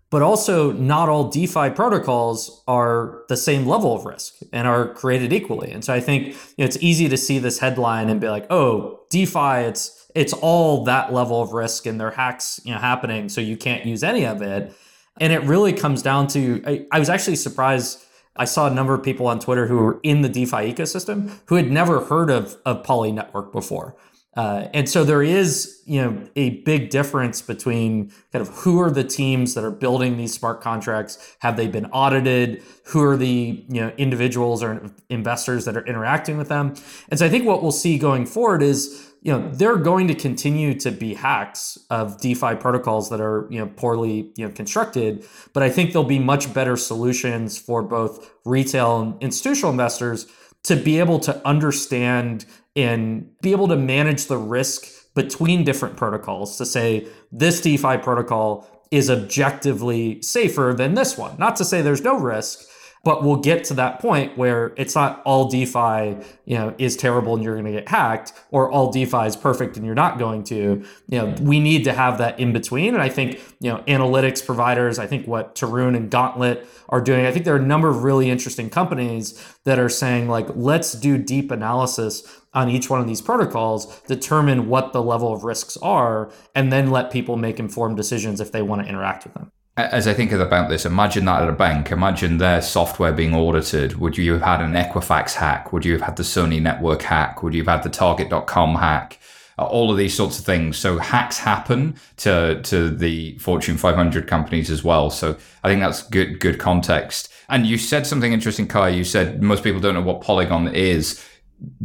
But 0.10 0.24
also, 0.24 0.74
not 0.74 1.08
all 1.08 1.30
DeFi 1.30 1.70
protocols 1.70 2.64
are 2.68 3.24
the 3.30 3.38
same 3.38 3.66
level 3.66 3.96
of 3.96 4.04
risk 4.04 4.34
and 4.52 4.68
are 4.68 4.94
created 4.94 5.32
equally. 5.32 5.72
And 5.72 5.86
so 5.86 5.94
I 5.94 6.02
think 6.02 6.28
you 6.28 6.34
know, 6.58 6.66
it's 6.66 6.78
easy 6.82 7.08
to 7.08 7.16
see 7.16 7.40
this 7.40 7.60
headline 7.60 8.10
and 8.10 8.20
be 8.20 8.28
like, 8.28 8.48
"Oh, 8.50 9.02
DeFi, 9.12 9.68
it's 9.70 10.12
it's 10.16 10.34
all 10.34 10.84
that 10.86 11.14
level 11.14 11.42
of 11.42 11.54
risk, 11.54 11.86
and 11.86 12.02
there 12.02 12.12
hacks 12.12 12.60
you 12.66 12.74
know 12.74 12.80
happening, 12.80 13.30
so 13.30 13.40
you 13.40 13.56
can't 13.56 13.86
use 13.86 14.04
any 14.04 14.26
of 14.26 14.42
it." 14.42 14.74
And 15.20 15.32
it 15.32 15.44
really 15.44 15.74
comes 15.74 16.02
down 16.02 16.28
to 16.30 16.62
I, 16.66 16.86
I 16.92 17.00
was 17.00 17.10
actually 17.10 17.36
surprised 17.36 18.04
I 18.36 18.46
saw 18.46 18.68
a 18.68 18.74
number 18.74 18.94
of 18.94 19.04
people 19.04 19.28
on 19.28 19.40
Twitter 19.40 19.68
who 19.68 19.78
were 19.78 20.00
in 20.04 20.22
the 20.22 20.30
DeFi 20.30 20.74
ecosystem 20.74 21.40
who 21.46 21.56
had 21.56 21.70
never 21.70 22.06
heard 22.06 22.30
of, 22.30 22.58
of 22.66 22.84
Poly 22.84 23.12
Network 23.12 23.52
before. 23.52 23.96
Uh, 24.36 24.68
and 24.74 24.88
so 24.88 25.04
there 25.04 25.22
is, 25.22 25.82
you 25.86 26.02
know, 26.02 26.24
a 26.38 26.62
big 26.62 26.90
difference 26.90 27.42
between 27.42 28.10
kind 28.32 28.42
of 28.42 28.48
who 28.50 28.80
are 28.80 28.90
the 28.90 29.04
teams 29.04 29.56
that 29.56 29.64
are 29.64 29.72
building 29.72 30.16
these 30.16 30.34
smart 30.34 30.62
contracts? 30.62 31.36
Have 31.40 31.58
they 31.58 31.68
been 31.68 31.88
audited? 31.88 32.64
Who 32.86 33.04
are 33.04 33.18
the, 33.18 33.66
you 33.68 33.82
know, 33.82 33.90
individuals 33.98 34.64
or 34.64 34.90
investors 35.10 35.66
that 35.66 35.76
are 35.76 35.86
interacting 35.86 36.38
with 36.38 36.48
them? 36.48 36.76
And 37.10 37.20
so 37.20 37.26
I 37.26 37.30
think 37.30 37.46
what 37.46 37.62
we'll 37.62 37.74
see 37.74 37.98
going 37.98 38.26
forward 38.26 38.64
is 38.64 39.12
you 39.22 39.32
know 39.32 39.50
they're 39.52 39.78
going 39.78 40.08
to 40.08 40.16
continue 40.16 40.74
to 40.80 40.92
be 40.92 41.14
hacks 41.14 41.78
of 41.90 42.20
DeFi 42.20 42.56
protocols 42.56 43.10
that 43.12 43.22
are 43.22 43.48
you 43.52 43.60
know 43.60 43.68
poorly 43.68 44.32
you 44.36 44.48
know 44.48 44.52
constructed, 44.52 45.26
but 45.54 45.62
I 45.62 45.70
think 45.70 45.92
there'll 45.92 46.08
be 46.08 46.20
much 46.20 46.54
better 46.54 46.76
solutions 46.76 47.58
for 47.58 47.84
both 47.84 48.32
retail 48.46 49.00
and 49.00 49.22
institutional 49.22 49.72
investors 49.72 50.26
to 50.64 50.76
be 50.76 51.00
able 51.00 51.20
to 51.20 51.48
understand 51.48 52.46
and 52.76 53.30
be 53.42 53.52
able 53.52 53.68
to 53.68 53.76
manage 53.76 54.28
the 54.28 54.38
risk 54.38 54.86
between 55.14 55.64
different 55.64 55.98
protocols 55.98 56.58
to 56.58 56.66
say 56.66 57.08
this 57.32 57.62
DeFi 57.62 57.98
protocol 57.98 58.68
is 58.92 59.10
objectively 59.10 60.22
safer 60.22 60.74
than 60.78 60.94
this 60.94 61.18
one. 61.18 61.36
Not 61.38 61.56
to 61.58 61.66
say 61.66 61.82
there's 61.82 62.04
no 62.04 62.18
risk, 62.18 62.66
but 63.04 63.24
we'll 63.24 63.38
get 63.38 63.64
to 63.66 63.74
that 63.74 64.00
point 64.00 64.38
where 64.38 64.74
it's 64.78 64.94
not 64.94 65.24
all 65.24 65.50
DeFi, 65.50 66.18
you 66.46 66.56
know, 66.58 66.76
is 66.78 66.96
terrible 66.96 67.34
and 67.34 67.44
you're 67.44 67.56
going 67.56 67.66
to 67.66 67.72
get 67.72 67.90
hacked, 67.90 68.34
or 68.52 68.70
all 68.70 68.92
DeFi 68.92 69.26
is 69.26 69.36
perfect 69.36 69.76
and 69.76 69.86
you're 69.86 69.96
not 69.96 70.20
going 70.20 70.44
to. 70.46 70.56
You 70.56 70.86
know, 71.10 71.28
mm-hmm. 71.28 71.46
we 71.46 71.60
need 71.60 71.84
to 71.86 71.94
have 71.94 72.20
that 72.20 72.40
in 72.40 72.54
between. 72.54 72.94
And 72.94 73.02
I 73.02 73.10
think, 73.10 73.40
you 73.60 73.72
know, 73.72 73.80
analytics 73.88 74.46
providers, 74.46 75.00
I 75.00 75.08
think 75.08 75.28
what 75.28 75.56
Tarun 75.56 75.96
and 75.96 76.12
Gauntlet 76.12 76.68
are 76.90 77.02
doing, 77.02 77.26
I 77.26 77.32
think 77.32 77.46
there 77.46 77.56
are 77.56 77.60
a 77.60 77.66
number 77.66 77.90
of 77.90 78.04
really 78.04 78.30
interesting 78.30 78.70
companies 78.70 79.44
that 79.64 79.80
are 79.80 79.90
saying, 79.90 80.28
like, 80.28 80.48
let's 80.56 80.94
do 80.94 81.18
deep 81.18 81.50
analysis 81.50 82.42
on 82.54 82.70
each 82.70 82.90
one 82.90 83.00
of 83.00 83.08
these 83.08 83.22
protocols, 83.22 84.02
determine 84.02 84.68
what 84.68 84.94
the 84.94 85.02
level 85.02 85.34
of 85.34 85.44
risks 85.44 85.78
are, 85.78 86.32
and 86.54 86.72
then 86.72 86.92
let 86.92 87.10
people 87.10 87.38
make 87.38 87.60
informed 87.60 87.98
decisions 87.98 88.40
if 88.42 88.52
they 88.52 88.62
want 88.62 88.84
to 88.84 88.88
interact 88.88 89.24
with 89.24 89.34
them 89.34 89.52
as 89.78 90.08
I 90.08 90.14
think 90.14 90.32
about 90.32 90.70
this, 90.70 90.86
imagine 90.86 91.26
that 91.26 91.44
at 91.44 91.50
a 91.50 91.54
bank. 91.54 91.92
Imagine 91.92 92.38
their 92.38 92.62
software 92.62 93.14
being 93.14 93.34
audited. 93.34 93.98
Would 94.00 94.18
you 94.18 94.34
have 94.34 94.42
had 94.42 94.62
an 94.62 94.74
Equifax 94.74 95.34
hack? 95.34 95.72
Would 95.72 95.86
you 95.86 95.94
have 95.94 96.02
had 96.02 96.16
the 96.18 96.24
Sony 96.24 96.62
network 96.62 97.04
hack? 97.04 97.42
Would 97.42 97.54
you 97.54 97.64
have 97.64 97.82
had 97.82 97.84
the 97.84 97.90
Target.com 97.90 98.76
hack? 98.76 99.20
Uh, 99.58 99.66
all 99.66 99.92
of 99.92 99.98
these 99.98 100.14
sorts 100.14 100.40
of 100.40 100.46
things. 100.46 100.78
So 100.78 100.98
hacks 100.98 101.38
happen 101.38 101.96
to 102.18 102.62
to 102.64 102.90
the 102.90 103.38
Fortune 103.38 103.78
500 103.78 104.28
companies 104.28 104.70
as 104.70 104.84
well. 104.84 105.10
So 105.10 105.38
I 105.64 105.70
think 105.70 105.82
that's 105.82 106.04
good 106.04 106.40
good 106.40 106.60
context. 106.60 107.32
And 107.48 107.66
you 107.66 107.78
said 107.78 108.08
something 108.08 108.34
interesting, 108.34 108.68
Cuy. 108.68 108.96
You 108.96 109.04
said 109.04 109.42
most 109.42 109.64
people 109.64 109.80
don't 109.80 109.94
know 109.94 110.02
what 110.02 110.22
Polygon 110.22 110.68
is. 110.70 111.26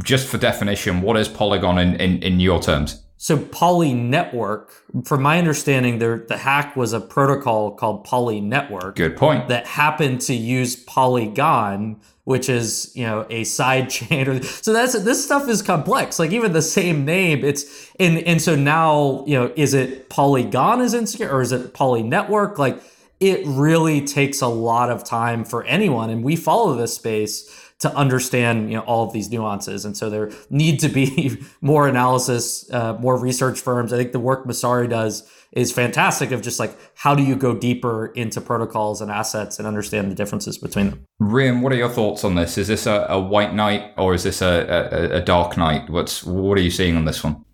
Just 0.03 0.27
for 0.27 0.39
definition, 0.39 1.03
what 1.03 1.19
is 1.19 1.29
Polygon 1.29 1.79
in, 1.79 1.97
in, 1.97 2.23
in 2.23 2.41
your 2.41 2.63
terms? 2.63 3.06
So 3.19 3.39
Poly 3.39 3.95
Network, 3.95 4.73
from 5.05 5.23
my 5.23 5.39
understanding, 5.39 5.99
there 5.99 6.19
the 6.19 6.37
hack 6.37 6.77
was 6.77 6.93
a 6.93 7.01
protocol 7.01 7.71
called 7.73 8.05
Poly 8.05 8.41
Network. 8.41 8.97
Good 8.97 9.17
point. 9.17 9.49
That 9.49 9.67
happened 9.67 10.21
to 10.23 10.35
use 10.35 10.77
Polygon, 10.77 12.01
which 12.25 12.51
is 12.51 12.93
you 12.95 13.07
know 13.07 13.27
a 13.31 13.45
side 13.45 13.89
chain. 13.91 14.43
So 14.43 14.73
that's 14.75 14.93
this 15.03 15.25
stuff 15.25 15.49
is 15.49 15.63
complex. 15.63 16.19
Like 16.19 16.33
even 16.33 16.53
the 16.53 16.63
same 16.63 17.07
name, 17.07 17.43
it's 17.43 17.91
and 17.99 18.19
and 18.19 18.41
so 18.41 18.55
now 18.55 19.25
you 19.27 19.35
know 19.35 19.51
is 19.57 19.73
it 19.73 20.11
Polygon 20.11 20.83
is 20.83 20.93
insecure 20.93 21.31
or 21.31 21.41
is 21.41 21.53
it 21.53 21.73
Poly 21.73 22.03
Network? 22.03 22.59
Like 22.59 22.83
it 23.19 23.47
really 23.47 24.05
takes 24.05 24.43
a 24.43 24.47
lot 24.47 24.91
of 24.91 25.05
time 25.05 25.47
for 25.47 25.65
anyone, 25.65 26.11
and 26.11 26.23
we 26.23 26.37
follow 26.37 26.75
this 26.75 26.95
space 26.95 27.66
to 27.81 27.95
understand 27.95 28.71
you 28.71 28.77
know 28.77 28.83
all 28.83 29.07
of 29.07 29.13
these 29.13 29.31
nuances. 29.31 29.85
And 29.85 29.97
so 29.97 30.09
there 30.09 30.31
need 30.51 30.81
to 30.81 30.89
be 30.89 31.39
more 31.61 31.89
analysis, 31.89 32.71
uh, 32.73 32.95
more 32.95 33.19
research 33.19 33.61
firms. 33.61 33.93
I 33.93 33.97
think 33.97 34.13
the 34.13 34.21
work 34.21 34.47
Messari 34.47 34.89
does 34.89 35.29
is 35.53 35.73
fantastic 35.73 36.33
of 36.33 36.43
just 36.43 36.59
like 36.61 36.77
how 36.95 37.15
do 37.15 37.23
you 37.23 37.35
go 37.37 37.55
deeper 37.55 38.07
into 38.09 38.41
protocols 38.41 39.01
and 39.01 39.11
assets 39.11 39.59
and 39.59 39.67
understand 39.67 40.11
the 40.11 40.15
differences 40.15 40.59
between 40.59 40.91
them. 40.91 41.07
Rhian, 41.21 41.63
what 41.63 41.73
are 41.73 41.77
your 41.77 41.89
thoughts 41.89 42.25
on 42.25 42.35
this? 42.35 42.59
Is 42.59 42.69
this 42.69 42.87
a, 42.87 43.07
a 43.09 43.19
white 43.19 43.55
knight 43.55 43.93
or 43.97 44.15
is 44.15 44.23
this 44.23 44.43
a, 44.43 44.67
a, 44.93 45.17
a 45.17 45.21
dark 45.21 45.57
knight? 45.57 45.89
What's 45.89 46.25
what 46.25 46.59
are 46.59 46.63
you 46.63 46.71
seeing 46.71 46.97
on 46.97 47.05
this 47.05 47.25
one? 47.25 47.46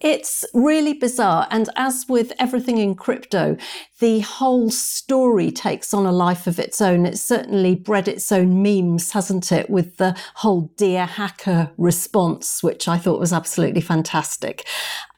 It's 0.00 0.44
really 0.54 0.92
bizarre. 0.92 1.46
And 1.50 1.68
as 1.76 2.06
with 2.08 2.32
everything 2.38 2.78
in 2.78 2.94
crypto, 2.94 3.56
the 3.98 4.20
whole 4.20 4.70
story 4.70 5.50
takes 5.50 5.92
on 5.92 6.06
a 6.06 6.12
life 6.12 6.46
of 6.46 6.58
its 6.58 6.80
own. 6.80 7.04
It's 7.06 7.22
certainly 7.22 7.74
bred 7.74 8.08
its 8.08 8.30
own 8.30 8.62
memes, 8.62 9.12
hasn't 9.12 9.50
it? 9.50 9.68
With 9.68 9.96
the 9.96 10.16
whole 10.36 10.72
dear 10.76 11.06
hacker 11.06 11.72
response, 11.76 12.62
which 12.62 12.86
I 12.88 12.98
thought 12.98 13.20
was 13.20 13.32
absolutely 13.32 13.80
fantastic. 13.80 14.66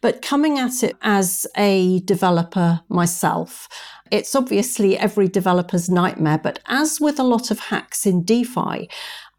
But 0.01 0.23
coming 0.23 0.59
at 0.59 0.83
it 0.83 0.97
as 1.03 1.47
a 1.57 2.01
developer 2.01 2.81
myself, 2.89 3.69
it's 4.11 4.35
obviously 4.35 4.99
every 4.99 5.29
developer's 5.29 5.89
nightmare, 5.89 6.39
but 6.39 6.59
as 6.67 7.01
with 7.01 7.21
a 7.21 7.25
lot 7.25 7.51
of 7.51 7.61
hacks 7.61 8.07
in 8.07 8.25
DeFi, 8.25 8.89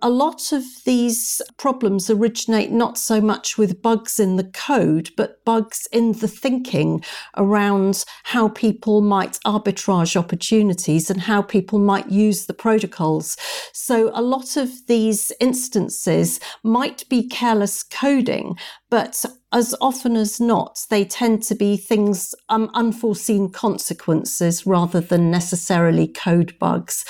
a 0.02 0.10
lot 0.10 0.52
of 0.52 0.64
these 0.86 1.42
problems 1.58 2.10
originate 2.10 2.72
not 2.72 2.98
so 2.98 3.22
much 3.22 3.58
with 3.58 3.82
bugs 3.82 4.20
in 4.20 4.36
the 4.36 4.44
code, 4.44 5.12
but 5.16 5.44
bugs 5.46 5.88
in 5.92 6.14
the 6.14 6.28
thinking 6.28 7.04
around 7.38 8.04
how 8.24 8.50
people 8.50 9.02
might 9.02 9.40
arbitrage 9.46 10.16
opportunities 10.16 11.10
and 11.10 11.22
how 11.22 11.42
people 11.42 11.80
might 11.80 12.10
use 12.10 12.46
the 12.46 12.54
protocols. 12.54 13.38
So 13.74 14.12
a 14.14 14.22
lot 14.22 14.58
of 14.58 14.70
these 14.88 15.32
instances 15.40 16.40
might 16.64 17.08
be 17.10 17.28
careless 17.28 17.84
coding, 17.84 18.58
but 18.90 19.26
as 19.54 19.76
often 19.82 20.16
as 20.16 20.40
not, 20.40 20.86
they 20.90 21.04
tend 21.04 21.44
to 21.44 21.56
be 21.56 21.76
things, 21.76 22.34
um, 22.48 22.70
unforeseen 22.74 23.50
consequences 23.50 24.66
rather 24.66 25.02
than 25.02 25.30
necessarily 25.30 26.08
code 26.08 26.58
bugs. 26.58 27.04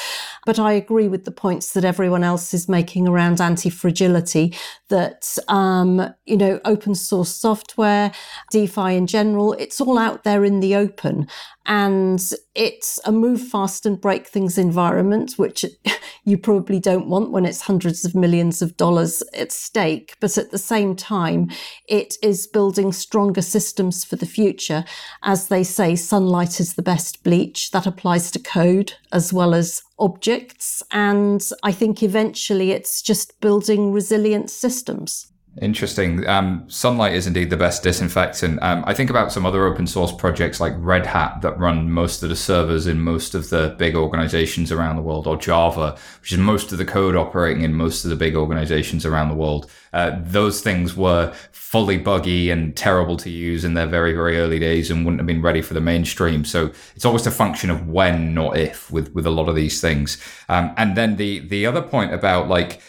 But 0.46 0.58
I 0.58 0.74
agree 0.74 1.08
with 1.08 1.26
the 1.26 1.32
points 1.32 1.74
that 1.74 1.86
everyone 1.86 2.24
else 2.24 2.54
is 2.54 2.68
making 2.68 3.08
around 3.08 3.40
anti-fragility, 3.40 4.56
that, 4.92 5.38
um, 5.48 6.14
you 6.26 6.38
know, 6.38 6.60
open 6.64 6.94
source 6.94 7.34
software, 7.34 8.12
DeFi 8.52 8.96
in 8.96 9.08
general, 9.08 9.54
it's 9.54 9.82
all 9.82 9.98
out 9.98 10.24
there 10.24 10.46
in 10.46 10.60
the 10.60 10.76
open. 10.76 11.28
And 11.66 12.22
it's 12.54 13.00
a 13.06 13.12
move 13.12 13.42
fast 13.42 13.86
and 13.86 14.00
break 14.00 14.28
things 14.28 14.58
environment, 14.58 15.34
which 15.38 15.66
you 16.24 16.38
probably 16.38 16.80
don't 16.80 17.08
want 17.08 17.32
when 17.32 17.46
it's 17.46 17.62
hundreds 17.62 18.06
of 18.06 18.14
millions 18.14 18.62
of 18.62 18.78
dollars 18.78 19.24
at 19.34 19.52
stake. 19.52 20.16
But 20.20 20.38
at 20.38 20.52
the 20.52 20.58
same 20.58 20.96
time, 20.96 21.50
it 21.88 22.16
is 22.22 22.48
building 22.48 22.92
stronger 22.92 23.42
systems 23.42 24.04
for 24.04 24.16
the 24.16 24.26
future. 24.26 24.86
As 25.24 25.48
they 25.48 25.64
say, 25.64 25.96
sunlight 25.96 26.60
is 26.60 26.74
the 26.74 26.84
best 26.84 27.24
bleach. 27.24 27.72
That 27.72 27.88
applies 27.88 28.32
to 28.32 28.40
code 28.40 28.94
as 29.12 29.32
well 29.34 29.54
as 29.54 29.82
objects. 30.02 30.84
And 30.92 31.42
I 31.64 31.72
think 31.72 32.04
eventually 32.04 32.72
it's 32.72 33.02
just 33.02 33.40
building 33.40 33.94
resilient 33.94 34.50
systems. 34.50 35.31
Interesting. 35.60 36.26
Um, 36.28 36.64
sunlight 36.70 37.14
is 37.14 37.28
indeed 37.28 37.50
the 37.50 37.58
best 37.58 37.84
disinfectant. 37.84 38.58
Um, 38.62 38.86
I 38.88 38.94
think 38.94 39.10
about 39.10 39.34
some 39.34 39.46
other 39.46 39.66
open 39.66 39.86
source 39.86 40.14
projects 40.14 40.62
like 40.62 40.72
Red 40.78 41.06
Hat 41.06 41.42
that 41.42 41.60
run 41.60 41.92
most 41.92 42.24
of 42.24 42.30
the 42.30 42.38
servers 42.38 42.88
in 42.88 43.02
most 43.02 43.36
of 43.36 43.50
the 43.50 43.76
big 43.78 43.94
organizations 43.94 44.72
around 44.72 44.96
the 44.96 45.02
world, 45.02 45.28
or 45.28 45.36
Java, 45.36 45.98
which 46.22 46.32
is 46.32 46.38
most 46.38 46.72
of 46.72 46.78
the 46.78 46.86
code 46.86 47.18
operating 47.18 47.64
in 47.64 47.74
most 47.74 48.06
of 48.06 48.10
the 48.10 48.16
big 48.16 48.34
organizations 48.34 49.06
around 49.06 49.28
the 49.28 49.36
world. 49.36 49.70
Uh, 49.92 50.18
those 50.22 50.62
things 50.62 50.96
were 50.96 51.34
fully 51.52 51.98
buggy 51.98 52.50
and 52.50 52.78
terrible 52.78 53.18
to 53.18 53.30
use 53.30 53.66
in 53.66 53.74
their 53.74 53.88
very, 53.88 54.14
very 54.14 54.38
early 54.38 54.58
days 54.58 54.90
and 54.90 55.04
wouldn't 55.04 55.20
have 55.20 55.28
been 55.28 55.42
ready 55.42 55.62
for 55.62 55.74
the 55.74 55.82
mainstream. 55.82 56.46
So 56.46 56.72
it's 56.96 57.04
always 57.04 57.28
a 57.28 57.32
function 57.32 57.70
of 57.70 57.90
when, 57.90 58.34
not 58.34 58.58
if, 58.58 58.90
with, 58.90 59.14
with 59.14 59.26
a 59.26 59.32
lot 59.32 59.50
of 59.50 59.56
these 59.56 59.82
things. 59.82 60.18
Um, 60.48 60.74
and 60.78 60.96
then 60.96 61.18
the, 61.18 61.40
the 61.40 61.66
other 61.66 61.82
point 61.82 62.14
about 62.14 62.48
like, 62.48 62.82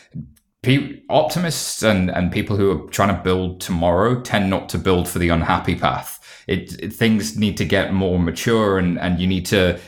optimists 1.09 1.83
and, 1.83 2.11
and 2.11 2.31
people 2.31 2.57
who 2.57 2.71
are 2.71 2.91
trying 2.91 3.15
to 3.15 3.23
build 3.23 3.61
tomorrow 3.61 4.21
tend 4.21 4.49
not 4.49 4.69
to 4.71 4.79
build 4.79 5.09
for 5.09 5.19
the 5.19 5.29
unhappy 5.29 5.75
path. 5.75 6.21
It, 6.47 6.81
it, 6.81 6.93
things 6.93 7.37
need 7.37 7.57
to 7.57 7.65
get 7.65 7.93
more 7.93 8.19
mature 8.19 8.79
and, 8.79 8.99
and 8.99 9.19
you 9.19 9.27
need 9.27 9.47
to 9.47 9.81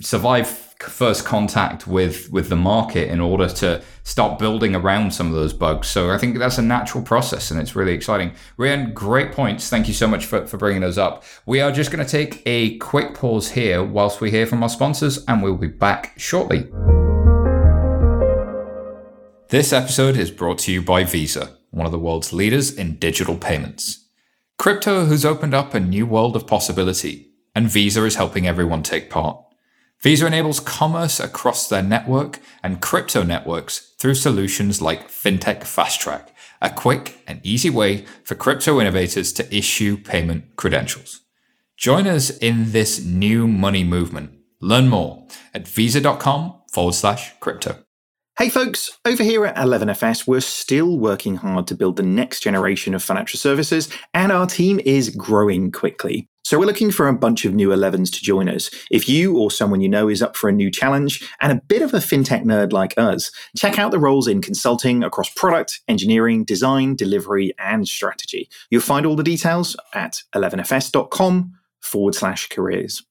survive 0.00 0.66
first 0.80 1.24
contact 1.24 1.86
with 1.86 2.30
with 2.30 2.50
the 2.50 2.56
market 2.56 3.08
in 3.08 3.18
order 3.18 3.48
to 3.48 3.82
start 4.02 4.38
building 4.38 4.74
around 4.74 5.12
some 5.12 5.26
of 5.26 5.32
those 5.32 5.52
bugs. 5.52 5.88
So 5.88 6.10
I 6.10 6.18
think 6.18 6.38
that's 6.38 6.58
a 6.58 6.62
natural 6.62 7.02
process 7.02 7.50
and 7.50 7.60
it's 7.60 7.74
really 7.74 7.92
exciting. 7.92 8.32
Rhian, 8.58 8.92
great 8.92 9.32
points. 9.32 9.68
Thank 9.68 9.88
you 9.88 9.94
so 9.94 10.06
much 10.06 10.26
for, 10.26 10.46
for 10.46 10.58
bringing 10.58 10.82
those 10.82 10.98
up. 10.98 11.24
We 11.46 11.60
are 11.60 11.72
just 11.72 11.90
going 11.90 12.04
to 12.04 12.10
take 12.10 12.42
a 12.46 12.76
quick 12.78 13.14
pause 13.14 13.50
here 13.50 13.82
whilst 13.82 14.20
we 14.20 14.30
hear 14.30 14.46
from 14.46 14.62
our 14.62 14.68
sponsors 14.68 15.24
and 15.26 15.42
we'll 15.42 15.56
be 15.56 15.68
back 15.68 16.12
shortly. 16.18 16.68
This 19.48 19.72
episode 19.72 20.16
is 20.16 20.32
brought 20.32 20.58
to 20.60 20.72
you 20.72 20.82
by 20.82 21.04
Visa, 21.04 21.56
one 21.70 21.86
of 21.86 21.92
the 21.92 22.00
world's 22.00 22.32
leaders 22.32 22.74
in 22.74 22.96
digital 22.96 23.36
payments. 23.36 24.08
Crypto 24.58 25.04
has 25.06 25.24
opened 25.24 25.54
up 25.54 25.72
a 25.72 25.78
new 25.78 26.04
world 26.04 26.34
of 26.34 26.48
possibility, 26.48 27.30
and 27.54 27.70
Visa 27.70 28.04
is 28.04 28.16
helping 28.16 28.44
everyone 28.48 28.82
take 28.82 29.08
part. 29.08 29.40
Visa 30.02 30.26
enables 30.26 30.58
commerce 30.58 31.20
across 31.20 31.68
their 31.68 31.82
network 31.82 32.40
and 32.64 32.82
crypto 32.82 33.22
networks 33.22 33.94
through 34.00 34.16
solutions 34.16 34.82
like 34.82 35.08
FinTech 35.08 35.62
Fast 35.62 36.00
Track, 36.00 36.34
a 36.60 36.68
quick 36.68 37.22
and 37.28 37.38
easy 37.44 37.70
way 37.70 38.04
for 38.24 38.34
crypto 38.34 38.80
innovators 38.80 39.32
to 39.34 39.56
issue 39.56 39.96
payment 39.96 40.56
credentials. 40.56 41.20
Join 41.76 42.08
us 42.08 42.30
in 42.38 42.72
this 42.72 43.04
new 43.04 43.46
money 43.46 43.84
movement. 43.84 44.32
Learn 44.60 44.88
more 44.88 45.28
at 45.54 45.68
visa.com 45.68 46.62
forward 46.72 46.94
slash 46.94 47.32
crypto. 47.38 47.85
Hey 48.38 48.50
folks, 48.50 48.98
over 49.06 49.22
here 49.22 49.46
at 49.46 49.56
11FS, 49.56 50.26
we're 50.26 50.42
still 50.42 50.98
working 50.98 51.36
hard 51.36 51.66
to 51.68 51.74
build 51.74 51.96
the 51.96 52.02
next 52.02 52.40
generation 52.40 52.92
of 52.92 53.02
financial 53.02 53.38
services, 53.38 53.88
and 54.12 54.30
our 54.30 54.44
team 54.44 54.78
is 54.84 55.08
growing 55.08 55.72
quickly. 55.72 56.28
So 56.44 56.58
we're 56.58 56.66
looking 56.66 56.90
for 56.90 57.08
a 57.08 57.14
bunch 57.16 57.46
of 57.46 57.54
new 57.54 57.70
11s 57.70 58.12
to 58.12 58.22
join 58.22 58.50
us. 58.50 58.68
If 58.90 59.08
you 59.08 59.38
or 59.38 59.50
someone 59.50 59.80
you 59.80 59.88
know 59.88 60.10
is 60.10 60.20
up 60.20 60.36
for 60.36 60.50
a 60.50 60.52
new 60.52 60.70
challenge 60.70 61.26
and 61.40 61.50
a 61.50 61.62
bit 61.66 61.80
of 61.80 61.94
a 61.94 61.96
fintech 61.96 62.44
nerd 62.44 62.74
like 62.74 62.92
us, 62.98 63.30
check 63.56 63.78
out 63.78 63.90
the 63.90 63.98
roles 63.98 64.28
in 64.28 64.42
consulting 64.42 65.02
across 65.02 65.30
product, 65.30 65.80
engineering, 65.88 66.44
design, 66.44 66.94
delivery, 66.94 67.54
and 67.58 67.88
strategy. 67.88 68.50
You'll 68.68 68.82
find 68.82 69.06
all 69.06 69.16
the 69.16 69.22
details 69.22 69.78
at 69.94 70.24
11fs.com 70.34 71.54
forward 71.80 72.14
slash 72.14 72.50
careers. 72.50 73.02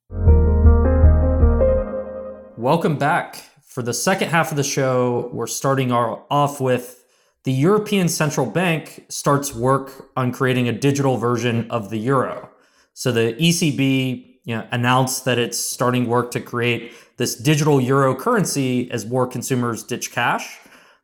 Welcome 2.58 3.00
back. 3.00 3.55
For 3.76 3.84
the 3.84 3.94
second 3.94 4.30
half 4.30 4.52
of 4.52 4.56
the 4.56 4.64
show, 4.64 5.30
we're 5.34 5.48
starting 5.48 5.92
our, 5.92 6.24
off 6.32 6.62
with 6.62 7.04
the 7.44 7.52
European 7.52 8.08
Central 8.08 8.46
Bank 8.46 9.04
starts 9.10 9.54
work 9.54 10.12
on 10.16 10.32
creating 10.32 10.70
a 10.70 10.72
digital 10.72 11.18
version 11.18 11.70
of 11.70 11.90
the 11.90 11.98
euro. 11.98 12.50
So 12.94 13.12
the 13.12 13.34
ECB 13.34 14.38
you 14.46 14.56
know, 14.56 14.66
announced 14.72 15.26
that 15.26 15.38
it's 15.38 15.58
starting 15.58 16.08
work 16.08 16.32
to 16.32 16.40
create 16.40 16.94
this 17.18 17.36
digital 17.36 17.82
euro 17.82 18.16
currency 18.16 18.90
as 18.92 19.06
more 19.06 19.28
consumers 19.28 19.84
ditch 19.84 20.10
cash. 20.10 20.58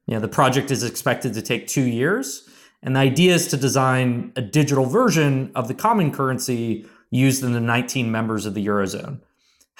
You 0.05 0.13
know, 0.13 0.21
the 0.21 0.29
project 0.29 0.71
is 0.71 0.81
expected 0.81 1.33
to 1.33 1.41
take 1.41 1.67
two 1.67 1.83
years. 1.83 2.47
And 2.81 2.95
the 2.95 3.01
idea 3.01 3.33
is 3.33 3.49
to 3.49 3.57
design 3.57 4.31
a 4.37 4.41
digital 4.41 4.85
version 4.85 5.51
of 5.55 5.67
the 5.67 5.73
common 5.73 6.09
currency 6.13 6.85
used 7.09 7.43
in 7.43 7.51
the 7.51 7.59
19 7.59 8.09
members 8.09 8.45
of 8.45 8.53
the 8.53 8.65
Eurozone. 8.65 9.19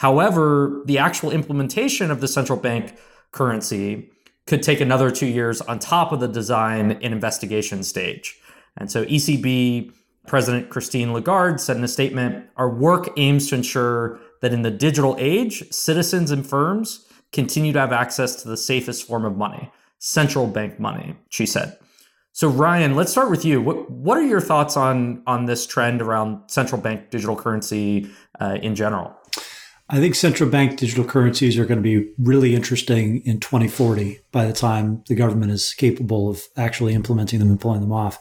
However, 0.01 0.81
the 0.85 0.97
actual 0.97 1.29
implementation 1.29 2.09
of 2.09 2.21
the 2.21 2.27
central 2.27 2.57
bank 2.57 2.97
currency 3.31 4.09
could 4.47 4.63
take 4.63 4.81
another 4.81 5.11
two 5.11 5.27
years 5.27 5.61
on 5.61 5.77
top 5.77 6.11
of 6.11 6.19
the 6.19 6.27
design 6.27 6.93
and 6.93 7.13
investigation 7.13 7.83
stage. 7.83 8.39
And 8.77 8.91
so 8.91 9.05
ECB 9.05 9.93
President 10.25 10.71
Christine 10.71 11.13
Lagarde 11.13 11.59
said 11.59 11.77
in 11.77 11.83
a 11.83 11.87
statement 11.87 12.49
Our 12.57 12.67
work 12.67 13.09
aims 13.15 13.47
to 13.49 13.55
ensure 13.55 14.19
that 14.41 14.51
in 14.53 14.63
the 14.63 14.71
digital 14.71 15.15
age, 15.19 15.71
citizens 15.71 16.31
and 16.31 16.47
firms 16.47 17.05
continue 17.31 17.71
to 17.71 17.79
have 17.79 17.91
access 17.91 18.41
to 18.41 18.47
the 18.47 18.57
safest 18.57 19.05
form 19.05 19.23
of 19.23 19.37
money, 19.37 19.71
central 19.99 20.47
bank 20.47 20.79
money, 20.79 21.15
she 21.29 21.45
said. 21.45 21.77
So 22.33 22.47
Ryan, 22.47 22.95
let's 22.95 23.11
start 23.11 23.29
with 23.29 23.45
you. 23.45 23.61
What 23.61 23.91
what 23.91 24.17
are 24.17 24.25
your 24.25 24.41
thoughts 24.41 24.75
on 24.75 25.21
on 25.27 25.45
this 25.45 25.67
trend 25.67 26.01
around 26.01 26.49
central 26.49 26.81
bank 26.81 27.11
digital 27.11 27.35
currency 27.35 28.09
uh, 28.39 28.57
in 28.63 28.73
general? 28.73 29.15
I 29.93 29.99
think 29.99 30.15
central 30.15 30.49
bank 30.49 30.77
digital 30.77 31.03
currencies 31.03 31.57
are 31.59 31.65
going 31.65 31.77
to 31.77 31.83
be 31.83 32.09
really 32.17 32.55
interesting 32.55 33.21
in 33.25 33.41
2040 33.41 34.21
by 34.31 34.45
the 34.45 34.53
time 34.53 35.03
the 35.07 35.15
government 35.15 35.51
is 35.51 35.73
capable 35.73 36.29
of 36.29 36.47
actually 36.55 36.93
implementing 36.93 37.39
them 37.39 37.49
and 37.49 37.59
pulling 37.59 37.81
them 37.81 37.91
off. 37.91 38.17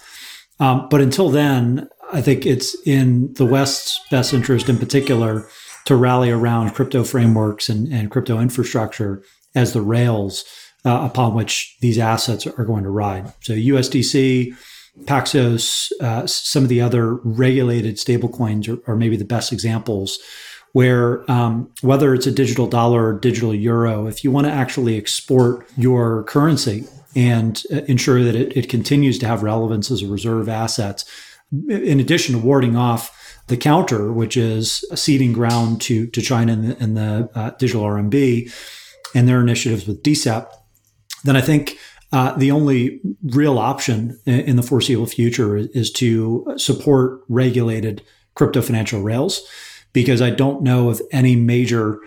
Um, 0.59 0.89
but 0.89 1.01
until 1.01 1.31
then, 1.31 1.89
I 2.13 2.23
think 2.23 2.45
it's 2.45 2.77
in 2.87 3.33
the 3.35 3.47
West's 3.47 4.01
best 4.11 4.35
interest 4.35 4.69
in 4.69 4.79
particular 4.79 5.49
to 5.85 5.95
rally 5.95 6.31
around 6.31 6.75
crypto 6.75 7.05
frameworks 7.05 7.69
and, 7.69 7.87
and 7.93 8.11
crypto 8.11 8.41
infrastructure 8.41 9.23
as 9.55 9.73
the 9.73 9.81
rails 9.81 10.45
uh, 10.85 11.09
upon 11.09 11.35
which 11.35 11.77
these 11.81 11.99
assets 11.99 12.49
are 12.49 12.65
going 12.65 12.83
to 12.83 12.91
ride. 12.91 13.33
So 13.43 13.53
USDC, 13.53 14.57
Paxos, 15.05 15.93
uh, 16.01 16.27
some 16.27 16.65
of 16.65 16.69
the 16.69 16.81
other 16.81 17.15
regulated 17.15 17.97
stablecoins 17.97 18.69
are, 18.69 18.91
are 18.91 18.97
maybe 18.97 19.17
the 19.17 19.25
best 19.25 19.53
examples 19.53 20.19
where 20.73 21.29
um, 21.31 21.71
whether 21.81 22.15
it's 22.15 22.27
a 22.27 22.33
digital 22.33 22.67
dollar 22.67 23.09
or 23.09 23.19
digital 23.19 23.55
euro, 23.55 24.07
if 24.07 24.23
you 24.23 24.31
want 24.31 24.47
to 24.47 24.53
actually 24.53 24.97
export 24.97 25.67
your 25.77 26.25
currency 26.25 26.85
and 27.17 27.63
uh, 27.73 27.81
ensure 27.89 28.23
that 28.23 28.37
it, 28.37 28.57
it 28.57 28.69
continues 28.69 29.19
to 29.19 29.27
have 29.27 29.43
relevance 29.43 29.91
as 29.91 30.03
a 30.03 30.07
reserve 30.07 30.49
asset, 30.49 31.05
in 31.69 31.99
addition 31.99 32.35
to 32.37 32.41
warding 32.41 32.77
off 32.77 33.17
the 33.49 33.57
counter, 33.57 34.13
which 34.13 34.37
is 34.37 34.85
ceding 34.95 35.33
ground 35.33 35.81
to, 35.81 36.07
to 36.07 36.23
China 36.23 36.53
and 36.53 36.65
the, 36.65 36.83
and 36.83 36.97
the 36.97 37.31
uh, 37.35 37.51
digital 37.59 37.83
RMB 37.83 38.53
and 39.15 39.27
their 39.27 39.41
initiatives 39.41 39.89
with 39.89 40.05
DCEP, 40.05 40.49
then 41.25 41.37
I 41.37 41.41
think 41.41 41.77
uh, 42.13 42.37
the 42.37 42.53
only 42.53 43.01
real 43.25 43.59
option 43.59 44.19
in 44.25 44.55
the 44.55 44.63
foreseeable 44.63 45.07
future 45.07 45.57
is 45.57 45.91
to 45.93 46.55
support 46.57 47.23
regulated 47.29 48.03
crypto 48.35 48.63
financial 48.63 49.03
rails 49.03 49.43
because 49.93 50.23
I 50.23 50.31
don't 50.31 50.63
know 50.63 50.91
of 50.91 51.01
any 51.13 51.37
major 51.37 51.99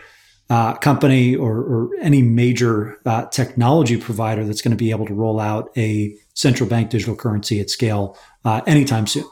uh, 0.49 0.75
company 0.75 1.35
or, 1.35 1.57
or, 1.57 1.89
any 2.01 2.21
major 2.21 2.99
uh, 3.05 3.25
technology 3.27 3.97
provider 3.97 4.43
that's 4.45 4.61
going 4.61 4.75
to 4.75 4.77
be 4.77 4.91
able 4.91 5.05
to 5.05 5.13
roll 5.13 5.39
out 5.39 5.71
a 5.77 6.15
central 6.33 6.69
bank 6.69 6.89
digital 6.89 7.15
currency 7.15 7.59
at 7.59 7.69
scale 7.69 8.17
uh, 8.43 8.61
anytime 8.67 9.07
soon. 9.07 9.23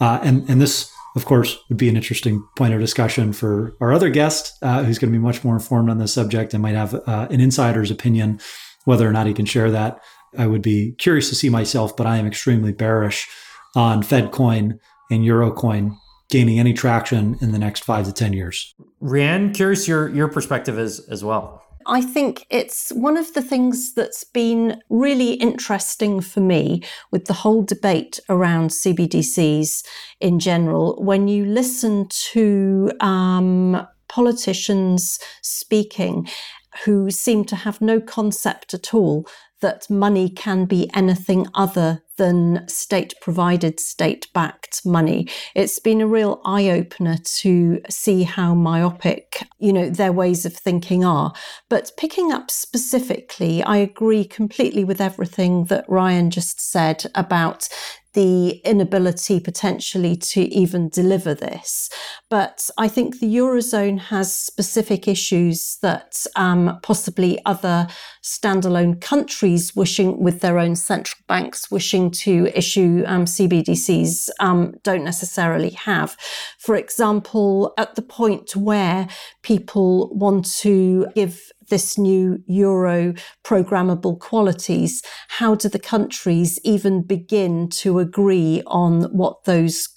Uh, 0.00 0.20
and, 0.22 0.48
and 0.48 0.60
this, 0.60 0.92
of 1.16 1.24
course, 1.24 1.58
would 1.68 1.78
be 1.78 1.88
an 1.88 1.96
interesting 1.96 2.46
point 2.56 2.74
of 2.74 2.80
discussion 2.80 3.32
for 3.32 3.74
our 3.80 3.92
other 3.92 4.10
guest, 4.10 4.56
uh, 4.62 4.84
who's 4.84 4.98
going 4.98 5.12
to 5.12 5.18
be 5.18 5.22
much 5.22 5.42
more 5.42 5.54
informed 5.54 5.90
on 5.90 5.98
this 5.98 6.12
subject 6.12 6.52
and 6.52 6.62
might 6.62 6.74
have 6.74 6.94
uh, 6.94 7.26
an 7.30 7.40
insider's 7.40 7.90
opinion, 7.90 8.38
whether 8.84 9.08
or 9.08 9.12
not 9.12 9.26
he 9.26 9.34
can 9.34 9.46
share 9.46 9.70
that. 9.70 10.00
I 10.38 10.46
would 10.46 10.62
be 10.62 10.92
curious 10.92 11.28
to 11.30 11.34
see 11.34 11.48
myself, 11.48 11.96
but 11.96 12.06
I 12.06 12.18
am 12.18 12.26
extremely 12.26 12.72
bearish 12.72 13.28
on 13.74 14.02
FedCoin 14.02 14.78
and 15.10 15.24
Eurocoin 15.24 15.96
gaining 16.30 16.58
any 16.58 16.72
traction 16.72 17.36
in 17.40 17.52
the 17.52 17.58
next 17.58 17.84
five 17.84 18.06
to 18.06 18.12
10 18.12 18.32
years. 18.32 18.74
Rhian, 19.02 19.54
curious 19.54 19.88
your, 19.88 20.08
your 20.08 20.28
perspective 20.28 20.78
as, 20.78 21.00
as 21.10 21.24
well. 21.24 21.62
I 21.86 22.02
think 22.02 22.46
it's 22.50 22.90
one 22.90 23.16
of 23.16 23.32
the 23.32 23.42
things 23.42 23.94
that's 23.94 24.22
been 24.22 24.80
really 24.90 25.32
interesting 25.34 26.20
for 26.20 26.40
me 26.40 26.82
with 27.10 27.24
the 27.24 27.32
whole 27.32 27.62
debate 27.62 28.20
around 28.28 28.70
CBDCs 28.70 29.84
in 30.20 30.38
general. 30.38 31.02
When 31.02 31.26
you 31.26 31.46
listen 31.46 32.06
to 32.32 32.92
um, 33.00 33.86
politicians 34.08 35.18
speaking 35.42 36.28
who 36.84 37.10
seem 37.10 37.44
to 37.46 37.56
have 37.56 37.80
no 37.80 38.00
concept 38.00 38.74
at 38.74 38.94
all 38.94 39.26
that 39.60 39.88
money 39.90 40.28
can 40.28 40.64
be 40.64 40.90
anything 40.94 41.46
other 41.54 42.02
than 42.20 42.68
state 42.68 43.14
provided, 43.22 43.80
state 43.80 44.30
backed 44.34 44.84
money. 44.84 45.26
It's 45.54 45.78
been 45.78 46.02
a 46.02 46.06
real 46.06 46.42
eye 46.44 46.68
opener 46.68 47.16
to 47.16 47.80
see 47.88 48.24
how 48.24 48.54
myopic, 48.54 49.42
you 49.58 49.72
know, 49.72 49.88
their 49.88 50.12
ways 50.12 50.44
of 50.44 50.52
thinking 50.52 51.02
are. 51.02 51.32
But 51.70 51.92
picking 51.96 52.30
up 52.30 52.50
specifically, 52.50 53.62
I 53.62 53.78
agree 53.78 54.26
completely 54.26 54.84
with 54.84 55.00
everything 55.00 55.64
that 55.64 55.88
Ryan 55.88 56.30
just 56.30 56.60
said 56.60 57.06
about 57.14 57.70
the 58.12 58.60
inability 58.64 59.38
potentially 59.40 60.16
to 60.16 60.42
even 60.42 60.88
deliver 60.88 61.34
this. 61.34 61.88
But 62.28 62.68
I 62.76 62.88
think 62.88 63.18
the 63.20 63.36
Eurozone 63.36 63.98
has 64.00 64.36
specific 64.36 65.06
issues 65.06 65.78
that 65.82 66.24
um, 66.36 66.78
possibly 66.82 67.38
other 67.44 67.86
standalone 68.22 69.00
countries 69.00 69.74
wishing, 69.76 70.20
with 70.20 70.40
their 70.40 70.58
own 70.58 70.76
central 70.76 71.22
banks, 71.28 71.70
wishing 71.70 72.10
to 72.10 72.50
issue 72.54 73.04
um, 73.06 73.24
CBDCs 73.24 74.28
um, 74.40 74.74
don't 74.82 75.04
necessarily 75.04 75.70
have. 75.70 76.16
For 76.58 76.76
example, 76.76 77.72
at 77.78 77.94
the 77.94 78.02
point 78.02 78.56
where 78.56 79.08
people 79.42 80.14
want 80.14 80.50
to 80.58 81.06
give 81.14 81.50
this 81.70 81.96
new 81.96 82.42
euro 82.46 83.14
programmable 83.44 84.18
qualities, 84.18 85.02
how 85.28 85.54
do 85.54 85.68
the 85.68 85.78
countries 85.78 86.58
even 86.64 87.02
begin 87.02 87.68
to 87.68 87.98
agree 87.98 88.62
on 88.66 89.04
what 89.04 89.44
those 89.44 89.88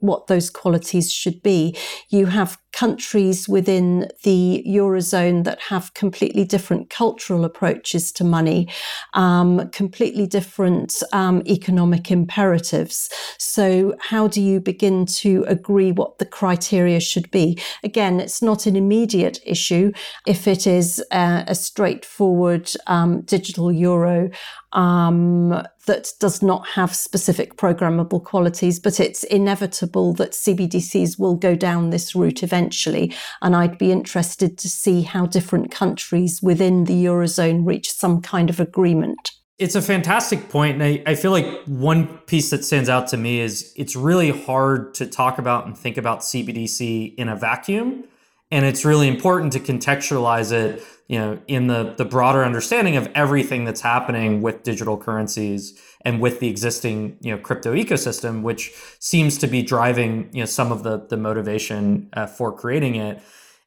what 0.00 0.26
those 0.26 0.50
qualities 0.50 1.10
should 1.10 1.42
be. 1.42 1.76
You 2.08 2.26
have 2.26 2.58
countries 2.72 3.48
within 3.48 4.08
the 4.22 4.64
eurozone 4.66 5.44
that 5.44 5.60
have 5.60 5.94
completely 5.94 6.44
different 6.44 6.90
cultural 6.90 7.44
approaches 7.44 8.10
to 8.12 8.24
money, 8.24 8.68
um, 9.14 9.68
completely 9.70 10.26
different 10.26 11.02
um, 11.12 11.42
economic 11.46 12.10
imperatives. 12.10 13.10
So, 13.38 13.94
how 14.00 14.28
do 14.28 14.40
you 14.40 14.60
begin 14.60 15.06
to 15.06 15.44
agree 15.46 15.92
what 15.92 16.18
the 16.18 16.26
criteria 16.26 17.00
should 17.00 17.30
be? 17.30 17.58
Again, 17.84 18.20
it's 18.20 18.42
not 18.42 18.66
an 18.66 18.76
immediate 18.76 19.40
issue. 19.44 19.92
If 20.26 20.48
it 20.48 20.66
is 20.66 21.04
a, 21.12 21.44
a 21.48 21.54
straightforward 21.54 22.70
um, 22.86 23.22
digital 23.22 23.70
euro, 23.70 24.30
um, 24.72 25.62
that 25.86 26.12
does 26.20 26.42
not 26.42 26.66
have 26.68 26.94
specific 26.94 27.56
programmable 27.56 28.22
qualities, 28.22 28.78
but 28.78 29.00
it's 29.00 29.24
inevitable 29.24 30.12
that 30.14 30.32
CBDCs 30.32 31.18
will 31.18 31.34
go 31.34 31.54
down 31.54 31.90
this 31.90 32.14
route 32.14 32.42
eventually. 32.42 32.61
And 32.70 33.56
I'd 33.56 33.78
be 33.78 33.90
interested 33.90 34.58
to 34.58 34.68
see 34.68 35.02
how 35.02 35.26
different 35.26 35.70
countries 35.70 36.40
within 36.42 36.84
the 36.84 37.04
Eurozone 37.04 37.66
reach 37.66 37.92
some 37.92 38.20
kind 38.20 38.50
of 38.50 38.60
agreement. 38.60 39.32
It's 39.58 39.74
a 39.74 39.82
fantastic 39.82 40.48
point, 40.48 40.74
and 40.74 40.82
I, 40.82 41.02
I 41.06 41.14
feel 41.14 41.30
like 41.30 41.46
one 41.66 42.18
piece 42.26 42.50
that 42.50 42.64
stands 42.64 42.88
out 42.88 43.06
to 43.08 43.16
me 43.16 43.40
is 43.40 43.72
it's 43.76 43.94
really 43.94 44.30
hard 44.30 44.94
to 44.94 45.06
talk 45.06 45.38
about 45.38 45.66
and 45.66 45.78
think 45.78 45.96
about 45.96 46.20
CBDC 46.20 47.14
in 47.16 47.28
a 47.28 47.36
vacuum. 47.36 48.04
And 48.50 48.66
it's 48.66 48.84
really 48.84 49.08
important 49.08 49.52
to 49.52 49.60
contextualize 49.60 50.52
it 50.52 50.82
you 51.12 51.18
know, 51.18 51.38
in 51.46 51.66
the 51.66 51.92
the 51.98 52.06
broader 52.06 52.42
understanding 52.42 52.96
of 52.96 53.06
everything 53.14 53.66
that's 53.66 53.82
happening 53.82 54.40
with 54.40 54.62
digital 54.62 54.96
currencies 54.96 55.78
and 56.06 56.22
with 56.22 56.40
the 56.40 56.48
existing 56.48 57.18
you 57.20 57.30
know 57.30 57.36
crypto 57.36 57.74
ecosystem, 57.74 58.40
which 58.40 58.72
seems 58.98 59.36
to 59.36 59.46
be 59.46 59.62
driving 59.62 60.30
you 60.32 60.40
know 60.40 60.46
some 60.46 60.72
of 60.72 60.84
the 60.84 61.06
the 61.10 61.18
motivation 61.18 62.08
uh, 62.14 62.26
for 62.26 62.50
creating 62.50 62.94
it. 62.94 63.20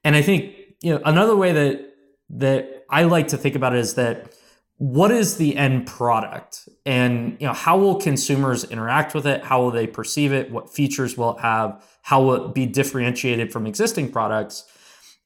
And 0.04 0.16
I 0.16 0.24
think 0.24 0.56
you 0.82 0.96
know 0.96 1.02
another 1.06 1.36
way 1.36 1.52
that 1.52 1.94
that 2.32 2.84
I 2.90 3.04
like 3.04 3.28
to 3.28 3.38
think 3.38 3.56
about 3.56 3.76
it 3.76 3.80
is 3.80 3.94
that 3.94 4.34
what 4.78 5.12
is 5.12 5.38
the 5.38 5.56
end 5.56 5.86
product? 5.86 6.68
And 6.84 7.38
you 7.40 7.46
know 7.46 7.54
how 7.54 7.78
will 7.78 8.00
consumers 8.00 8.64
interact 8.64 9.14
with 9.14 9.28
it? 9.28 9.44
How 9.44 9.62
will 9.62 9.72
they 9.72 9.86
perceive 9.86 10.34
it? 10.34 10.50
What 10.50 10.74
features 10.74 11.16
will 11.16 11.38
it 11.38 11.42
have? 11.42 11.86
How 12.02 12.24
will 12.24 12.48
it 12.48 12.56
be 12.56 12.66
differentiated 12.66 13.54
from 13.54 13.68
existing 13.68 14.12
products 14.12 14.66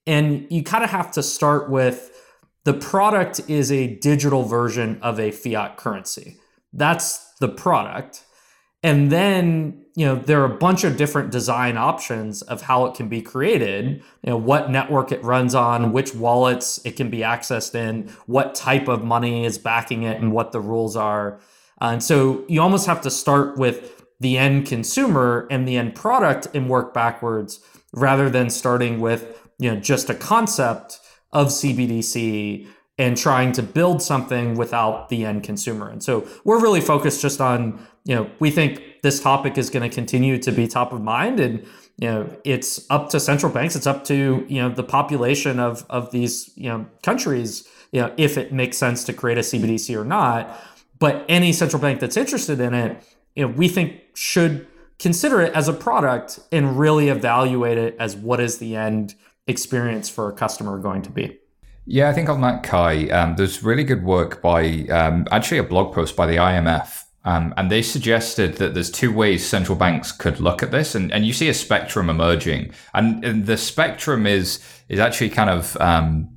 and 0.09 0.47
you 0.49 0.63
kind 0.63 0.83
of 0.83 0.89
have 0.89 1.11
to 1.11 1.21
start 1.21 1.69
with 1.69 2.11
the 2.63 2.73
product 2.73 3.41
is 3.47 3.71
a 3.71 3.95
digital 3.97 4.43
version 4.43 4.99
of 5.03 5.19
a 5.19 5.29
fiat 5.29 5.77
currency. 5.77 6.37
That's 6.73 7.31
the 7.35 7.47
product. 7.47 8.25
And 8.81 9.11
then, 9.11 9.85
you 9.95 10.07
know, 10.07 10.15
there 10.15 10.41
are 10.41 10.51
a 10.51 10.57
bunch 10.57 10.83
of 10.83 10.97
different 10.97 11.31
design 11.31 11.77
options 11.77 12.41
of 12.41 12.63
how 12.63 12.85
it 12.85 12.95
can 12.95 13.07
be 13.07 13.21
created, 13.21 14.01
you 14.23 14.31
know, 14.31 14.37
what 14.37 14.71
network 14.71 15.11
it 15.11 15.23
runs 15.23 15.53
on, 15.53 15.91
which 15.91 16.15
wallets 16.15 16.83
it 16.83 16.95
can 16.95 17.11
be 17.11 17.19
accessed 17.19 17.75
in, 17.75 18.09
what 18.25 18.55
type 18.55 18.87
of 18.87 19.03
money 19.03 19.45
is 19.45 19.59
backing 19.59 20.01
it, 20.03 20.19
and 20.19 20.31
what 20.31 20.53
the 20.53 20.59
rules 20.59 20.95
are. 20.95 21.39
Uh, 21.79 21.91
and 21.93 22.03
so 22.03 22.43
you 22.47 22.59
almost 22.59 22.87
have 22.87 23.01
to 23.01 23.11
start 23.11 23.59
with 23.59 24.03
the 24.19 24.39
end 24.39 24.65
consumer 24.65 25.47
and 25.51 25.67
the 25.67 25.77
end 25.77 25.93
product 25.93 26.47
and 26.55 26.67
work 26.67 26.95
backwards 26.95 27.59
rather 27.93 28.27
than 28.27 28.49
starting 28.49 28.99
with 28.99 29.38
you 29.59 29.71
know 29.71 29.79
just 29.79 30.09
a 30.09 30.15
concept 30.15 30.99
of 31.31 31.47
CBDC 31.47 32.67
and 32.97 33.15
trying 33.15 33.53
to 33.53 33.63
build 33.63 34.01
something 34.01 34.55
without 34.55 35.07
the 35.07 35.23
end 35.23 35.41
consumer. 35.43 35.89
And 35.89 36.03
so 36.03 36.27
we're 36.43 36.59
really 36.59 36.81
focused 36.81 37.21
just 37.21 37.39
on, 37.39 37.79
you 38.03 38.13
know, 38.13 38.29
we 38.39 38.51
think 38.51 38.83
this 39.03 39.21
topic 39.21 39.57
is 39.57 39.69
going 39.69 39.89
to 39.89 39.93
continue 39.93 40.37
to 40.39 40.51
be 40.51 40.67
top 40.67 40.91
of 40.91 41.01
mind 41.01 41.39
and 41.39 41.65
you 41.97 42.07
know, 42.07 42.37
it's 42.45 42.89
up 42.89 43.09
to 43.09 43.19
central 43.19 43.51
banks, 43.51 43.75
it's 43.75 43.85
up 43.85 44.05
to, 44.05 44.45
you 44.47 44.61
know, 44.61 44.69
the 44.69 44.83
population 44.83 45.59
of 45.59 45.85
of 45.89 46.11
these, 46.11 46.51
you 46.55 46.69
know, 46.69 46.85
countries, 47.03 47.67
you 47.91 48.01
know, 48.01 48.13
if 48.15 48.37
it 48.37 48.53
makes 48.53 48.77
sense 48.77 49.03
to 49.05 49.13
create 49.13 49.37
a 49.37 49.41
CBDC 49.41 49.95
or 49.97 50.05
not. 50.05 50.57
But 50.97 51.25
any 51.27 51.51
central 51.51 51.81
bank 51.81 51.99
that's 51.99 52.17
interested 52.17 52.59
in 52.59 52.73
it, 52.73 53.03
you 53.35 53.45
know, 53.47 53.53
we 53.53 53.67
think 53.67 54.01
should 54.13 54.65
consider 54.97 55.41
it 55.41 55.53
as 55.53 55.67
a 55.67 55.73
product 55.73 56.39
and 56.51 56.79
really 56.79 57.09
evaluate 57.09 57.77
it 57.77 57.95
as 57.99 58.15
what 58.15 58.39
is 58.39 58.59
the 58.59 58.75
end 58.75 59.15
experience 59.49 60.07
for 60.07 60.29
a 60.29 60.33
customer 60.33 60.77
going 60.77 61.01
to 61.01 61.09
be? 61.09 61.37
Yeah, 61.85 62.07
I 62.07 62.13
think 62.13 62.29
on 62.29 62.41
that, 62.41 62.63
Cuy, 62.63 63.11
um, 63.11 63.35
there's 63.35 63.63
really 63.63 63.83
good 63.83 64.03
work 64.03 64.41
by 64.41 64.85
um, 64.91 65.25
actually 65.31 65.57
a 65.57 65.63
blog 65.63 65.93
post 65.93 66.15
by 66.15 66.27
the 66.27 66.35
IMF. 66.35 67.03
Um, 67.25 67.53
and 67.57 67.69
they 67.69 67.81
suggested 67.81 68.55
that 68.55 68.73
there's 68.73 68.89
two 68.89 69.11
ways 69.11 69.45
central 69.45 69.77
banks 69.77 70.11
could 70.11 70.39
look 70.39 70.63
at 70.63 70.71
this, 70.71 70.95
and, 70.95 71.11
and 71.11 71.25
you 71.25 71.33
see 71.33 71.49
a 71.49 71.53
spectrum 71.53 72.09
emerging. 72.09 72.71
And, 72.93 73.25
and 73.25 73.45
the 73.45 73.57
spectrum 73.57 74.25
is 74.25 74.63
is 74.87 74.99
actually 74.99 75.29
kind 75.29 75.49
of 75.49 75.75
um, 75.77 76.29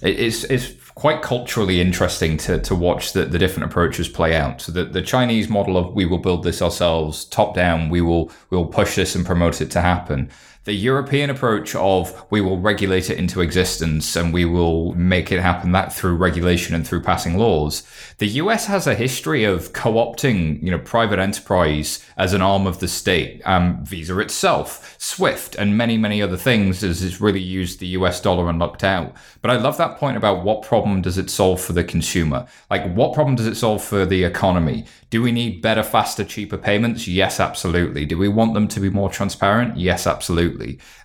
it, 0.00 0.20
it's, 0.20 0.44
it's 0.44 0.74
quite 0.94 1.22
culturally 1.22 1.80
interesting 1.80 2.36
to, 2.36 2.58
to 2.60 2.74
watch 2.74 3.12
the, 3.12 3.24
the 3.24 3.38
different 3.38 3.70
approaches 3.70 4.08
play 4.08 4.36
out. 4.36 4.60
So 4.60 4.72
the, 4.72 4.84
the 4.84 5.02
Chinese 5.02 5.48
model 5.48 5.76
of 5.76 5.94
we 5.94 6.04
will 6.06 6.18
build 6.18 6.44
this 6.44 6.62
ourselves, 6.62 7.24
top 7.24 7.54
down, 7.54 7.88
we 7.88 8.00
will 8.00 8.30
we 8.50 8.56
will 8.56 8.66
push 8.66 8.94
this 8.94 9.14
and 9.14 9.26
promote 9.26 9.60
it 9.60 9.70
to 9.72 9.80
happen 9.80 10.30
the 10.68 10.74
European 10.74 11.30
approach 11.30 11.74
of 11.74 12.26
we 12.28 12.42
will 12.42 12.58
regulate 12.58 13.08
it 13.08 13.16
into 13.16 13.40
existence 13.40 14.14
and 14.14 14.34
we 14.34 14.44
will 14.44 14.92
make 14.92 15.32
it 15.32 15.40
happen 15.40 15.72
that 15.72 15.94
through 15.94 16.14
regulation 16.14 16.74
and 16.74 16.86
through 16.86 17.00
passing 17.00 17.38
laws. 17.38 17.82
The 18.18 18.26
US 18.42 18.66
has 18.66 18.86
a 18.86 18.94
history 18.94 19.44
of 19.44 19.72
co-opting, 19.72 20.62
you 20.62 20.70
know, 20.70 20.78
private 20.78 21.18
enterprise 21.18 22.04
as 22.18 22.34
an 22.34 22.42
arm 22.42 22.66
of 22.66 22.80
the 22.80 22.88
state. 22.88 23.40
Um, 23.46 23.82
Visa 23.82 24.18
itself, 24.18 24.94
SWIFT, 24.98 25.54
and 25.54 25.78
many, 25.78 25.96
many 25.96 26.20
other 26.20 26.36
things 26.36 26.84
as 26.84 27.02
it's 27.02 27.18
really 27.18 27.40
used 27.40 27.80
the 27.80 27.86
US 27.98 28.20
dollar 28.20 28.50
and 28.50 28.58
looked 28.58 28.84
out. 28.84 29.14
But 29.40 29.50
I 29.50 29.56
love 29.56 29.78
that 29.78 29.96
point 29.96 30.18
about 30.18 30.44
what 30.44 30.60
problem 30.60 31.00
does 31.00 31.16
it 31.16 31.30
solve 31.30 31.62
for 31.62 31.72
the 31.72 31.82
consumer? 31.82 32.46
Like 32.68 32.92
what 32.94 33.14
problem 33.14 33.36
does 33.36 33.46
it 33.46 33.54
solve 33.54 33.82
for 33.82 34.04
the 34.04 34.22
economy? 34.22 34.84
Do 35.08 35.22
we 35.22 35.32
need 35.32 35.62
better, 35.62 35.82
faster, 35.82 36.24
cheaper 36.24 36.58
payments? 36.58 37.08
Yes, 37.08 37.40
absolutely. 37.40 38.04
Do 38.04 38.18
we 38.18 38.28
want 38.28 38.52
them 38.52 38.68
to 38.68 38.80
be 38.80 38.90
more 38.90 39.08
transparent? 39.08 39.78
Yes, 39.78 40.06
absolutely. 40.06 40.57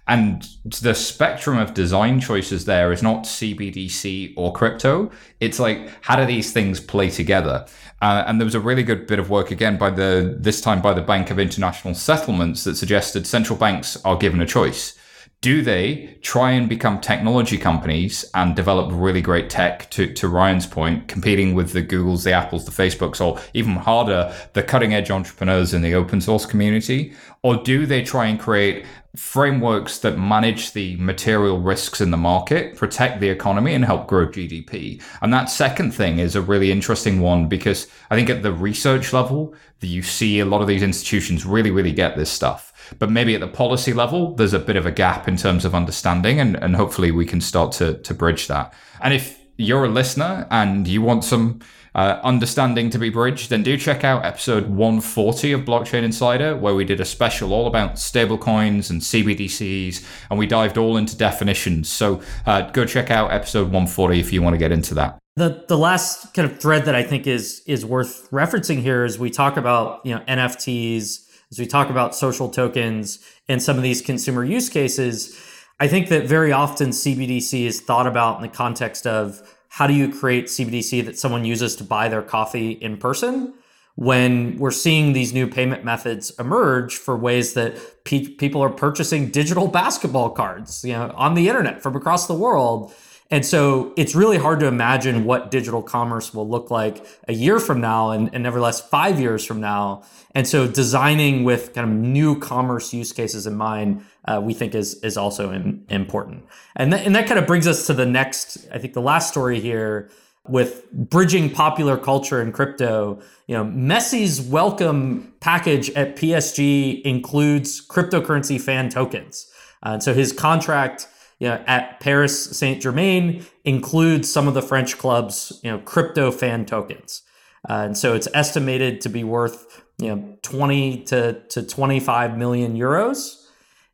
And 0.07 0.47
the 0.81 0.93
spectrum 0.93 1.57
of 1.57 1.73
design 1.73 2.19
choices 2.19 2.65
there 2.65 2.91
is 2.91 3.01
not 3.03 3.23
CBDC 3.23 4.33
or 4.35 4.53
crypto. 4.53 5.11
It's 5.39 5.59
like, 5.59 5.89
how 6.01 6.15
do 6.15 6.25
these 6.25 6.51
things 6.51 6.79
play 6.79 7.09
together? 7.09 7.65
Uh, 8.01 8.23
and 8.27 8.39
there 8.39 8.45
was 8.45 8.55
a 8.55 8.59
really 8.59 8.83
good 8.83 9.07
bit 9.07 9.19
of 9.19 9.29
work 9.29 9.51
again 9.51 9.77
by 9.77 9.89
the, 9.89 10.35
this 10.39 10.59
time 10.59 10.81
by 10.81 10.93
the 10.93 11.01
Bank 11.01 11.31
of 11.31 11.39
International 11.39 11.93
Settlements 11.93 12.63
that 12.63 12.75
suggested 12.75 13.25
central 13.25 13.57
banks 13.57 13.95
are 14.03 14.17
given 14.17 14.41
a 14.41 14.45
choice 14.45 14.97
do 15.43 15.61
they 15.61 16.15
try 16.21 16.51
and 16.51 16.69
become 16.69 17.01
technology 17.01 17.57
companies 17.57 18.23
and 18.33 18.55
develop 18.55 18.89
really 18.93 19.19
great 19.19 19.49
tech 19.49 19.89
to, 19.89 20.11
to 20.13 20.29
Ryan's 20.29 20.65
point, 20.65 21.09
competing 21.09 21.53
with 21.53 21.73
the 21.73 21.83
Googles, 21.83 22.23
the 22.23 22.31
Apples, 22.31 22.63
the 22.63 22.71
Facebooks, 22.71 23.19
or 23.19 23.37
even 23.53 23.75
harder, 23.75 24.33
the 24.53 24.63
cutting 24.63 24.93
edge 24.93 25.11
entrepreneurs 25.11 25.73
in 25.73 25.81
the 25.81 25.95
open 25.95 26.21
source 26.21 26.45
community? 26.45 27.13
Or 27.41 27.57
do 27.57 27.85
they 27.85 28.03
try 28.03 28.27
and 28.27 28.39
create 28.39 28.85
frameworks 29.17 29.99
that 29.99 30.17
manage 30.17 30.71
the 30.71 30.95
material 30.95 31.59
risks 31.59 31.99
in 31.99 32.09
the 32.09 32.17
market, 32.17 32.77
protect 32.77 33.19
the 33.19 33.29
economy, 33.29 33.75
and 33.75 33.85
help 33.85 34.07
grow 34.07 34.25
GDP. 34.25 35.03
And 35.21 35.31
that 35.33 35.51
second 35.51 35.91
thing 35.91 36.17
is 36.17 36.35
a 36.35 36.41
really 36.41 36.71
interesting 36.71 37.19
one 37.19 37.47
because 37.47 37.87
I 38.09 38.15
think 38.15 38.29
at 38.29 38.41
the 38.41 38.53
research 38.53 39.13
level, 39.13 39.53
you 39.81 40.01
see 40.01 40.39
a 40.39 40.45
lot 40.45 40.61
of 40.61 40.67
these 40.67 40.81
institutions 40.81 41.45
really, 41.45 41.69
really 41.69 41.91
get 41.91 42.15
this 42.15 42.31
stuff. 42.31 42.72
But 42.99 43.09
maybe 43.09 43.35
at 43.35 43.41
the 43.41 43.47
policy 43.47 43.93
level, 43.93 44.35
there's 44.35 44.53
a 44.53 44.59
bit 44.59 44.75
of 44.75 44.85
a 44.85 44.91
gap 44.91 45.27
in 45.27 45.37
terms 45.37 45.65
of 45.65 45.75
understanding, 45.75 46.39
and, 46.39 46.55
and 46.55 46.75
hopefully 46.75 47.11
we 47.11 47.25
can 47.25 47.41
start 47.41 47.71
to, 47.73 47.95
to 47.99 48.13
bridge 48.13 48.47
that. 48.47 48.73
And 49.01 49.13
if 49.13 49.39
you're 49.57 49.85
a 49.85 49.89
listener 49.89 50.47
and 50.49 50.87
you 50.87 51.01
want 51.01 51.23
some 51.23 51.59
uh, 51.95 52.19
understanding 52.23 52.89
to 52.89 52.97
be 52.97 53.09
bridged, 53.09 53.49
then 53.49 53.63
do 53.63 53.77
check 53.77 54.03
out 54.03 54.25
episode 54.25 54.67
140 54.67 55.51
of 55.51 55.61
Blockchain 55.61 56.03
Insider, 56.03 56.55
where 56.55 56.73
we 56.73 56.85
did 56.85 56.99
a 56.99 57.05
special 57.05 57.53
all 57.53 57.67
about 57.67 57.93
stablecoins 57.93 58.89
and 58.89 59.01
CBDCs, 59.01 60.05
and 60.29 60.39
we 60.39 60.47
dived 60.47 60.77
all 60.77 60.97
into 60.97 61.15
definitions. 61.15 61.89
So 61.89 62.21
uh, 62.45 62.69
go 62.71 62.85
check 62.85 63.11
out 63.11 63.31
episode 63.31 63.65
140 63.65 64.19
if 64.19 64.33
you 64.33 64.41
want 64.41 64.55
to 64.55 64.57
get 64.57 64.71
into 64.71 64.95
that. 64.95 65.19
The 65.35 65.65
the 65.67 65.77
last 65.77 66.33
kind 66.35 66.49
of 66.49 66.59
thread 66.59 66.85
that 66.85 66.93
I 66.93 67.01
think 67.01 67.25
is 67.25 67.63
is 67.65 67.83
worth 67.83 68.29
referencing 68.29 68.79
here 68.81 69.03
is 69.03 69.17
we 69.17 69.31
talk 69.31 69.57
about 69.57 70.05
you 70.05 70.13
know 70.13 70.21
NFTs, 70.27 71.22
as 71.53 71.59
we 71.59 71.67
talk 71.67 71.91
about 71.91 72.15
social 72.15 72.49
tokens 72.49 73.19
and 73.47 73.61
some 73.61 73.77
of 73.77 73.83
these 73.83 74.01
consumer 74.01 74.43
use 74.43 74.69
cases. 74.69 75.39
I 75.79 75.87
think 75.87 76.09
that 76.09 76.25
very 76.25 76.51
often 76.51 76.89
CBDC 76.89 77.65
is 77.65 77.79
thought 77.79 78.07
about 78.07 78.37
in 78.37 78.41
the 78.41 78.47
context 78.47 79.05
of 79.05 79.39
how 79.69 79.85
do 79.85 79.93
you 79.93 80.11
create 80.11 80.45
CBDC 80.45 81.05
that 81.05 81.19
someone 81.19 81.45
uses 81.45 81.75
to 81.75 81.83
buy 81.83 82.09
their 82.09 82.23
coffee 82.23 82.71
in 82.71 82.97
person 82.97 83.53
when 83.95 84.57
we're 84.57 84.71
seeing 84.71 85.13
these 85.13 85.31
new 85.31 85.45
payment 85.47 85.85
methods 85.85 86.31
emerge 86.39 86.95
for 86.95 87.15
ways 87.15 87.53
that 87.53 88.03
pe- 88.03 88.29
people 88.29 88.63
are 88.63 88.71
purchasing 88.71 89.29
digital 89.29 89.67
basketball 89.67 90.31
cards, 90.31 90.83
you 90.83 90.93
know, 90.93 91.13
on 91.15 91.35
the 91.35 91.47
internet 91.49 91.83
from 91.83 91.95
across 91.95 92.25
the 92.25 92.33
world. 92.33 92.91
And 93.29 93.45
so 93.45 93.93
it's 93.95 94.15
really 94.15 94.37
hard 94.37 94.59
to 94.59 94.67
imagine 94.67 95.25
what 95.25 95.49
digital 95.51 95.81
commerce 95.81 96.33
will 96.33 96.47
look 96.47 96.69
like 96.69 97.05
a 97.27 97.33
year 97.33 97.59
from 97.59 97.81
now 97.81 98.11
and, 98.11 98.29
and 98.33 98.43
nevertheless 98.43 98.81
five 98.81 99.19
years 99.19 99.45
from 99.45 99.59
now. 99.59 100.03
And 100.35 100.47
so 100.47 100.67
designing 100.67 101.43
with 101.43 101.73
kind 101.73 101.89
of 101.89 101.95
new 101.95 102.39
commerce 102.39 102.93
use 102.93 103.11
cases 103.11 103.45
in 103.45 103.55
mind 103.55 104.03
uh, 104.25 104.41
we 104.43 104.53
think 104.53 104.73
is 104.73 104.95
is 104.95 105.17
also 105.17 105.51
in, 105.51 105.85
important. 105.89 106.45
And 106.75 106.91
th- 106.91 107.05
and 107.05 107.15
that 107.15 107.27
kind 107.27 107.39
of 107.39 107.45
brings 107.45 107.67
us 107.67 107.87
to 107.87 107.93
the 107.93 108.05
next, 108.05 108.67
I 108.71 108.77
think, 108.77 108.93
the 108.93 109.01
last 109.01 109.29
story 109.29 109.59
here 109.59 110.09
with 110.47 110.91
bridging 110.91 111.49
popular 111.49 111.97
culture 111.97 112.41
and 112.41 112.53
crypto. 112.53 113.21
You 113.47 113.55
know, 113.55 113.65
Messi's 113.65 114.41
welcome 114.41 115.33
package 115.39 115.89
at 115.91 116.15
PSG 116.15 117.01
includes 117.03 117.85
cryptocurrency 117.85 118.59
fan 118.59 118.89
tokens, 118.89 119.51
uh, 119.85 119.89
and 119.93 120.03
so 120.03 120.13
his 120.13 120.31
contract. 120.31 121.07
You 121.39 121.49
know, 121.49 121.63
at 121.67 121.99
Paris 121.99 122.57
Saint 122.57 122.81
Germain 122.81 123.45
includes 123.65 124.31
some 124.31 124.47
of 124.47 124.53
the 124.53 124.61
French 124.61 124.97
clubs, 124.97 125.59
you 125.61 125.69
know, 125.69 125.79
crypto 125.79 126.31
fan 126.31 126.65
tokens. 126.65 127.21
Uh, 127.69 127.83
and 127.85 127.97
so 127.97 128.13
it's 128.13 128.29
estimated 128.33 129.01
to 129.01 129.09
be 129.09 129.25
worth, 129.25 129.82
you 129.97 130.15
know, 130.15 130.37
20 130.41 131.03
to, 131.03 131.41
to 131.49 131.63
25 131.63 132.37
million 132.37 132.75
euros. 132.75 133.39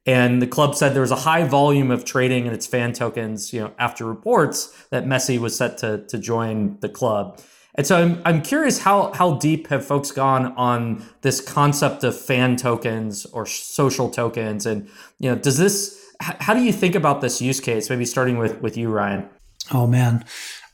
And 0.06 0.42
the 0.42 0.48
club 0.48 0.76
said 0.76 0.94
there 0.94 1.02
was 1.02 1.12
a 1.12 1.16
high 1.18 1.44
volume 1.44 1.92
of 1.92 2.06
trading 2.06 2.46
in 2.46 2.54
its 2.54 2.66
fan 2.66 2.94
tokens, 2.94 3.54
you 3.54 3.60
know, 3.60 3.74
after 3.78 4.06
reports 4.06 4.88
that 4.90 5.06
Messi 5.06 5.38
was 5.38 5.56
set 5.56 5.78
to, 5.80 6.06
to 6.08 6.18
join 6.18 6.80
the 6.80 6.90
club. 6.90 7.40
And 7.76 7.86
so 7.86 8.02
I'm, 8.02 8.22
I'm 8.26 8.42
curious 8.42 8.80
how, 8.80 9.14
how 9.14 9.36
deep 9.36 9.68
have 9.68 9.86
folks 9.86 10.12
gone 10.12 10.54
on 10.54 11.06
this 11.22 11.40
concept 11.40 12.04
of 12.04 12.20
fan 12.20 12.56
tokens 12.56 13.26
or 13.28 13.46
social 13.46 14.10
tokens? 14.10 14.66
And, 14.66 14.90
you 15.20 15.30
know, 15.30 15.36
does 15.36 15.58
this, 15.58 15.98
how 16.20 16.54
do 16.54 16.62
you 16.62 16.74
think 16.74 16.96
about 16.96 17.22
this 17.22 17.42
use 17.42 17.60
case? 17.60 17.90
Maybe 17.90 18.06
starting 18.06 18.38
with, 18.38 18.60
with 18.62 18.76
you, 18.76 18.90
Ryan. 18.90 19.30
Oh, 19.72 19.86
man. 19.86 20.26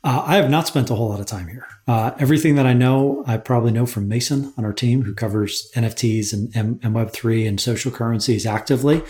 Uh, 0.06 0.24
I 0.24 0.36
have 0.36 0.52
not 0.52 0.68
spent 0.68 0.92
a 0.92 0.96
whole 0.96 1.10
lot 1.10 1.20
of 1.20 1.26
time 1.26 1.48
here. 1.48 1.66
Uh, 1.88 2.12
everything 2.20 2.56
that 2.58 2.68
I 2.68 2.74
know, 2.74 3.24
I 3.26 3.38
probably 3.38 3.72
know 3.72 3.88
from 3.88 4.08
Mason 4.08 4.54
on 4.56 4.64
our 4.64 4.72
team, 4.72 5.02
who 5.02 5.16
covers 5.16 5.72
NFTs 5.76 6.32
and, 6.32 6.56
and, 6.56 6.80
and 6.84 6.96
Web3 6.96 7.48
and 7.48 7.60
social 7.60 7.92
currencies 7.92 8.46
actively. 8.46 9.02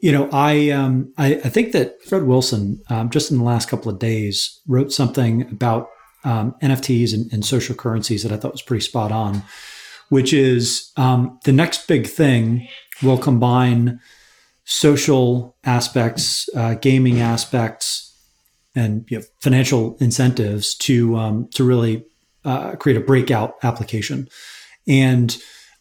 You 0.00 0.10
know, 0.10 0.30
I 0.32 0.70
um, 0.70 1.12
I, 1.18 1.34
I, 1.34 1.50
think 1.50 1.72
that 1.72 2.02
Fred 2.02 2.22
Wilson, 2.22 2.80
um, 2.88 3.10
just 3.10 3.30
in 3.30 3.36
the 3.36 3.44
last 3.44 3.68
couple 3.68 3.92
of 3.92 3.98
days, 3.98 4.58
wrote 4.66 4.90
something 4.90 5.42
about 5.50 5.90
um, 6.24 6.54
NFTs 6.62 7.12
and, 7.12 7.30
and, 7.30 7.44
social 7.44 7.74
currencies 7.74 8.22
that 8.22 8.32
I 8.32 8.36
thought 8.36 8.52
was 8.52 8.62
pretty 8.62 8.84
spot 8.84 9.12
on, 9.12 9.42
which 10.08 10.32
is 10.32 10.92
um, 10.96 11.38
the 11.44 11.52
next 11.52 11.86
big 11.88 12.06
thing 12.06 12.68
will 13.02 13.18
combine 13.18 14.00
social 14.64 15.56
aspects, 15.64 16.48
uh, 16.56 16.74
gaming 16.74 17.20
aspects, 17.20 18.07
and 18.78 19.04
you 19.10 19.18
know, 19.18 19.24
financial 19.40 19.96
incentives 20.00 20.74
to 20.76 21.16
um, 21.16 21.48
to 21.54 21.64
really 21.64 22.04
uh, 22.44 22.76
create 22.76 22.96
a 22.96 23.04
breakout 23.04 23.56
application. 23.62 24.28
And 24.86 25.36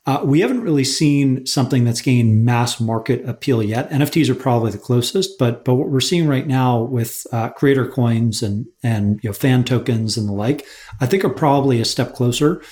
uh, 0.05 0.21
we 0.23 0.39
haven't 0.39 0.61
really 0.61 0.85
seen 0.85 1.45
something 1.45 1.83
that's 1.83 2.01
gained 2.01 2.45
mass 2.45 2.79
market 2.79 3.27
appeal 3.27 3.61
yet. 3.61 3.89
NFTs 3.89 4.29
are 4.29 4.35
probably 4.35 4.71
the 4.71 4.77
closest, 4.77 5.37
but 5.37 5.65
but 5.65 5.75
what 5.75 5.89
we're 5.89 5.99
seeing 5.99 6.27
right 6.27 6.47
now 6.47 6.79
with 6.79 7.27
uh, 7.31 7.49
creator 7.49 7.85
coins 7.85 8.41
and 8.41 8.65
and 8.81 9.19
you 9.21 9.29
know 9.29 9.33
fan 9.33 9.63
tokens 9.63 10.17
and 10.17 10.27
the 10.27 10.33
like, 10.33 10.65
I 11.01 11.05
think 11.05 11.25
are 11.25 11.29
probably 11.29 11.81
a 11.81 11.85
step 11.85 12.13
closer 12.15 12.63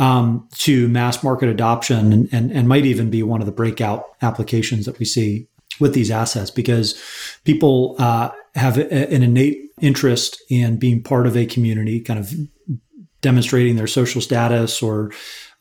um, 0.00 0.48
to 0.54 0.88
mass 0.88 1.22
market 1.22 1.48
adoption 1.48 2.12
and, 2.12 2.28
and 2.32 2.50
and 2.50 2.68
might 2.68 2.86
even 2.86 3.08
be 3.08 3.22
one 3.22 3.40
of 3.40 3.46
the 3.46 3.52
breakout 3.52 4.04
applications 4.20 4.84
that 4.86 4.98
we 4.98 5.04
see 5.04 5.46
with 5.78 5.94
these 5.94 6.10
assets 6.10 6.50
because 6.50 7.00
people 7.44 7.94
uh, 8.00 8.30
have 8.54 8.78
a, 8.78 8.92
an 8.92 9.22
innate 9.22 9.70
interest 9.80 10.42
in 10.50 10.78
being 10.78 11.02
part 11.02 11.26
of 11.26 11.36
a 11.36 11.46
community, 11.46 12.00
kind 12.00 12.18
of 12.18 12.32
demonstrating 13.20 13.76
their 13.76 13.86
social 13.86 14.20
status 14.20 14.82
or, 14.82 15.12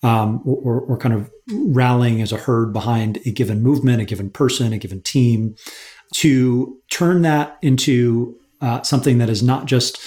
um, 0.03 0.41
or, 0.45 0.81
or 0.81 0.97
kind 0.97 1.13
of 1.13 1.29
rallying 1.51 2.21
as 2.21 2.31
a 2.31 2.37
herd 2.37 2.71
behind 2.73 3.17
a 3.25 3.31
given 3.31 3.61
movement, 3.61 4.01
a 4.01 4.05
given 4.05 4.29
person, 4.29 4.73
a 4.73 4.77
given 4.77 5.01
team, 5.01 5.55
to 6.13 6.77
turn 6.89 7.21
that 7.21 7.57
into 7.61 8.35
uh, 8.61 8.81
something 8.81 9.19
that 9.19 9.29
is 9.29 9.43
not 9.43 9.65
just 9.65 9.99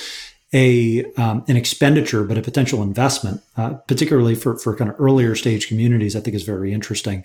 a 0.55 1.05
um, 1.15 1.45
an 1.49 1.57
expenditure, 1.57 2.25
but 2.25 2.37
a 2.37 2.43
potential 2.43 2.83
investment, 2.83 3.41
uh, 3.57 3.75
particularly 3.89 4.35
for, 4.35 4.59
for 4.59 4.77
kind 4.77 4.91
of 4.91 4.97
earlier 5.01 5.35
stage 5.35 5.67
communities, 5.69 6.15
I 6.15 6.21
think 6.21 6.37
is 6.37 6.43
very 6.43 6.73
interesting. 6.73 7.25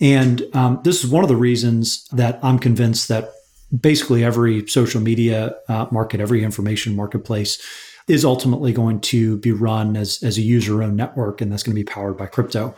And 0.00 0.42
um, 0.54 0.80
this 0.84 1.02
is 1.02 1.10
one 1.10 1.24
of 1.24 1.28
the 1.28 1.36
reasons 1.36 2.06
that 2.08 2.38
I'm 2.42 2.58
convinced 2.58 3.08
that 3.08 3.30
basically 3.76 4.24
every 4.24 4.66
social 4.68 5.00
media 5.00 5.54
uh, 5.68 5.86
market, 5.90 6.20
every 6.20 6.42
information 6.42 6.96
marketplace 6.96 7.62
is 8.06 8.24
ultimately 8.24 8.72
going 8.72 9.00
to 9.00 9.36
be 9.38 9.52
run 9.52 9.96
as, 9.96 10.22
as 10.22 10.38
a 10.38 10.42
user 10.42 10.82
owned 10.82 10.96
network, 10.96 11.40
and 11.40 11.52
that's 11.52 11.62
going 11.62 11.76
to 11.76 11.80
be 11.80 11.84
powered 11.84 12.16
by 12.16 12.26
crypto. 12.26 12.74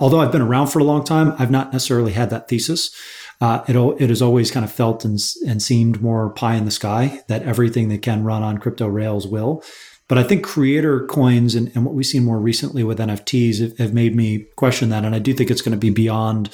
Although 0.00 0.20
I've 0.20 0.30
been 0.30 0.42
around 0.42 0.68
for 0.68 0.78
a 0.78 0.84
long 0.84 1.02
time, 1.02 1.34
I've 1.38 1.50
not 1.50 1.72
necessarily 1.72 2.12
had 2.12 2.30
that 2.30 2.48
thesis. 2.48 2.94
Uh, 3.40 3.64
it, 3.66 3.76
it 4.00 4.08
has 4.08 4.22
always 4.22 4.50
kind 4.50 4.64
of 4.64 4.72
felt 4.72 5.04
and, 5.04 5.18
and 5.46 5.60
seemed 5.60 6.00
more 6.00 6.30
pie 6.30 6.54
in 6.54 6.64
the 6.64 6.70
sky 6.70 7.22
that 7.28 7.42
everything 7.42 7.88
that 7.88 8.02
can 8.02 8.22
run 8.24 8.42
on 8.42 8.58
crypto 8.58 8.86
rails 8.86 9.26
will. 9.26 9.64
But 10.08 10.18
I 10.18 10.22
think 10.22 10.44
creator 10.44 11.06
coins 11.06 11.54
and, 11.54 11.70
and 11.74 11.84
what 11.84 11.94
we've 11.94 12.06
seen 12.06 12.24
more 12.24 12.38
recently 12.38 12.82
with 12.82 12.98
NFTs 12.98 13.60
have, 13.60 13.78
have 13.78 13.94
made 13.94 14.16
me 14.16 14.46
question 14.56 14.88
that. 14.88 15.04
And 15.04 15.14
I 15.14 15.18
do 15.18 15.34
think 15.34 15.50
it's 15.50 15.60
going 15.60 15.72
to 15.72 15.78
be 15.78 15.90
beyond 15.90 16.50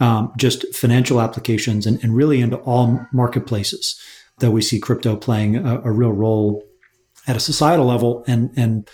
um, 0.00 0.32
just 0.36 0.74
financial 0.74 1.20
applications 1.20 1.86
and, 1.86 2.02
and, 2.02 2.14
really 2.14 2.40
into 2.40 2.58
all 2.58 3.00
marketplaces 3.12 3.98
that 4.40 4.50
we 4.50 4.60
see 4.60 4.78
crypto 4.78 5.16
playing 5.16 5.56
a, 5.56 5.80
a, 5.80 5.90
real 5.90 6.12
role 6.12 6.62
at 7.26 7.34
a 7.34 7.40
societal 7.40 7.86
level 7.86 8.22
and 8.26 8.50
and 8.56 8.90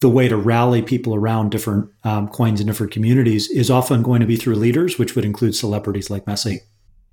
the 0.00 0.08
way 0.08 0.28
to 0.28 0.36
rally 0.36 0.82
people 0.82 1.14
around 1.14 1.50
different 1.50 1.88
um, 2.02 2.28
coins 2.28 2.60
and 2.60 2.66
different 2.66 2.92
communities 2.92 3.48
is 3.50 3.70
often 3.70 4.02
going 4.02 4.20
to 4.20 4.26
be 4.26 4.36
through 4.36 4.54
leaders, 4.54 4.98
which 4.98 5.14
would 5.14 5.24
include 5.24 5.54
celebrities 5.54 6.10
like 6.10 6.26
Messi. 6.26 6.58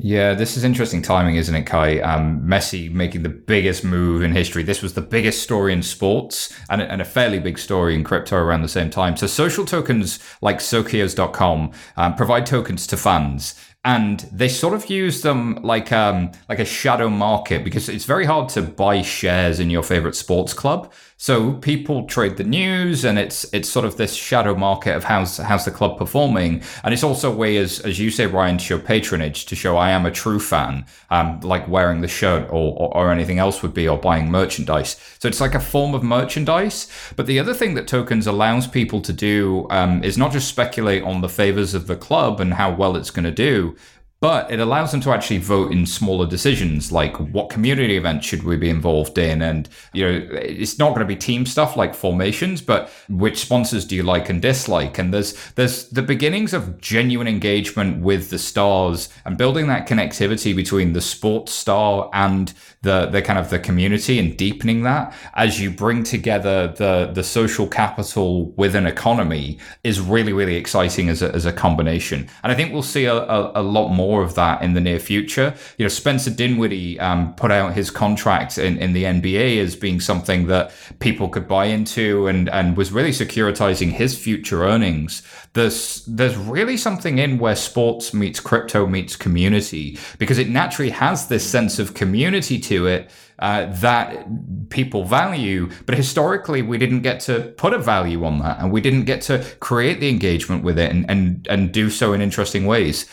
Yeah, 0.03 0.33
this 0.33 0.57
is 0.57 0.63
interesting 0.63 1.03
timing, 1.03 1.35
isn't 1.35 1.53
it, 1.53 1.67
Cuy? 1.67 2.03
Um, 2.03 2.41
Messi 2.41 2.91
making 2.91 3.21
the 3.21 3.29
biggest 3.29 3.83
move 3.83 4.23
in 4.23 4.31
history. 4.31 4.63
This 4.63 4.81
was 4.81 4.95
the 4.95 5.01
biggest 5.01 5.43
story 5.43 5.73
in 5.73 5.83
sports 5.83 6.51
and, 6.71 6.81
and 6.81 7.03
a 7.03 7.05
fairly 7.05 7.37
big 7.37 7.59
story 7.59 7.93
in 7.93 8.03
crypto 8.03 8.37
around 8.37 8.63
the 8.63 8.67
same 8.67 8.89
time. 8.89 9.15
So, 9.15 9.27
social 9.27 9.63
tokens 9.63 10.17
like 10.41 10.57
Socios.com 10.57 11.71
um, 11.97 12.15
provide 12.15 12.47
tokens 12.47 12.87
to 12.87 12.97
fans 12.97 13.53
and 13.83 14.21
they 14.31 14.47
sort 14.47 14.73
of 14.75 14.89
use 14.89 15.21
them 15.21 15.55
like 15.63 15.91
um 15.91 16.31
like 16.47 16.59
a 16.59 16.65
shadow 16.65 17.09
market 17.09 17.63
because 17.63 17.89
it's 17.89 18.05
very 18.05 18.25
hard 18.25 18.47
to 18.47 18.61
buy 18.61 19.01
shares 19.01 19.59
in 19.59 19.69
your 19.69 19.83
favorite 19.83 20.15
sports 20.15 20.53
club. 20.53 20.91
So 21.21 21.53
people 21.53 22.07
trade 22.07 22.37
the 22.37 22.43
news, 22.43 23.05
and 23.05 23.19
it's 23.19 23.43
it's 23.53 23.69
sort 23.69 23.85
of 23.85 23.95
this 23.95 24.15
shadow 24.15 24.55
market 24.55 24.95
of 24.95 25.03
how's 25.03 25.37
how's 25.37 25.65
the 25.65 25.69
club 25.69 25.99
performing, 25.99 26.63
and 26.83 26.95
it's 26.95 27.03
also 27.03 27.31
a 27.31 27.35
way, 27.35 27.57
as 27.57 27.79
as 27.81 27.99
you 27.99 28.09
say, 28.09 28.25
Ryan, 28.25 28.57
to 28.57 28.63
show 28.63 28.79
patronage, 28.79 29.45
to 29.45 29.55
show 29.55 29.77
I 29.77 29.91
am 29.91 30.07
a 30.07 30.09
true 30.09 30.39
fan, 30.39 30.83
um, 31.11 31.39
like 31.41 31.67
wearing 31.67 32.01
the 32.01 32.07
shirt 32.07 32.49
or, 32.49 32.73
or, 32.75 32.97
or 32.97 33.11
anything 33.11 33.37
else 33.37 33.61
would 33.61 33.75
be, 33.75 33.87
or 33.87 33.99
buying 33.99 34.31
merchandise. 34.31 34.97
So 35.19 35.27
it's 35.27 35.39
like 35.39 35.53
a 35.53 35.59
form 35.59 35.93
of 35.93 36.01
merchandise. 36.01 36.87
But 37.15 37.27
the 37.27 37.37
other 37.37 37.53
thing 37.53 37.75
that 37.75 37.87
tokens 37.87 38.25
allows 38.25 38.65
people 38.65 38.99
to 39.01 39.13
do 39.13 39.67
um, 39.69 40.03
is 40.03 40.17
not 40.17 40.31
just 40.31 40.47
speculate 40.47 41.03
on 41.03 41.21
the 41.21 41.29
favors 41.29 41.75
of 41.75 41.85
the 41.85 41.95
club 41.95 42.39
and 42.39 42.55
how 42.55 42.73
well 42.73 42.95
it's 42.97 43.11
going 43.11 43.25
to 43.25 43.31
do, 43.31 43.75
but 44.21 44.51
it 44.51 44.59
allows 44.59 44.91
them 44.91 45.01
to 45.01 45.11
actually 45.11 45.39
vote 45.39 45.71
in 45.71 45.85
smaller 45.85 46.27
decisions 46.27 46.91
like 46.91 47.17
what 47.17 47.49
community 47.49 47.97
events 47.97 48.25
should 48.25 48.43
we 48.43 48.55
be 48.55 48.69
involved 48.69 49.17
in? 49.17 49.41
And 49.41 49.67
you 49.93 50.05
know 50.05 50.27
it's 50.31 50.77
not 50.77 50.89
going 50.89 51.01
to 51.01 51.05
be 51.05 51.15
team 51.15 51.45
stuff 51.45 51.75
like 51.75 51.93
formations 51.95 52.61
but 52.61 52.89
which 53.09 53.39
sponsors 53.39 53.83
do 53.83 53.95
you 53.95 54.03
like 54.03 54.29
and 54.29 54.41
dislike? 54.41 54.97
And 54.99 55.13
there's 55.13 55.33
there's 55.55 55.89
the 55.89 56.03
beginnings 56.03 56.53
of 56.53 56.79
genuine 56.79 57.27
engagement 57.27 58.01
with 58.01 58.29
the 58.29 58.37
stars 58.37 59.09
and 59.25 59.37
building 59.37 59.67
that 59.67 59.87
connectivity 59.87 60.55
between 60.55 60.93
the 60.93 61.01
sports 61.01 61.51
star 61.51 62.09
and 62.13 62.53
the 62.83 63.07
the 63.07 63.23
kind 63.23 63.39
of 63.39 63.49
the 63.49 63.59
community 63.59 64.19
and 64.19 64.37
deepening 64.37 64.83
that 64.83 65.13
as 65.33 65.59
you 65.59 65.71
bring 65.71 66.03
together 66.03 66.67
the 66.67 67.09
the 67.11 67.23
social 67.23 67.67
capital 67.67 68.51
with 68.51 68.75
an 68.75 68.85
economy 68.85 69.57
is 69.83 69.99
really 69.99 70.31
really 70.31 70.55
exciting 70.55 71.09
as 71.09 71.23
a, 71.23 71.33
as 71.33 71.47
a 71.47 71.51
combination. 71.51 72.29
And 72.43 72.51
I 72.51 72.55
think 72.55 72.71
we'll 72.71 72.83
see 72.83 73.05
a, 73.05 73.15
a, 73.15 73.61
a 73.61 73.63
lot 73.63 73.89
more 73.89 74.10
more 74.11 74.23
of 74.23 74.35
that 74.35 74.61
in 74.61 74.73
the 74.73 74.81
near 74.81 74.99
future. 74.99 75.55
You 75.77 75.85
know, 75.85 75.89
Spencer 75.89 76.31
Dinwiddie 76.31 76.99
um, 76.99 77.33
put 77.35 77.49
out 77.49 77.73
his 77.73 77.89
contract 77.89 78.57
in, 78.57 78.77
in 78.77 78.91
the 78.91 79.05
NBA 79.05 79.63
as 79.63 79.77
being 79.77 80.01
something 80.01 80.47
that 80.47 80.73
people 80.99 81.29
could 81.29 81.47
buy 81.47 81.65
into 81.65 82.27
and, 82.27 82.49
and 82.49 82.75
was 82.75 82.91
really 82.91 83.11
securitizing 83.11 83.91
his 83.91 84.21
future 84.21 84.65
earnings. 84.65 85.23
There's, 85.53 86.03
there's 86.05 86.35
really 86.35 86.75
something 86.75 87.19
in 87.19 87.37
where 87.37 87.55
sports 87.55 88.13
meets 88.13 88.41
crypto 88.41 88.85
meets 88.85 89.15
community 89.15 89.97
because 90.17 90.37
it 90.37 90.49
naturally 90.49 90.91
has 90.91 91.27
this 91.27 91.49
sense 91.49 91.79
of 91.79 91.93
community 91.93 92.59
to 92.59 92.87
it 92.87 93.09
uh, 93.41 93.65
that 93.81 94.69
people 94.69 95.03
value. 95.03 95.69
But 95.85 95.95
historically, 95.95 96.61
we 96.61 96.77
didn't 96.77 97.01
get 97.01 97.19
to 97.21 97.53
put 97.57 97.73
a 97.73 97.79
value 97.79 98.23
on 98.23 98.39
that, 98.39 98.59
and 98.59 98.71
we 98.71 98.81
didn't 98.81 99.05
get 99.05 99.21
to 99.23 99.43
create 99.59 99.99
the 99.99 100.09
engagement 100.09 100.63
with 100.63 100.79
it 100.79 100.91
and 100.91 101.09
and, 101.09 101.47
and 101.49 101.71
do 101.71 101.89
so 101.89 102.13
in 102.13 102.21
interesting 102.21 102.65
ways. 102.65 103.05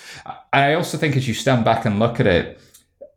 I 0.52 0.74
also 0.74 0.96
think 0.96 1.16
as 1.16 1.26
you 1.26 1.34
stand 1.34 1.64
back 1.64 1.84
and 1.84 1.98
look 1.98 2.20
at 2.20 2.26
it, 2.26 2.60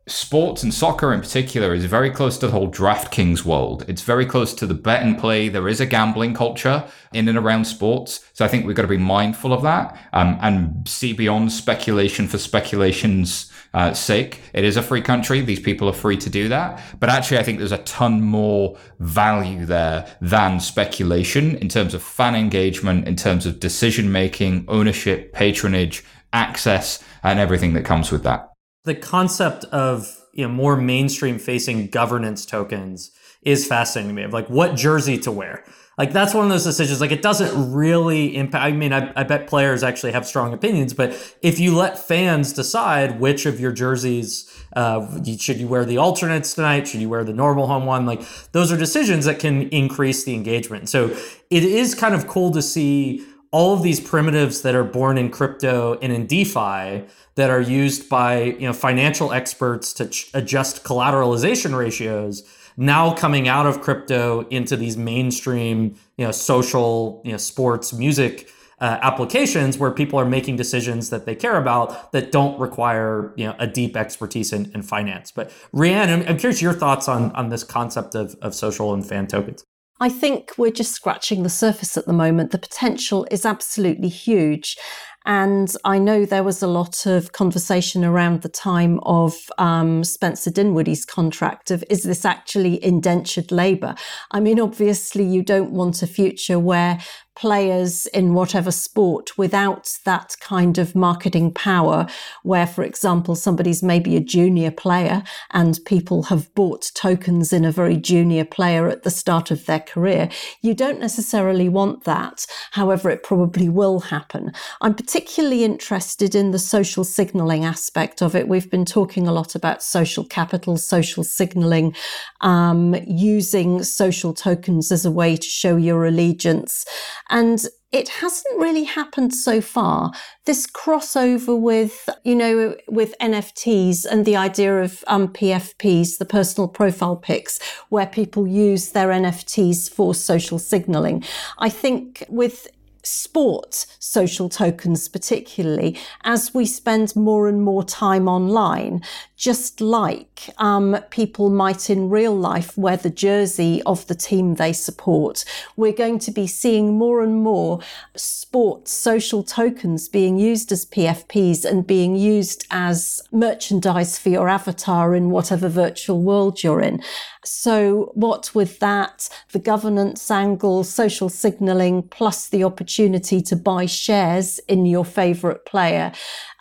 sports 0.06 0.62
and 0.62 0.74
soccer 0.74 1.12
in 1.12 1.20
particular 1.20 1.74
is 1.74 1.84
very 1.84 2.10
close 2.10 2.36
to 2.38 2.46
the 2.46 2.52
whole 2.52 2.70
DraftKings 2.70 3.44
world. 3.44 3.84
It's 3.86 4.02
very 4.02 4.26
close 4.26 4.52
to 4.54 4.66
the 4.66 4.74
bet 4.74 5.02
and 5.02 5.18
play. 5.18 5.48
There 5.48 5.68
is 5.68 5.80
a 5.80 5.86
gambling 5.86 6.34
culture 6.34 6.84
in 7.12 7.28
and 7.28 7.38
around 7.38 7.66
sports. 7.66 8.24
So 8.32 8.44
I 8.44 8.48
think 8.48 8.66
we've 8.66 8.74
got 8.74 8.82
to 8.82 8.88
be 8.88 8.96
mindful 8.96 9.52
of 9.52 9.62
that 9.62 9.96
um, 10.12 10.38
and 10.40 10.88
see 10.88 11.12
beyond 11.12 11.52
speculation 11.52 12.26
for 12.26 12.38
speculation's 12.38 13.51
uh, 13.74 13.94
sake. 13.94 14.40
It 14.52 14.64
is 14.64 14.76
a 14.76 14.82
free 14.82 15.02
country. 15.02 15.40
These 15.40 15.60
people 15.60 15.88
are 15.88 15.94
free 15.94 16.16
to 16.18 16.30
do 16.30 16.48
that. 16.48 16.82
But 17.00 17.08
actually, 17.08 17.38
I 17.38 17.42
think 17.42 17.58
there's 17.58 17.72
a 17.72 17.78
ton 17.78 18.20
more 18.20 18.78
value 18.98 19.64
there 19.66 20.06
than 20.20 20.60
speculation 20.60 21.56
in 21.56 21.68
terms 21.68 21.94
of 21.94 22.02
fan 22.02 22.34
engagement, 22.34 23.08
in 23.08 23.16
terms 23.16 23.46
of 23.46 23.60
decision 23.60 24.12
making, 24.12 24.64
ownership, 24.68 25.32
patronage, 25.32 26.04
access, 26.32 27.02
and 27.22 27.38
everything 27.38 27.74
that 27.74 27.84
comes 27.84 28.10
with 28.10 28.22
that 28.24 28.52
the 28.84 28.94
concept 28.94 29.64
of 29.66 30.18
you 30.32 30.46
know 30.46 30.52
more 30.52 30.76
mainstream 30.76 31.38
facing 31.38 31.88
governance 31.88 32.44
tokens 32.46 33.10
is 33.42 33.66
fascinating 33.66 34.08
to 34.08 34.14
me 34.14 34.22
of 34.22 34.32
like 34.32 34.48
what 34.48 34.74
jersey 34.76 35.18
to 35.18 35.30
wear 35.30 35.64
like 35.98 36.12
that's 36.12 36.34
one 36.34 36.44
of 36.44 36.50
those 36.50 36.64
decisions 36.64 37.00
like 37.00 37.12
it 37.12 37.22
doesn't 37.22 37.72
really 37.72 38.36
impact 38.36 38.64
i 38.64 38.72
mean 38.72 38.92
I, 38.92 39.12
I 39.14 39.22
bet 39.24 39.46
players 39.46 39.82
actually 39.82 40.12
have 40.12 40.26
strong 40.26 40.52
opinions 40.52 40.94
but 40.94 41.10
if 41.42 41.58
you 41.58 41.76
let 41.76 41.98
fans 41.98 42.52
decide 42.52 43.20
which 43.20 43.46
of 43.46 43.60
your 43.60 43.72
jerseys 43.72 44.62
uh, 44.74 45.22
should 45.38 45.58
you 45.58 45.68
wear 45.68 45.84
the 45.84 45.98
alternates 45.98 46.54
tonight? 46.54 46.88
Should 46.88 47.00
you 47.00 47.08
wear 47.08 47.24
the 47.24 47.32
normal 47.32 47.66
home 47.66 47.84
one? 47.84 48.06
Like 48.06 48.22
those 48.52 48.72
are 48.72 48.76
decisions 48.76 49.24
that 49.26 49.38
can 49.38 49.68
increase 49.68 50.24
the 50.24 50.34
engagement. 50.34 50.88
So 50.88 51.14
it 51.50 51.64
is 51.64 51.94
kind 51.94 52.14
of 52.14 52.26
cool 52.26 52.50
to 52.52 52.62
see 52.62 53.24
all 53.50 53.74
of 53.74 53.82
these 53.82 54.00
primitives 54.00 54.62
that 54.62 54.74
are 54.74 54.84
born 54.84 55.18
in 55.18 55.30
crypto 55.30 55.98
and 56.00 56.10
in 56.10 56.26
defi 56.26 57.06
that 57.34 57.50
are 57.50 57.60
used 57.60 58.08
by 58.08 58.42
you 58.42 58.66
know 58.66 58.72
financial 58.72 59.32
experts 59.32 59.92
to 59.92 60.06
ch- 60.06 60.30
adjust 60.32 60.84
collateralization 60.84 61.76
ratios 61.76 62.42
now 62.76 63.12
coming 63.14 63.48
out 63.48 63.66
of 63.66 63.80
crypto 63.80 64.46
into 64.48 64.76
these 64.76 64.96
mainstream 64.96 65.94
you 66.16 66.24
know 66.24 66.32
social 66.32 67.22
you 67.24 67.32
know 67.32 67.38
sports 67.38 67.92
music 67.92 68.48
uh, 68.80 68.98
applications 69.02 69.78
where 69.78 69.92
people 69.92 70.18
are 70.18 70.24
making 70.24 70.56
decisions 70.56 71.10
that 71.10 71.24
they 71.24 71.36
care 71.36 71.56
about 71.56 72.10
that 72.12 72.32
don't 72.32 72.58
require 72.58 73.32
you 73.36 73.46
know 73.46 73.54
a 73.58 73.66
deep 73.66 73.96
expertise 73.96 74.52
in, 74.52 74.70
in 74.74 74.82
finance 74.82 75.30
but 75.30 75.52
Rhiannon 75.72 76.22
I'm, 76.22 76.28
I'm 76.28 76.38
curious 76.38 76.60
your 76.60 76.72
thoughts 76.72 77.08
on 77.08 77.30
on 77.32 77.48
this 77.48 77.64
concept 77.64 78.14
of, 78.14 78.36
of 78.42 78.54
social 78.54 78.92
and 78.92 79.06
fan 79.06 79.26
tokens 79.26 79.64
I 80.00 80.08
think 80.08 80.50
we're 80.58 80.72
just 80.72 80.94
scratching 80.94 81.44
the 81.44 81.48
surface 81.48 81.96
at 81.96 82.06
the 82.06 82.12
moment. 82.12 82.50
The 82.50 82.58
potential 82.58 83.24
is 83.30 83.46
absolutely 83.46 84.08
huge. 84.08 84.76
And 85.24 85.74
I 85.84 85.98
know 85.98 86.24
there 86.24 86.42
was 86.42 86.62
a 86.62 86.66
lot 86.66 87.06
of 87.06 87.32
conversation 87.32 88.04
around 88.04 88.42
the 88.42 88.48
time 88.48 88.98
of 89.04 89.34
um, 89.58 90.04
Spencer 90.04 90.50
Dinwiddie's 90.50 91.04
contract 91.04 91.70
of 91.70 91.84
is 91.88 92.02
this 92.02 92.24
actually 92.24 92.82
indentured 92.84 93.52
labour? 93.52 93.94
I 94.30 94.40
mean, 94.40 94.58
obviously, 94.58 95.24
you 95.24 95.42
don't 95.42 95.70
want 95.70 96.02
a 96.02 96.06
future 96.06 96.58
where 96.58 97.00
players 97.34 98.06
in 98.06 98.34
whatever 98.34 98.70
sport 98.70 99.36
without 99.38 99.90
that 100.04 100.36
kind 100.40 100.78
of 100.78 100.94
marketing 100.94 101.52
power, 101.52 102.06
where, 102.42 102.66
for 102.66 102.84
example, 102.84 103.34
somebody's 103.34 103.82
maybe 103.82 104.16
a 104.16 104.20
junior 104.20 104.70
player 104.70 105.22
and 105.50 105.80
people 105.86 106.24
have 106.24 106.54
bought 106.54 106.90
tokens 106.94 107.52
in 107.52 107.64
a 107.64 107.72
very 107.72 107.96
junior 107.96 108.44
player 108.44 108.88
at 108.88 109.02
the 109.02 109.10
start 109.10 109.50
of 109.50 109.66
their 109.66 109.80
career. 109.80 110.28
You 110.60 110.74
don't 110.74 111.00
necessarily 111.00 111.68
want 111.68 112.04
that. 112.04 112.46
However, 112.72 113.10
it 113.10 113.22
probably 113.22 113.68
will 113.68 114.00
happen. 114.00 114.52
I'm 114.80 114.94
particularly 114.94 115.64
interested 115.64 116.34
in 116.34 116.50
the 116.50 116.58
social 116.58 117.04
signaling 117.04 117.64
aspect 117.64 118.22
of 118.22 118.36
it. 118.36 118.48
We've 118.48 118.70
been 118.70 118.84
talking 118.84 119.26
a 119.26 119.32
lot 119.32 119.54
about 119.54 119.82
social 119.82 120.24
capital, 120.24 120.76
social 120.76 121.24
signaling, 121.24 121.94
um, 122.40 122.94
using 123.06 123.82
social 123.82 124.34
tokens 124.34 124.92
as 124.92 125.04
a 125.04 125.10
way 125.10 125.36
to 125.36 125.46
show 125.48 125.76
your 125.76 126.04
allegiance. 126.04 126.84
And 127.32 127.64
it 127.92 128.08
hasn't 128.08 128.60
really 128.60 128.84
happened 128.84 129.34
so 129.34 129.62
far. 129.62 130.12
This 130.44 130.66
crossover 130.66 131.58
with, 131.58 132.08
you 132.24 132.34
know, 132.34 132.76
with 132.88 133.14
NFTs 133.20 134.04
and 134.04 134.26
the 134.26 134.36
idea 134.36 134.82
of 134.82 135.02
um, 135.06 135.28
PFPs, 135.28 136.18
the 136.18 136.26
personal 136.26 136.68
profile 136.68 137.16
pics, 137.16 137.58
where 137.88 138.06
people 138.06 138.46
use 138.46 138.90
their 138.90 139.08
NFTs 139.08 139.90
for 139.90 140.14
social 140.14 140.58
signaling. 140.58 141.24
I 141.58 141.70
think 141.70 142.24
with 142.28 142.68
sport 143.02 143.86
social 143.98 144.48
tokens, 144.48 145.08
particularly 145.08 145.98
as 146.24 146.54
we 146.54 146.66
spend 146.66 147.16
more 147.16 147.48
and 147.48 147.62
more 147.62 147.82
time 147.82 148.28
online, 148.28 149.02
just 149.42 149.80
like 149.80 150.50
um, 150.58 150.96
people 151.10 151.50
might 151.50 151.90
in 151.90 152.08
real 152.08 152.32
life 152.32 152.78
wear 152.78 152.96
the 152.96 153.10
jersey 153.10 153.82
of 153.84 154.06
the 154.06 154.14
team 154.14 154.54
they 154.54 154.72
support. 154.72 155.44
We're 155.76 155.92
going 155.92 156.20
to 156.20 156.30
be 156.30 156.46
seeing 156.46 156.96
more 156.96 157.24
and 157.24 157.42
more 157.42 157.80
sports 158.14 158.92
social 158.92 159.42
tokens 159.42 160.08
being 160.08 160.38
used 160.38 160.70
as 160.70 160.86
PFPs 160.86 161.64
and 161.64 161.84
being 161.84 162.14
used 162.14 162.68
as 162.70 163.20
merchandise 163.32 164.16
for 164.16 164.28
your 164.28 164.48
avatar 164.48 165.12
in 165.12 165.30
whatever 165.30 165.68
virtual 165.68 166.22
world 166.22 166.62
you're 166.62 166.80
in. 166.80 167.02
So, 167.44 168.12
what 168.14 168.54
with 168.54 168.78
that, 168.78 169.28
the 169.50 169.58
governance 169.58 170.30
angle, 170.30 170.84
social 170.84 171.28
signaling, 171.28 172.04
plus 172.04 172.48
the 172.48 172.62
opportunity 172.62 173.42
to 173.42 173.56
buy 173.56 173.86
shares 173.86 174.60
in 174.68 174.86
your 174.86 175.04
favorite 175.04 175.66
player, 175.66 176.12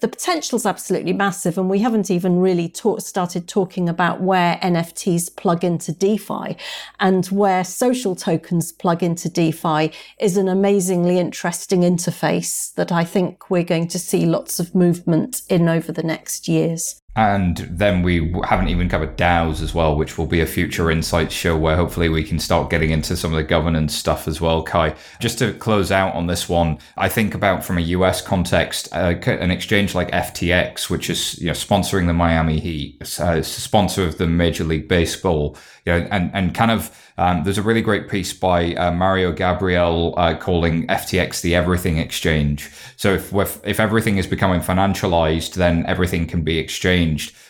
the 0.01 0.07
potential 0.07 0.57
is 0.57 0.65
absolutely 0.65 1.13
massive. 1.13 1.57
And 1.57 1.69
we 1.69 1.79
haven't 1.79 2.11
even 2.11 2.39
really 2.39 2.67
talk, 2.67 3.01
started 3.01 3.47
talking 3.47 3.87
about 3.87 4.19
where 4.19 4.57
NFTs 4.57 5.35
plug 5.35 5.63
into 5.63 5.91
DeFi 5.91 6.57
and 6.99 7.25
where 7.27 7.63
social 7.63 8.15
tokens 8.15 8.71
plug 8.71 9.03
into 9.03 9.29
DeFi 9.29 9.91
is 10.19 10.37
an 10.37 10.47
amazingly 10.47 11.19
interesting 11.19 11.81
interface 11.81 12.73
that 12.73 12.91
I 12.91 13.03
think 13.03 13.49
we're 13.49 13.63
going 13.63 13.87
to 13.89 13.99
see 13.99 14.25
lots 14.25 14.59
of 14.59 14.75
movement 14.75 15.43
in 15.49 15.69
over 15.69 15.91
the 15.91 16.03
next 16.03 16.47
years. 16.47 17.00
And 17.13 17.57
then 17.57 18.03
we 18.03 18.33
haven't 18.45 18.69
even 18.69 18.87
covered 18.87 19.17
DAOs 19.17 19.61
as 19.61 19.75
well, 19.75 19.97
which 19.97 20.17
will 20.17 20.27
be 20.27 20.39
a 20.39 20.45
future 20.45 20.89
insights 20.89 21.33
show 21.33 21.57
where 21.57 21.75
hopefully 21.75 22.07
we 22.07 22.23
can 22.23 22.39
start 22.39 22.69
getting 22.69 22.91
into 22.91 23.17
some 23.17 23.33
of 23.33 23.37
the 23.37 23.43
governance 23.43 23.93
stuff 23.93 24.29
as 24.29 24.39
well, 24.39 24.63
Cuy. 24.63 24.95
Just 25.19 25.37
to 25.39 25.53
close 25.53 25.91
out 25.91 26.15
on 26.15 26.27
this 26.27 26.47
one, 26.47 26.77
I 26.95 27.09
think 27.09 27.35
about 27.35 27.65
from 27.65 27.77
a 27.77 27.81
US 27.81 28.21
context, 28.21 28.87
uh, 28.93 29.15
an 29.25 29.51
exchange 29.51 29.93
like 29.93 30.09
FTX, 30.11 30.89
which 30.89 31.09
is 31.09 31.37
you 31.39 31.47
know 31.47 31.53
sponsoring 31.53 32.07
the 32.07 32.13
Miami 32.13 32.59
Heat, 32.61 33.01
uh, 33.19 33.41
sponsor 33.41 34.05
of 34.05 34.17
the 34.17 34.27
Major 34.27 34.63
League 34.63 34.87
Baseball, 34.87 35.57
you 35.85 35.91
know, 35.91 36.07
and 36.11 36.31
and 36.33 36.55
kind 36.55 36.71
of 36.71 36.95
um, 37.17 37.43
there's 37.43 37.57
a 37.57 37.61
really 37.61 37.81
great 37.81 38.09
piece 38.09 38.33
by 38.33 38.73
uh, 38.75 38.91
Mario 38.91 39.31
Gabriele 39.31 40.13
uh, 40.17 40.35
calling 40.35 40.87
FTX 40.87 41.41
the 41.41 41.55
everything 41.55 41.97
exchange. 41.97 42.71
So 42.95 43.13
if 43.13 43.33
if 43.65 43.79
everything 43.79 44.17
is 44.17 44.27
becoming 44.27 44.61
financialized, 44.61 45.53
then 45.55 45.85
everything 45.85 46.25
can 46.25 46.41
be 46.41 46.57
exchanged. 46.57 47.00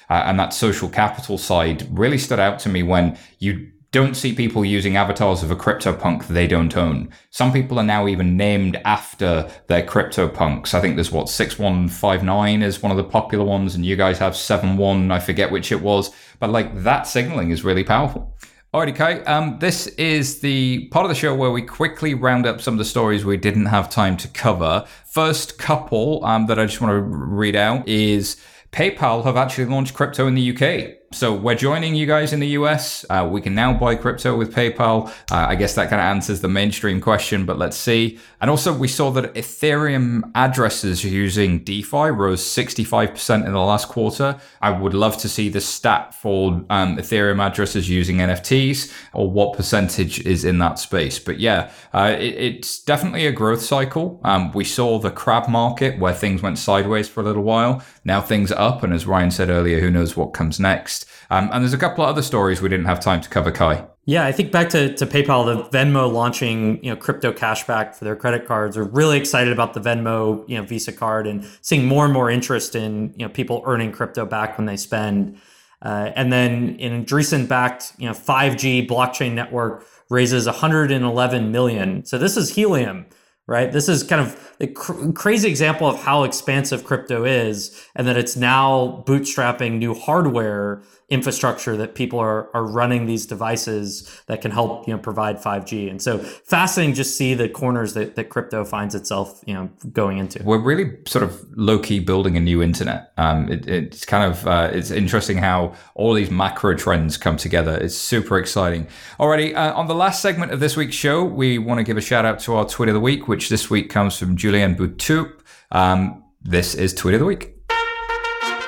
Uh, 0.10 0.24
and 0.26 0.40
that 0.40 0.54
social 0.54 0.90
capital 0.90 1.38
side 1.38 1.88
really 1.98 2.18
stood 2.18 2.40
out 2.40 2.60
to 2.60 2.70
me 2.70 2.84
when 2.84 3.18
you 3.40 3.72
don't 3.92 4.16
see 4.16 4.34
people 4.34 4.64
using 4.64 4.96
avatars 4.96 5.44
of 5.44 5.52
a 5.52 5.56
CryptoPunk 5.56 6.28
they 6.28 6.48
don't 6.48 6.78
own. 6.78 7.10
Some 7.30 7.52
people 7.52 7.78
are 7.78 7.84
now 7.84 8.08
even 8.08 8.38
named 8.38 8.80
after 8.86 9.50
their 9.68 9.84
CryptoPunks. 9.84 10.74
I 10.74 10.80
think 10.80 10.96
there's 10.96 11.12
what 11.12 11.28
6159 11.28 12.62
is 12.62 12.82
one 12.82 12.92
of 12.92 12.98
the 12.98 13.04
popular 13.04 13.44
ones, 13.44 13.76
and 13.76 13.86
you 13.86 13.98
guys 13.98 14.18
have 14.20 14.36
71, 14.36 15.12
I 15.12 15.20
forget 15.20 15.52
which 15.52 15.72
it 15.72 15.82
was. 15.82 16.12
But 16.40 16.52
like 16.52 16.84
that 16.84 17.04
signaling 17.06 17.52
is 17.52 17.66
really 17.66 17.84
powerful. 17.84 18.34
Alrighty, 18.74 18.96
Cuy. 18.96 19.28
Um, 19.28 19.60
this 19.60 19.88
is 19.88 20.40
the 20.40 20.88
part 20.88 21.04
of 21.04 21.10
the 21.10 21.16
show 21.16 21.36
where 21.36 21.52
we 21.52 21.62
quickly 21.62 22.14
round 22.14 22.46
up 22.46 22.62
some 22.62 22.76
of 22.76 22.78
the 22.78 22.86
stories 22.86 23.26
we 23.26 23.36
didn't 23.36 23.66
have 23.66 23.90
time 23.90 24.16
to 24.16 24.30
cover. 24.30 24.86
First 25.06 25.58
couple 25.58 26.24
um, 26.24 26.46
that 26.48 26.58
I 26.58 26.66
just 26.66 26.80
want 26.80 26.92
to 26.94 27.02
read 27.02 27.58
out 27.58 27.86
is 27.86 28.38
PayPal 28.72 29.26
have 29.26 29.36
actually 29.36 29.66
launched 29.66 29.94
crypto 29.94 30.28
in 30.28 30.36
the 30.36 30.52
UK. 30.52 31.01
So 31.14 31.36
we're 31.36 31.56
joining 31.56 31.94
you 31.94 32.06
guys 32.06 32.32
in 32.32 32.40
the 32.40 32.48
US. 32.60 33.06
Uh, 33.10 33.28
we 33.30 33.42
can 33.42 33.54
now 33.54 33.74
buy 33.74 33.96
crypto 33.96 34.38
with 34.38 34.56
PayPal. 34.56 35.10
Uh, 35.30 35.46
I 35.50 35.56
guess 35.56 35.76
that 35.76 35.90
kind 35.90 36.02
of 36.02 36.06
answers 36.06 36.40
the 36.40 36.48
mainstream 36.48 37.02
question, 37.02 37.46
but 37.46 37.58
let's 37.58 37.76
see. 37.76 38.18
And 38.40 38.50
also, 38.50 38.74
we 38.74 38.88
saw 38.88 39.12
that 39.12 39.34
Ethereum 39.34 40.32
addresses 40.36 41.04
using 41.04 41.66
DeFi 41.66 42.12
rose 42.12 42.42
65% 42.42 43.46
in 43.46 43.52
the 43.52 43.60
last 43.60 43.90
quarter. 43.90 44.40
I 44.62 44.72
would 44.72 44.94
love 44.94 45.18
to 45.18 45.28
see 45.28 45.50
the 45.50 45.60
stat 45.60 46.16
for 46.16 46.64
um, 46.70 46.96
Ethereum 46.96 47.46
addresses 47.46 47.90
using 47.90 48.18
NFTs 48.18 48.92
or 49.14 49.30
what 49.30 49.58
percentage 49.58 50.26
is 50.26 50.46
in 50.46 50.60
that 50.60 50.80
space. 50.80 51.20
But 51.20 51.42
yeah, 51.42 51.72
uh, 51.94 52.16
it, 52.18 52.36
it's 52.36 52.82
definitely 52.82 53.28
a 53.28 53.34
growth 53.34 53.62
cycle. 53.62 54.22
Um, 54.24 54.54
we 54.54 54.64
saw 54.64 54.98
the 54.98 55.12
crab 55.12 55.50
market 55.50 56.00
where 56.00 56.14
things 56.14 56.42
went 56.42 56.58
sideways 56.58 57.10
for 57.10 57.20
a 57.20 57.24
little 57.24 57.44
while. 57.44 57.84
Now 58.06 58.22
things 58.22 58.52
are 58.52 58.60
up. 58.60 58.82
And 58.82 58.94
as 58.94 59.06
Ryan 59.06 59.30
said 59.30 59.50
earlier, 59.50 59.82
who 59.82 59.92
knows 59.92 60.16
what 60.16 60.34
comes 60.34 60.60
next. 60.60 61.01
Um, 61.32 61.50
and 61.54 61.64
there's 61.64 61.74
a 61.74 61.78
couple 61.78 62.04
of 62.04 62.10
other 62.10 62.22
stories 62.22 62.62
we 62.62 62.68
didn't 62.68 62.88
have 62.88 63.00
time 63.00 63.22
to 63.22 63.30
cover, 63.30 63.54
Cuy. 63.54 63.88
Yeah, 64.04 64.26
I 64.26 64.34
think 64.34 64.52
back 64.52 64.68
to, 64.70 64.94
to 64.96 65.06
PayPal, 65.06 65.46
the 65.46 65.78
Venmo 65.78 66.12
launching, 66.12 66.84
you 66.84 66.90
know, 66.90 66.98
crypto 66.98 67.32
cashback 67.32 67.96
for 67.96 68.04
their 68.04 68.18
credit 68.18 68.46
cards. 68.46 68.76
We're 68.76 68.84
really 68.84 69.18
excited 69.18 69.54
about 69.54 69.74
the 69.74 69.80
Venmo, 69.80 70.44
you 70.50 70.58
know, 70.58 70.64
Visa 70.64 70.92
card 70.92 71.28
and 71.28 71.48
seeing 71.62 71.86
more 71.86 72.04
and 72.04 72.14
more 72.14 72.30
interest 72.30 72.76
in, 72.76 73.14
you 73.16 73.26
know, 73.26 73.30
people 73.30 73.64
earning 73.66 73.94
crypto 73.94 74.26
back 74.26 74.58
when 74.58 74.66
they 74.66 74.76
spend. 74.76 75.40
Uh, 75.82 76.12
and 76.18 76.34
then 76.34 76.76
in 76.76 77.06
Andreessen 77.06 77.48
backed, 77.48 77.94
you 77.98 78.08
know, 78.08 78.14
5G 78.14 78.86
blockchain 78.90 79.32
network 79.32 79.88
raises 80.10 80.48
111 80.48 81.52
million. 81.52 82.04
So 82.04 82.18
this 82.18 82.36
is 82.36 82.54
helium 82.54 83.06
right? 83.48 83.74
This 83.74 83.90
is 83.90 84.04
kind 84.04 84.22
of 84.22 84.56
a 84.62 84.68
cr- 84.68 85.12
crazy 85.12 85.50
example 85.50 85.86
of 85.86 86.02
how 86.02 86.24
expansive 86.24 86.86
crypto 86.86 87.26
is, 87.26 87.86
and 87.96 88.08
that 88.08 88.16
it's 88.16 88.38
now 88.38 89.04
bootstrapping 89.06 89.78
new 89.78 89.94
hardware 89.94 90.82
infrastructure 91.12 91.76
that 91.76 91.94
people 91.94 92.18
are 92.18 92.50
are 92.56 92.66
running 92.66 93.06
these 93.06 93.26
devices 93.26 94.10
that 94.28 94.42
can 94.42 94.50
help 94.50 94.88
you 94.88 94.94
know 94.94 95.00
provide 95.00 95.38
5G. 95.38 95.92
And 95.92 96.02
so 96.02 96.18
fascinating 96.18 96.96
just 96.96 97.18
see 97.18 97.34
the 97.34 97.50
corners 97.50 97.94
that, 97.94 98.16
that 98.16 98.30
crypto 98.30 98.64
finds 98.64 98.96
itself 98.96 99.44
you 99.46 99.54
know 99.54 99.70
going 99.92 100.18
into. 100.18 100.42
We're 100.44 100.58
really 100.58 100.98
sort 101.06 101.24
of 101.24 101.46
low 101.56 101.78
key 101.78 102.00
building 102.00 102.38
a 102.38 102.40
new 102.40 102.64
internet. 102.64 103.12
Um, 103.18 103.52
it, 103.52 103.68
it's 103.68 104.06
kind 104.06 104.32
of 104.32 104.48
uh, 104.48 104.72
it's 104.72 104.90
interesting 104.90 105.38
how 105.38 105.76
all 105.96 106.14
these 106.14 106.32
macro 106.32 106.76
trends 106.76 107.18
come 107.18 107.36
together. 107.36 107.76
It's 107.76 107.96
super 107.96 108.38
exciting. 108.38 108.88
Alrighty, 109.20 109.54
uh, 109.54 109.76
on 109.76 109.88
the 109.88 109.96
last 109.96 110.22
segment 110.22 110.54
of 110.54 110.62
this 110.62 110.78
week's 110.78 110.96
show, 110.96 111.24
we 111.24 111.58
want 111.58 111.80
to 111.80 111.84
give 111.84 111.98
a 111.98 112.02
shout 112.02 112.24
out 112.24 112.40
to 112.42 112.56
our 112.56 112.66
tweet 112.66 112.88
of 112.88 112.96
the 112.96 113.02
week, 113.02 113.28
which 113.28 113.50
this 113.50 113.70
week 113.70 113.90
comes 113.90 114.18
from 114.18 114.38
Julien 114.38 114.76
Boutou. 114.76 115.34
Um, 115.72 116.24
this 116.42 116.74
is 116.74 116.94
tweet 116.94 117.16
of 117.16 117.20
the 117.20 117.26
week. 117.26 117.54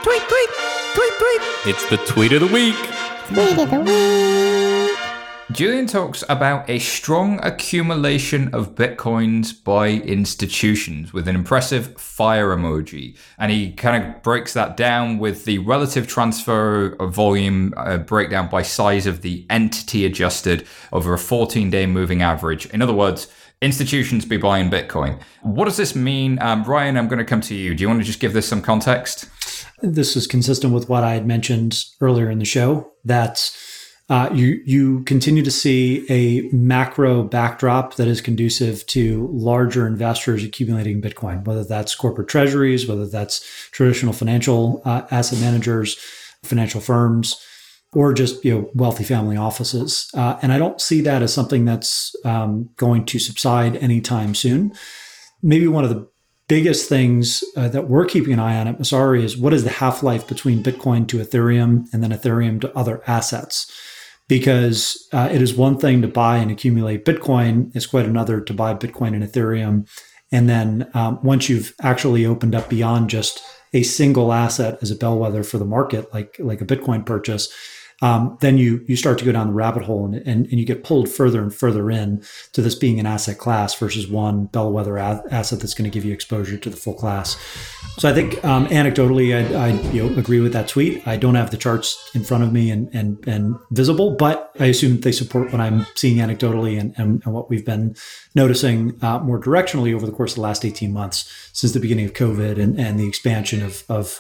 Tweet, 0.04 0.22
tweet, 0.28 0.50
tweet, 0.94 1.14
tweet. 1.18 1.43
It's 1.66 1.90
the 1.90 1.96
tweet 1.96 2.34
of 2.34 2.42
the 2.42 2.48
week. 2.48 2.76
Tweet 3.28 3.58
of 3.58 3.70
the 3.70 3.80
week. 3.80 4.98
Julien 5.56 5.88
talks 5.88 6.22
about 6.28 6.70
a 6.70 6.78
strong 6.78 7.40
accumulation 7.42 8.54
of 8.54 8.76
bitcoins 8.76 9.64
by 9.64 9.92
institutions 9.92 11.14
with 11.14 11.26
an 11.26 11.36
impressive 11.36 11.96
fire 11.96 12.54
emoji. 12.54 13.16
And 13.38 13.50
he 13.50 13.72
kind 13.72 14.04
of 14.04 14.22
breaks 14.24 14.52
that 14.56 14.76
down 14.76 15.20
with 15.20 15.46
the 15.46 15.60
relative 15.60 16.06
transfer 16.06 16.98
volume 17.00 17.74
uh, 17.78 18.00
breakdown 18.00 18.50
by 18.50 18.62
size 18.62 19.08
of 19.08 19.22
the 19.22 19.46
entity 19.50 20.06
adjusted 20.06 20.68
over 20.92 21.14
a 21.14 21.18
14 21.18 21.70
day 21.70 21.86
moving 21.86 22.22
average. 22.22 22.66
In 22.72 22.82
other 22.82 22.94
words, 22.94 23.28
institutions 23.62 24.26
be 24.26 24.36
buying 24.36 24.70
Bitcoin. 24.70 25.22
What 25.44 25.64
does 25.64 25.78
this 25.78 25.96
mean? 25.96 26.40
Um, 26.42 26.66
Ryan, 26.66 26.98
I'm 26.98 27.08
going 27.08 27.20
to 27.20 27.26
come 27.26 27.40
to 27.40 27.56
you. 27.56 27.74
Do 27.74 27.84
you 27.84 27.88
want 27.88 28.02
to 28.02 28.06
just 28.06 28.20
give 28.20 28.34
this 28.34 28.50
some 28.50 28.62
context? 28.62 29.30
This 29.86 30.16
is 30.16 30.28
consistent 30.28 30.74
with 30.74 30.88
what 30.88 31.04
I 31.04 31.12
had 31.12 31.28
mentioned 31.28 31.84
earlier 32.00 32.32
in 32.32 32.40
the 32.40 32.46
show 32.46 32.90
that 33.04 33.52
uh, 34.10 34.30
you 34.34 34.62
you 34.66 35.04
continue 35.04 35.44
to 35.44 35.52
see 35.52 36.06
a 36.10 36.50
macro 36.56 37.24
backdrop 37.24 37.96
that 37.96 38.08
is 38.08 38.22
conducive 38.22 38.86
to 38.88 39.28
larger 39.34 39.86
investors 39.86 40.42
accumulating 40.42 41.02
Bitcoin, 41.02 41.46
whether 41.46 41.66
that's 41.66 41.96
corporate 41.96 42.30
treasuries, 42.30 42.88
whether 42.88 43.06
that's 43.06 43.46
traditional 43.72 44.14
financial 44.14 44.82
uh, 44.86 45.02
asset 45.12 45.40
managers, 45.40 45.98
financial 46.44 46.80
firms 46.80 47.46
or 47.94 48.14
just 48.14 48.44
you 48.46 48.54
know 48.54 48.72
wealthy 48.74 49.04
family 49.04 49.36
offices. 49.36 50.10
Uh, 50.14 50.40
and 50.42 50.54
I 50.54 50.60
don't 50.60 50.80
see 50.80 51.02
that 51.02 51.22
as 51.22 51.34
something 51.34 51.66
that's 51.66 52.16
um, 52.24 52.70
going 52.78 53.06
to 53.08 53.20
subside 53.20 53.76
anytime 53.76 54.34
soon. 54.34 54.74
Maybe 55.42 55.68
one 55.68 55.84
of 55.84 55.90
the 55.90 56.08
biggest 56.54 56.88
things 56.88 57.44
uh, 57.58 57.68
that 57.68 57.90
we're 57.90 58.06
keeping 58.06 58.32
an 58.32 58.40
eye 58.40 58.56
on 58.60 58.68
at 58.68 58.78
Messari 58.78 59.24
is 59.24 59.36
what 59.36 59.56
is 59.56 59.64
the 59.64 59.72
half 59.72 60.04
life 60.04 60.28
between 60.28 60.62
Bitcoin 60.62 61.08
to 61.08 61.18
Ethereum 61.18 61.92
and 61.92 62.04
then 62.04 62.12
Ethereum 62.12 62.62
to 62.62 62.78
other 62.78 63.02
assets. 63.08 63.72
Because 64.28 65.08
uh, 65.12 65.30
it 65.32 65.42
is 65.42 65.56
one 65.56 65.80
thing 65.80 66.04
to 66.04 66.08
buy 66.08 66.38
and 66.38 66.52
accumulate 66.52 67.06
Bitcoin, 67.06 67.76
it's 67.76 67.88
quite 67.88 68.06
another 68.06 68.40
to 68.40 68.54
buy 68.54 68.76
Bitcoin 68.76 69.16
and 69.16 69.24
Ethereum. 69.24 69.90
And 70.32 70.48
then 70.48 70.92
um, 70.94 71.18
once 71.24 71.50
you've 71.50 71.74
actually 71.82 72.24
opened 72.24 72.54
up 72.54 72.70
beyond 72.70 73.10
just 73.10 73.42
a 73.74 73.82
single 73.82 74.32
asset 74.32 74.78
as 74.84 74.92
a 74.92 74.96
bellwether 74.96 75.42
for 75.42 75.58
the 75.58 75.66
market, 75.66 76.14
like 76.14 76.36
like 76.38 76.62
a 76.62 76.68
Bitcoin 76.68 77.04
purchase, 77.04 77.52
um, 78.04 78.38
then 78.42 78.58
you 78.58 78.84
you 78.86 78.98
start 78.98 79.18
to 79.20 79.24
go 79.24 79.32
down 79.32 79.48
the 79.48 79.54
rabbit 79.54 79.84
hole 79.84 80.06
and, 80.06 80.16
and, 80.28 80.46
and, 80.48 80.60
you 80.60 80.66
get 80.66 80.84
pulled 80.84 81.08
further 81.08 81.42
and 81.42 81.56
further 81.56 81.90
in 81.90 82.22
to 82.52 82.62
this 82.62 82.76
being 82.76 83.00
an 83.00 83.06
asset 83.06 83.38
class 83.38 83.74
versus 83.76 84.10
one 84.10 84.48
bellwether 84.48 84.98
a- 84.98 85.24
asset 85.32 85.62
that's 85.62 85.74
going 85.74 85.90
to 85.90 85.94
give 85.94 86.04
you 86.04 86.12
exposure 86.12 86.58
to 86.58 86.70
the 86.70 86.76
full 86.76 86.96
class. 86.96 87.38
So 87.98 88.10
I 88.10 88.14
think 88.14 88.44
um, 88.44 88.68
anecdotally, 88.68 89.34
I, 89.34 89.68
I 89.68 89.68
you 89.94 90.04
know, 90.04 90.20
agree 90.20 90.42
with 90.42 90.52
that 90.52 90.68
tweet. 90.68 91.08
I 91.08 91.16
don't 91.16 91.36
have 91.36 91.52
the 91.52 91.58
charts 91.58 92.12
in 92.14 92.26
front 92.26 92.44
of 92.44 92.52
me 92.52 92.70
and 92.70 92.94
and, 92.94 93.26
and 93.26 93.56
visible, 93.72 94.18
but 94.18 94.52
I 94.60 94.66
assume 94.66 95.00
they 95.00 95.14
support 95.14 95.54
what 95.54 95.62
I'm 95.62 95.86
seeing 95.96 96.18
anecdotally 96.18 96.78
and, 96.78 96.94
and, 96.98 97.22
and 97.24 97.34
what 97.34 97.50
we've 97.50 97.66
been 97.66 97.96
noticing 98.36 99.02
uh, 99.02 99.20
more 99.20 99.40
directionally 99.40 99.96
over 99.96 100.06
the 100.06 100.12
course 100.12 100.34
of 100.34 100.36
the 100.36 100.42
last 100.42 100.66
18 100.66 100.92
months 100.92 101.50
since 101.54 101.72
the 101.72 101.80
beginning 101.80 102.06
of 102.06 102.14
COVID 102.14 102.62
and, 102.62 102.78
and 102.78 103.00
the 103.00 103.08
expansion 103.08 103.64
of, 103.64 103.86
of 103.88 104.20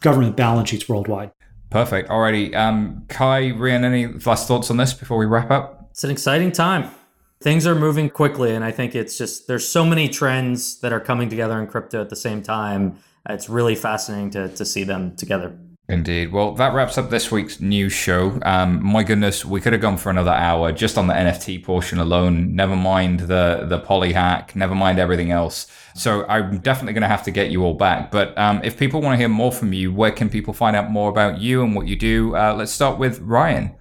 government 0.00 0.36
balance 0.36 0.70
sheets 0.70 0.88
worldwide. 0.88 1.30
Perfect. 1.70 2.08
Alrighty. 2.08 2.54
Um, 2.54 3.04
Cuy, 3.08 3.52
Rhian, 3.56 3.84
any 3.84 4.06
last 4.06 4.48
thoughts 4.48 4.70
on 4.70 4.76
this 4.76 4.92
before 4.92 5.18
we 5.18 5.26
wrap 5.26 5.50
up? 5.50 5.88
It's 5.92 6.04
an 6.04 6.10
exciting 6.10 6.52
time. 6.52 6.90
Things 7.40 7.66
are 7.66 7.74
moving 7.74 8.10
quickly, 8.10 8.54
and 8.54 8.64
I 8.64 8.70
think 8.70 8.94
it's 8.94 9.16
just 9.16 9.46
there's 9.46 9.66
so 9.66 9.84
many 9.84 10.08
trends 10.08 10.80
that 10.80 10.92
are 10.92 11.00
coming 11.00 11.30
together 11.30 11.58
in 11.60 11.66
crypto 11.68 12.00
at 12.00 12.10
the 12.10 12.16
same 12.16 12.42
time. 12.42 12.98
It's 13.28 13.48
really 13.48 13.74
fascinating 13.74 14.30
to, 14.30 14.48
to 14.48 14.64
see 14.64 14.84
them 14.84 15.16
together. 15.16 15.56
Indeed. 15.90 16.32
Well, 16.32 16.52
that 16.54 16.72
wraps 16.72 16.96
up 16.98 17.10
this 17.10 17.30
week's 17.30 17.60
news 17.60 17.92
show. 17.92 18.38
Um, 18.42 18.82
my 18.84 19.02
goodness, 19.02 19.44
we 19.44 19.60
could 19.60 19.72
have 19.72 19.82
gone 19.82 19.96
for 19.96 20.10
another 20.10 20.30
hour 20.30 20.72
just 20.72 20.96
on 20.96 21.06
the 21.06 21.14
NFT 21.14 21.64
portion 21.64 21.98
alone. 21.98 22.54
Never 22.54 22.76
mind 22.76 23.20
the 23.20 23.66
the 23.68 23.78
poly 23.78 24.12
hack. 24.12 24.54
Never 24.54 24.74
mind 24.74 24.98
everything 24.98 25.30
else. 25.30 25.66
So 25.94 26.24
I'm 26.26 26.58
definitely 26.58 26.92
going 26.92 27.02
to 27.02 27.08
have 27.08 27.24
to 27.24 27.30
get 27.30 27.50
you 27.50 27.64
all 27.64 27.74
back. 27.74 28.10
But 28.10 28.36
um, 28.38 28.60
if 28.62 28.78
people 28.78 29.00
want 29.00 29.14
to 29.14 29.18
hear 29.18 29.28
more 29.28 29.52
from 29.52 29.72
you, 29.72 29.92
where 29.92 30.12
can 30.12 30.28
people 30.28 30.54
find 30.54 30.76
out 30.76 30.90
more 30.90 31.10
about 31.10 31.40
you 31.40 31.62
and 31.62 31.74
what 31.74 31.88
you 31.88 31.96
do? 31.96 32.36
Uh, 32.36 32.54
let's 32.54 32.72
start 32.72 32.98
with 32.98 33.18
Ryan. 33.20 33.74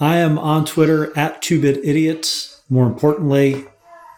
I 0.00 0.16
am 0.16 0.38
on 0.38 0.64
Twitter 0.64 1.16
at 1.16 1.40
2bit 1.42 1.78
idiots. 1.84 2.60
More 2.68 2.86
importantly, 2.86 3.66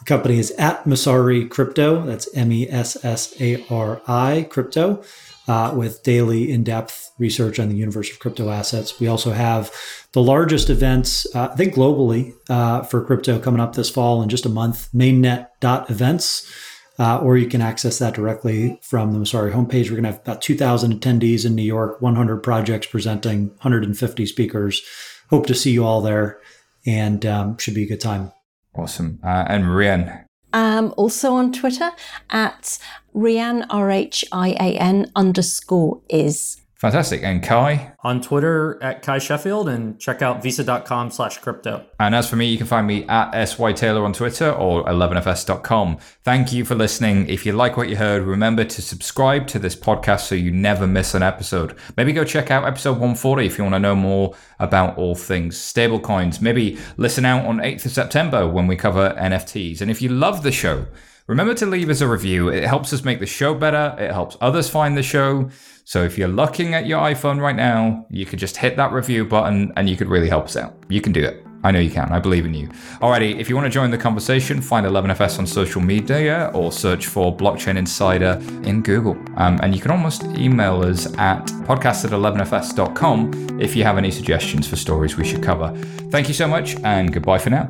company 0.08 0.38
is 0.38 0.50
at 0.52 0.84
Messari 0.84 1.48
Crypto. 1.48 2.02
That's 2.02 2.28
M 2.34 2.50
E 2.50 2.68
S 2.68 3.02
S 3.04 3.40
A 3.40 3.64
R 3.70 4.02
I 4.08 4.48
Crypto. 4.50 5.02
Uh, 5.46 5.72
with 5.74 6.02
daily 6.02 6.52
in 6.52 6.62
depth 6.62 7.10
research 7.18 7.58
on 7.58 7.70
the 7.70 7.74
universe 7.74 8.12
of 8.12 8.18
crypto 8.18 8.50
assets. 8.50 9.00
We 9.00 9.06
also 9.06 9.30
have 9.32 9.72
the 10.12 10.20
largest 10.20 10.68
events, 10.68 11.26
uh, 11.34 11.48
I 11.50 11.56
think 11.56 11.72
globally, 11.72 12.34
uh, 12.50 12.82
for 12.82 13.02
crypto 13.02 13.38
coming 13.38 13.58
up 13.58 13.74
this 13.74 13.88
fall 13.88 14.20
in 14.20 14.28
just 14.28 14.44
a 14.44 14.50
month, 14.50 14.90
mainnet.events 14.92 16.52
uh, 16.98 17.18
or 17.18 17.36
you 17.36 17.46
can 17.46 17.60
access 17.60 17.98
that 17.98 18.14
directly 18.14 18.78
from 18.82 19.12
the 19.12 19.18
Messari 19.18 19.52
homepage. 19.52 19.84
We're 19.84 19.96
going 19.96 20.04
to 20.04 20.12
have 20.12 20.20
about 20.20 20.42
2,000 20.42 21.00
attendees 21.00 21.46
in 21.46 21.54
New 21.54 21.62
York, 21.62 22.02
100 22.02 22.42
projects 22.42 22.88
presenting, 22.88 23.48
150 23.48 24.26
speakers. 24.26 24.82
Hope 25.30 25.46
to 25.46 25.54
see 25.54 25.70
you 25.70 25.84
all 25.84 26.00
there, 26.00 26.40
and 26.84 27.24
um, 27.24 27.56
should 27.58 27.74
be 27.74 27.84
a 27.84 27.88
good 27.88 28.00
time. 28.00 28.32
Awesome. 28.74 29.18
Uh, 29.24 29.44
and 29.48 29.64
Rhian. 29.64 30.24
Um, 30.52 30.94
also 30.96 31.34
on 31.34 31.52
Twitter 31.52 31.90
at 32.30 32.78
Rian, 33.14 33.66
R 33.68 33.90
H 33.90 34.24
I 34.32 34.50
A 34.50 34.78
N 34.78 35.10
underscore 35.14 36.00
is. 36.08 36.62
Fantastic. 36.78 37.24
And 37.24 37.42
Cuy? 37.42 37.92
On 38.04 38.20
Twitter 38.20 38.80
at 38.80 39.02
Cuy 39.02 39.20
Sheffield 39.20 39.68
and 39.68 39.98
check 39.98 40.22
out 40.22 40.40
visa.com 40.44 41.10
slash 41.10 41.38
crypto. 41.38 41.84
And 41.98 42.14
as 42.14 42.30
for 42.30 42.36
me, 42.36 42.46
you 42.46 42.56
can 42.56 42.68
find 42.68 42.86
me 42.86 43.04
at 43.08 43.32
SY 43.48 43.72
Taylor 43.72 44.04
on 44.04 44.12
Twitter 44.12 44.52
or 44.52 44.84
11fs.com. 44.84 45.98
Thank 46.22 46.52
you 46.52 46.64
for 46.64 46.76
listening. 46.76 47.26
If 47.26 47.44
you 47.44 47.52
like 47.52 47.76
what 47.76 47.88
you 47.88 47.96
heard, 47.96 48.22
remember 48.22 48.62
to 48.62 48.80
subscribe 48.80 49.48
to 49.48 49.58
this 49.58 49.74
podcast 49.74 50.20
so 50.20 50.36
you 50.36 50.52
never 50.52 50.86
miss 50.86 51.14
an 51.14 51.22
episode. 51.24 51.76
Maybe 51.96 52.12
go 52.12 52.22
check 52.22 52.52
out 52.52 52.64
episode 52.64 52.92
140 52.92 53.44
if 53.44 53.58
you 53.58 53.64
want 53.64 53.74
to 53.74 53.80
know 53.80 53.96
more 53.96 54.36
about 54.60 54.96
all 54.96 55.16
things 55.16 55.58
stablecoins. 55.58 56.40
Maybe 56.40 56.78
listen 56.96 57.24
out 57.24 57.44
on 57.44 57.58
8th 57.58 57.86
of 57.86 57.92
September 57.92 58.46
when 58.46 58.68
we 58.68 58.76
cover 58.76 59.16
NFTs. 59.18 59.80
And 59.80 59.90
if 59.90 60.00
you 60.00 60.10
love 60.10 60.44
the 60.44 60.52
show, 60.52 60.86
remember 61.28 61.54
to 61.54 61.66
leave 61.66 61.88
us 61.90 62.00
a 62.00 62.08
review. 62.08 62.48
It 62.48 62.64
helps 62.64 62.92
us 62.92 63.04
make 63.04 63.20
the 63.20 63.26
show 63.26 63.54
better, 63.54 63.94
it 63.98 64.10
helps 64.10 64.36
others 64.40 64.68
find 64.68 64.96
the 64.96 65.02
show. 65.02 65.50
So 65.84 66.02
if 66.02 66.18
you're 66.18 66.28
looking 66.28 66.74
at 66.74 66.86
your 66.86 67.00
iPhone 67.00 67.40
right 67.40 67.56
now, 67.56 68.06
you 68.10 68.26
could 68.26 68.38
just 68.38 68.56
hit 68.56 68.76
that 68.76 68.92
review 68.92 69.24
button 69.24 69.72
and 69.76 69.88
you 69.88 69.96
could 69.96 70.08
really 70.08 70.28
help 70.28 70.46
us 70.46 70.56
out. 70.56 70.74
You 70.88 71.00
can 71.00 71.12
do 71.12 71.24
it. 71.24 71.44
I 71.64 71.70
know 71.70 71.80
you 71.80 71.90
can. 71.90 72.12
I 72.12 72.20
believe 72.20 72.46
in 72.46 72.54
you. 72.54 72.68
Alrighty, 73.00 73.38
if 73.38 73.48
you 73.48 73.56
want 73.56 73.66
to 73.66 73.70
join 73.70 73.90
the 73.90 73.98
conversation, 73.98 74.60
find 74.60 74.86
11FS 74.86 75.38
on 75.40 75.46
social 75.46 75.80
media 75.80 76.50
or 76.54 76.70
search 76.70 77.06
for 77.06 77.36
Blockchain 77.36 77.76
Insider 77.76 78.38
in 78.62 78.82
Google. 78.82 79.16
Um, 79.36 79.58
and 79.62 79.74
you 79.74 79.80
can 79.80 79.90
almost 79.90 80.24
email 80.24 80.82
us 80.82 81.06
at 81.18 81.46
podcast 81.66 82.04
at 82.04 82.12
11fs.com 82.12 83.60
if 83.60 83.74
you 83.74 83.82
have 83.82 83.98
any 83.98 84.10
suggestions 84.10 84.68
for 84.68 84.76
stories 84.76 85.16
we 85.16 85.24
should 85.24 85.42
cover. 85.42 85.74
Thank 86.10 86.28
you 86.28 86.34
so 86.34 86.46
much 86.46 86.76
and 86.84 87.12
goodbye 87.12 87.38
for 87.38 87.50
now. 87.50 87.68